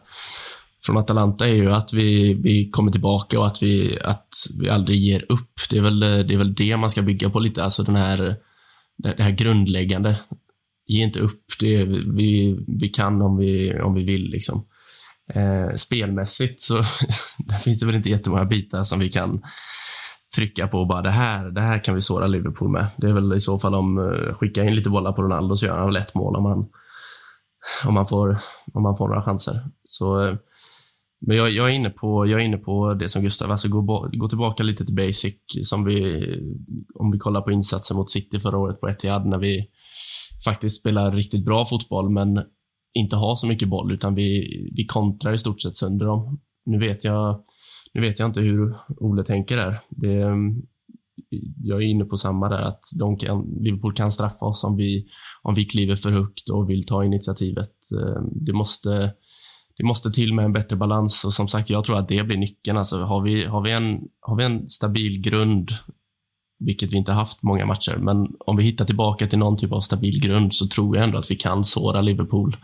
[0.85, 4.29] från Atalanta är ju att vi, vi kommer tillbaka och att vi, att
[4.59, 5.51] vi aldrig ger upp.
[5.69, 8.17] Det är, väl, det är väl det man ska bygga på lite, alltså den här,
[8.97, 10.19] det det här grundläggande.
[10.87, 11.43] Ge inte upp.
[11.59, 14.29] Det, vi, vi kan om vi, om vi vill.
[14.29, 14.65] Liksom.
[15.33, 16.75] Eh, spelmässigt så
[17.37, 19.41] där finns det väl inte jättemånga bitar som vi kan
[20.35, 22.87] trycka på och bara det här, det här kan vi såra Liverpool med.
[22.97, 25.65] Det är väl i så fall om eh, skicka in lite bollar på Ronaldo så
[25.65, 26.69] gör han väl ett mål om han,
[27.87, 28.37] om han, får,
[28.73, 29.61] om han får några chanser.
[29.83, 30.35] Så, eh,
[31.25, 34.09] men jag, jag, är inne på, jag är inne på det som Gustav, alltså gå,
[34.13, 35.35] gå tillbaka lite till basic.
[35.61, 36.25] Som vi,
[36.95, 39.67] om vi kollar på insatsen mot City förra året på Etihad när vi,
[40.45, 42.43] faktiskt spelar riktigt bra fotboll, men
[42.93, 46.39] inte har så mycket boll, utan vi, vi kontrar i stort sett sönder dem.
[46.65, 47.43] Nu vet jag,
[47.93, 49.79] nu vet jag inte hur Ole tänker där.
[49.89, 50.61] Det, mm,
[51.63, 55.07] jag är inne på samma där, att de kan, Liverpool kan straffa oss om vi,
[55.41, 57.73] om vi kliver för högt och vill ta initiativet.
[57.99, 59.13] Eh, det måste,
[59.77, 62.37] det måste till med en bättre balans och som sagt, jag tror att det blir
[62.37, 62.77] nyckeln.
[62.77, 65.71] Alltså, har, vi, har, vi en, har vi en stabil grund,
[66.59, 69.79] vilket vi inte haft många matcher, men om vi hittar tillbaka till någon typ av
[69.79, 72.57] stabil grund så tror jag ändå att vi kan såra Liverpool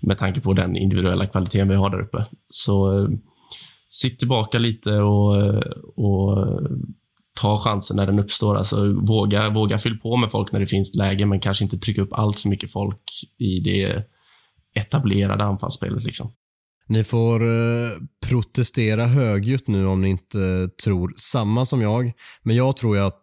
[0.00, 2.26] med tanke på den individuella kvaliteten vi har där uppe.
[2.50, 3.08] Så eh,
[3.88, 5.36] sitt tillbaka lite och,
[5.96, 6.58] och
[7.40, 8.56] ta chansen när den uppstår.
[8.56, 12.02] Alltså, våga, våga fyll på med folk när det finns läge, men kanske inte trycka
[12.02, 13.02] upp allt för mycket folk
[13.38, 14.04] i det
[14.74, 16.04] etablerade anfallsspelet.
[16.04, 16.32] Liksom.
[16.88, 17.90] Ni får eh,
[18.26, 22.12] protestera högljutt nu om ni inte tror samma som jag.
[22.42, 23.22] Men jag tror ju att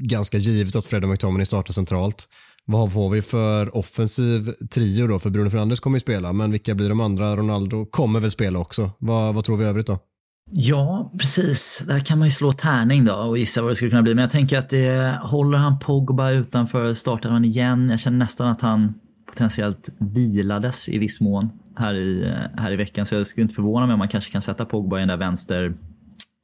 [0.00, 2.28] ganska givet att Fred och McTominay startar centralt.
[2.64, 5.18] Vad får vi för offensiv trio då?
[5.18, 7.36] För Bruno Fernandes kommer ju spela, men vilka blir de andra?
[7.36, 8.90] Ronaldo kommer väl spela också.
[8.98, 9.98] Vad, vad tror vi övrigt då?
[10.50, 11.82] Ja, precis.
[11.86, 14.14] Där kan man ju slå tärning då och gissa vad det skulle kunna bli.
[14.14, 17.90] Men jag tänker att det håller han Pogba utanför startar han igen.
[17.90, 18.94] Jag känner nästan att han
[19.26, 23.06] potentiellt vilades i viss mån här i, här i veckan.
[23.06, 25.16] Så jag skulle inte förvåna mig om man kanske kan sätta Pogba i den där
[25.16, 25.74] vänster,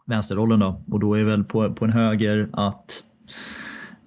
[0.07, 0.83] vänsterrollen då.
[0.91, 3.03] Och då är väl på, på en höger att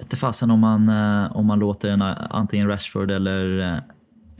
[0.01, 3.79] inte fasen om man, eh, om man låter en antingen Rashford eller eh,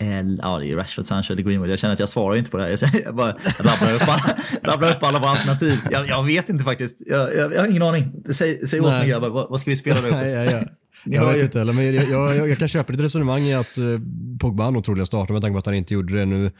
[0.01, 1.69] eller, ja, det är Rashford, Sancho eller Greenwood.
[1.69, 2.69] Jag känner att jag svarar inte på det här.
[3.03, 4.35] Jag bara rabblar upp alla,
[4.73, 5.79] rabblar upp alla våra alternativ.
[5.91, 7.01] Jag, jag, vet inte faktiskt.
[7.05, 8.23] Jag, jag, jag har ingen aning.
[8.33, 10.11] Säg, säg åt mig grabbar, vad, vad, ska vi spela nu?
[10.11, 10.61] Nej, ja, ja.
[11.05, 11.43] Jag vet ju...
[11.43, 13.99] inte heller, men jag, jag, jag, kan köpa ditt resonemang i att uh,
[14.39, 16.51] Pogba nog troligen med tanke på att han inte gjorde det nu.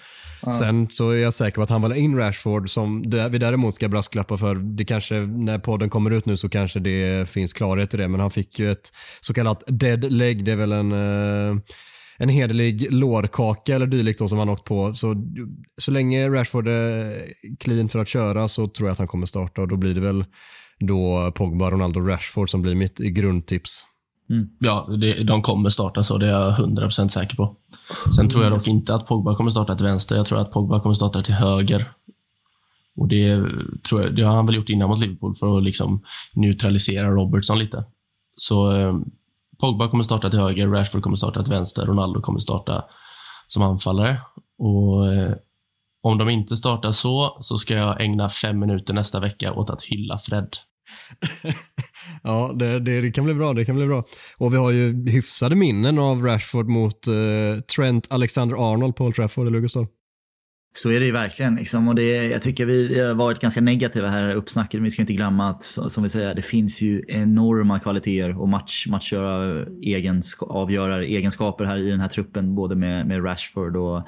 [0.42, 0.54] Ja.
[0.54, 3.02] Sen så är jag säker på att han vill in Rashford som
[3.32, 4.56] vi däremot ska brasklappa för.
[4.56, 8.20] Det kanske, när podden kommer ut nu så kanske det finns klarhet i det, men
[8.20, 10.46] han fick ju ett så kallat dead leg.
[10.46, 11.58] Det är väl en uh,
[12.18, 14.96] en hederlig lårkaka eller dylikt som han åkt på.
[14.96, 15.16] Så,
[15.78, 17.26] så länge Rashford är
[17.60, 20.02] clean för att köra så tror jag att han kommer starta och då blir det
[20.02, 20.26] väl
[20.80, 23.86] då Pogba, Ronaldo, Rashford som blir mitt grundtips.
[24.32, 24.50] Mm.
[24.60, 27.56] Ja, det, de kommer starta så, det är jag 100% säker på.
[28.16, 30.16] Sen tror jag dock inte att Pogba kommer starta till vänster.
[30.16, 31.92] Jag tror att Pogba kommer starta till höger.
[32.96, 33.44] Och det,
[33.90, 36.02] tror jag, det har han väl gjort innan mot Liverpool för att liksom
[36.34, 37.84] neutralisera Robertson lite.
[38.38, 38.96] Så eh,
[39.60, 42.86] Pogba kommer starta till höger, Rashford kommer starta till vänster, Ronaldo kommer starta
[43.48, 44.22] som anfallare.
[44.58, 45.34] Och eh,
[46.04, 49.82] om de inte startar så, så ska jag ägna fem minuter nästa vecka åt att
[49.82, 50.58] hylla Fred.
[52.24, 53.54] ja, det, det, det, kan bli bra.
[53.54, 54.04] Det kan bli bra.
[54.38, 57.14] Och vi har ju hyfsade minnen av Rashford mot eh,
[57.76, 59.88] Trent Alexander-Arnold på Old Trafford, eller Gustav?
[60.74, 61.56] Så är det ju verkligen.
[61.56, 61.88] Liksom.
[61.88, 64.82] Och det, jag tycker vi har varit ganska negativa här i uppsnacket.
[64.82, 68.88] Vi ska inte glömma att, som vi säger, det finns ju enorma kvaliteter och match,
[68.88, 72.56] matchavgörare egenskaper här i den här truppen.
[72.56, 74.04] Både med, med Rashford och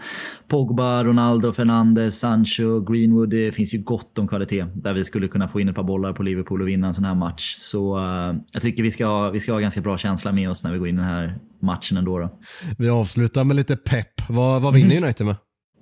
[0.48, 3.30] Pogba, Ronaldo, Fernandes, Sancho, Greenwood.
[3.30, 6.14] Det finns ju gott om kvalitet där vi skulle kunna få in ett par bollar
[6.14, 7.56] på Liverpool och vinna en sån här match.
[7.58, 10.64] Så uh, jag tycker vi ska, ha, vi ska ha ganska bra känsla med oss
[10.64, 12.20] när vi går in i den här matchen ändå.
[12.20, 12.40] Då.
[12.78, 14.30] Vi avslutar med lite pepp.
[14.30, 15.36] Vad, vad vinner United med?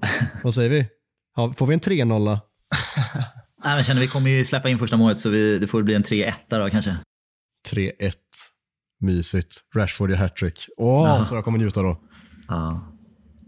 [0.43, 0.87] Vad säger vi?
[1.35, 2.25] Ja, får vi en 3-0?
[3.63, 5.95] Nej, jag känner vi kommer ju släppa in första målet så vi, det får bli
[5.95, 6.97] en 3-1 då kanske.
[7.69, 8.13] 3-1.
[9.01, 9.55] Mysigt.
[9.75, 10.67] Rashford gör hattrick.
[10.77, 12.01] Åh, oh, så jag kommer njuta då.
[12.47, 12.87] Ja.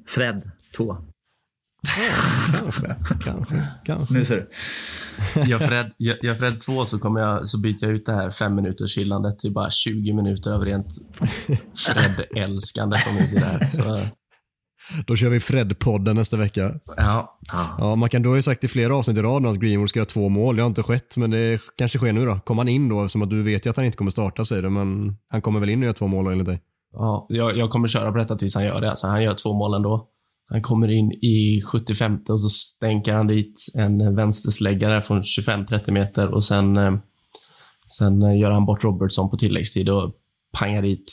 [0.08, 0.98] Fred, 2.
[2.62, 4.14] kanske, kanske, kanske.
[4.14, 4.50] Nu ser du.
[5.50, 8.56] Gör Fred, gör Fred 2 så, kommer jag, så byter jag ut det här fem
[8.56, 10.88] minuters chillandet till bara 20 minuter av rent
[11.86, 13.70] Fred-älskande från min sida.
[13.70, 14.02] Så
[15.08, 16.72] då kör vi Fred-podden nästa vecka.
[16.98, 17.40] Ja.
[17.78, 20.00] ja man kan, du har ju sagt i flera avsnitt i rad att Greenwood ska
[20.00, 20.56] göra två mål.
[20.56, 22.40] Det har inte skett, men det kanske sker nu då.
[22.40, 23.10] Kommer han in då?
[23.10, 25.60] Som att du vet ju att han inte kommer starta säger du, men han kommer
[25.60, 26.62] väl in och gör två mål enligt dig?
[26.94, 28.90] Ja, jag, jag kommer köra på detta tills han gör det.
[28.90, 30.10] Alltså, han gör två mål ändå.
[30.50, 36.28] Han kommer in i 75 och så stänker han dit en vänstersläggare från 25-30 meter
[36.34, 36.94] och sen, eh,
[37.98, 40.14] sen gör han bort Robertson på tilläggstid och
[40.60, 41.12] pangar dit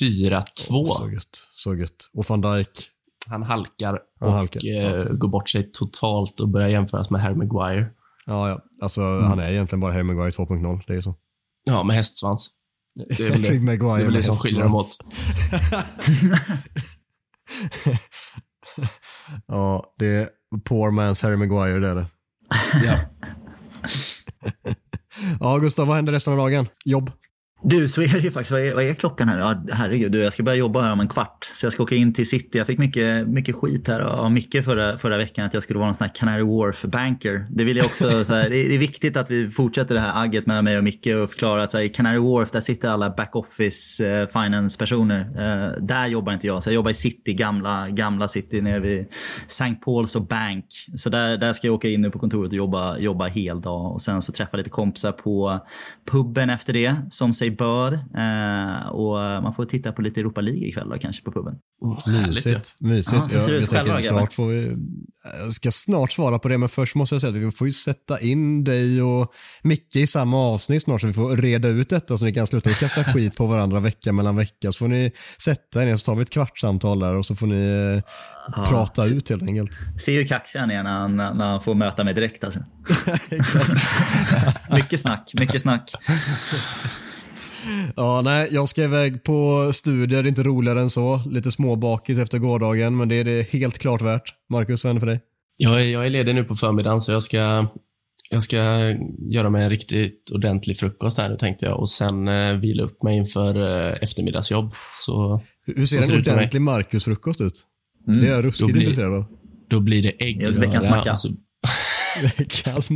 [0.00, 0.70] 4-2.
[0.70, 1.46] Oh, så gött.
[1.54, 2.08] Så gött.
[2.14, 2.89] Och van Dijk
[3.26, 4.60] han halkar han och halkar.
[4.64, 7.86] Eh, går bort sig totalt och börjar jämföras med Harry Maguire.
[8.26, 8.60] Ja, ja.
[8.82, 9.24] Alltså, mm.
[9.24, 10.82] han är egentligen bara Harry Maguire 2.0.
[10.86, 11.14] Det är ju så.
[11.64, 12.52] Ja, med hästsvans.
[12.94, 14.86] Det är väl Maguire det, är väl det som skiljer dem åt.
[19.46, 20.28] ja, det är
[20.64, 22.06] poor man's Harry Maguire, det är det.
[22.84, 22.98] ja.
[25.40, 26.66] ja, Gustav, vad händer resten av dagen?
[26.84, 27.10] Jobb?
[27.62, 28.50] Du, så är det ju faktiskt.
[28.50, 29.38] Vad är, vad är klockan här?
[29.38, 31.50] Ja, herregud, du, jag ska börja jobba här om en kvart.
[31.54, 32.58] Så jag ska åka in till city.
[32.58, 35.88] Jag fick mycket, mycket skit här av Micke förra, förra veckan att jag skulle vara
[35.88, 37.46] någon sån här Canary Wharf-banker.
[37.50, 40.46] Det vill jag också, så här, det är viktigt att vi fortsätter det här agget
[40.46, 44.20] mellan mig och Micke och förklarar att här, i Canary Wharf där sitter alla back-office
[44.20, 45.20] eh, finance-personer.
[45.20, 49.06] Eh, där jobbar inte jag, så jag jobbar i city, gamla, gamla city nere vid
[49.46, 49.74] St.
[49.84, 50.66] Paul's och Bank.
[50.96, 53.92] Så där, där ska jag åka in nu på kontoret och jobba, jobba hel dag
[53.92, 55.60] och sen så träffa lite kompisar på
[56.10, 57.92] puben efter det, som sig bör.
[57.92, 61.54] Eh, och man får titta på lite Europa League ikväll då, kanske på puben.
[62.26, 62.76] Mysigt.
[62.78, 63.16] Mysigt.
[63.16, 64.02] Ja, så ser det jag, ut jag, tänker, grabbar.
[64.02, 64.76] snart får vi,
[65.44, 67.72] jag ska snart svara på det, men först måste jag säga att vi får ju
[67.72, 69.32] sätta in dig och
[69.62, 72.70] Micke i samma avsnitt snart så vi får reda ut detta så ni kan sluta
[72.70, 74.72] kasta skit på varandra vecka mellan vecka.
[74.72, 75.12] Så får ni
[75.42, 78.02] sätta er ner så tar vi ett kvartssamtal där och så får ni eh,
[78.56, 79.70] Ja, prata ut helt enkelt.
[79.98, 82.44] Se hur kaxig han är när han, när han får möta mig direkt.
[82.44, 82.60] Alltså.
[84.74, 85.94] mycket snack, mycket snack.
[87.96, 91.22] Ja, nej, jag ska iväg på studier, det är inte roligare än så.
[91.30, 94.34] Lite småbakis efter gårdagen, men det är det helt klart värt.
[94.48, 95.20] Marcus, vad för dig?
[95.56, 97.66] Jag är, jag är ledig nu på förmiddagen, så jag ska,
[98.30, 98.56] jag ska
[99.30, 103.02] göra mig en riktigt ordentlig frukost här nu tänkte jag och sen eh, vila upp
[103.02, 103.56] mig inför
[103.90, 104.72] eh, eftermiddagsjobb.
[105.06, 107.60] Så Hur ser Så ser en ordentlig Marcus-frukost ut?
[108.06, 108.20] Mm.
[108.20, 109.24] Det är jag ruskigt Då blir- intresserad av.
[109.70, 111.16] då blir det Just veckans macka.
[112.38, 112.90] Veckans.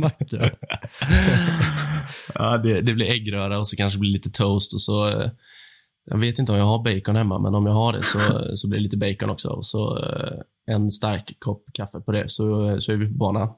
[2.33, 5.29] Ja, det, det blir äggröra och så kanske blir lite toast och så eh,
[6.05, 8.19] jag vet inte om jag har bacon hemma, men om jag har det så,
[8.55, 9.49] så blir det lite bacon också.
[9.49, 10.39] Och så eh,
[10.75, 13.49] en stark kopp kaffe på det, så, så är vi på banan.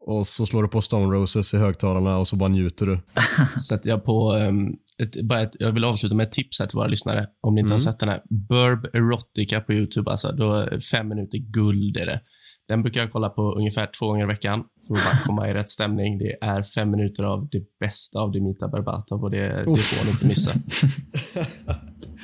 [0.00, 2.98] Och så slår du på Stone Roses i högtalarna och så bara njuter du.
[3.68, 6.76] Sätter jag på, ehm, ett, bara ett, jag vill avsluta med ett tips här till
[6.76, 8.22] våra lyssnare, om ni inte har sett den här.
[8.30, 10.32] Burb Erotica på YouTube, alltså.
[10.32, 12.20] Då, fem minuter guld är det.
[12.68, 15.54] Den brukar jag kolla på ungefär två gånger i veckan för att bara komma i
[15.54, 16.18] rätt stämning.
[16.18, 20.10] Det är fem minuter av det bästa av Dimitar Berbatov och det, det får ni
[20.10, 20.50] inte missa.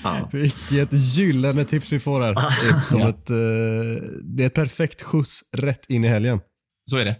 [0.05, 0.29] Ja.
[0.33, 2.35] Vilket gyllene tips vi får här.
[2.35, 6.41] Det är, som ett, eh, det är ett perfekt skjuts rätt in i helgen.
[6.91, 7.17] Så är det.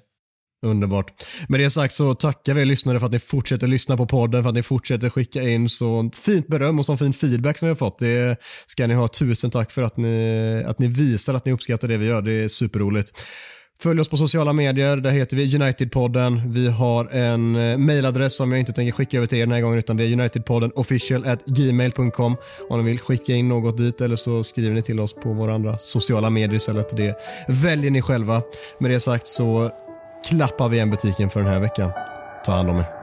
[0.63, 1.13] Underbart.
[1.49, 4.43] Med det sagt så tackar vi er lyssnare för att ni fortsätter lyssna på podden,
[4.43, 7.71] för att ni fortsätter skicka in så fint beröm och så fin feedback som vi
[7.71, 7.99] har fått.
[7.99, 8.37] Det
[8.67, 11.97] ska ni ha tusen tack för att ni, att ni visar att ni uppskattar det
[11.97, 12.23] vi gör.
[12.23, 13.23] Det är superroligt.
[13.83, 16.53] Följ oss på sociala medier, där heter vi Unitedpodden.
[16.53, 19.61] Vi har en mejladress mailadress som jag inte tänker skicka över till er den här
[19.61, 22.37] gången utan det är Unitedpodden official at gmail.com
[22.69, 25.55] om ni vill skicka in något dit eller så skriver ni till oss på våra
[25.55, 26.97] andra sociala medier istället.
[26.97, 27.17] Det
[27.49, 28.43] väljer ni själva.
[28.79, 29.71] Med det sagt så
[30.25, 31.93] klappar vi igen butiken för den här veckan.
[32.45, 33.02] Ta hand om er.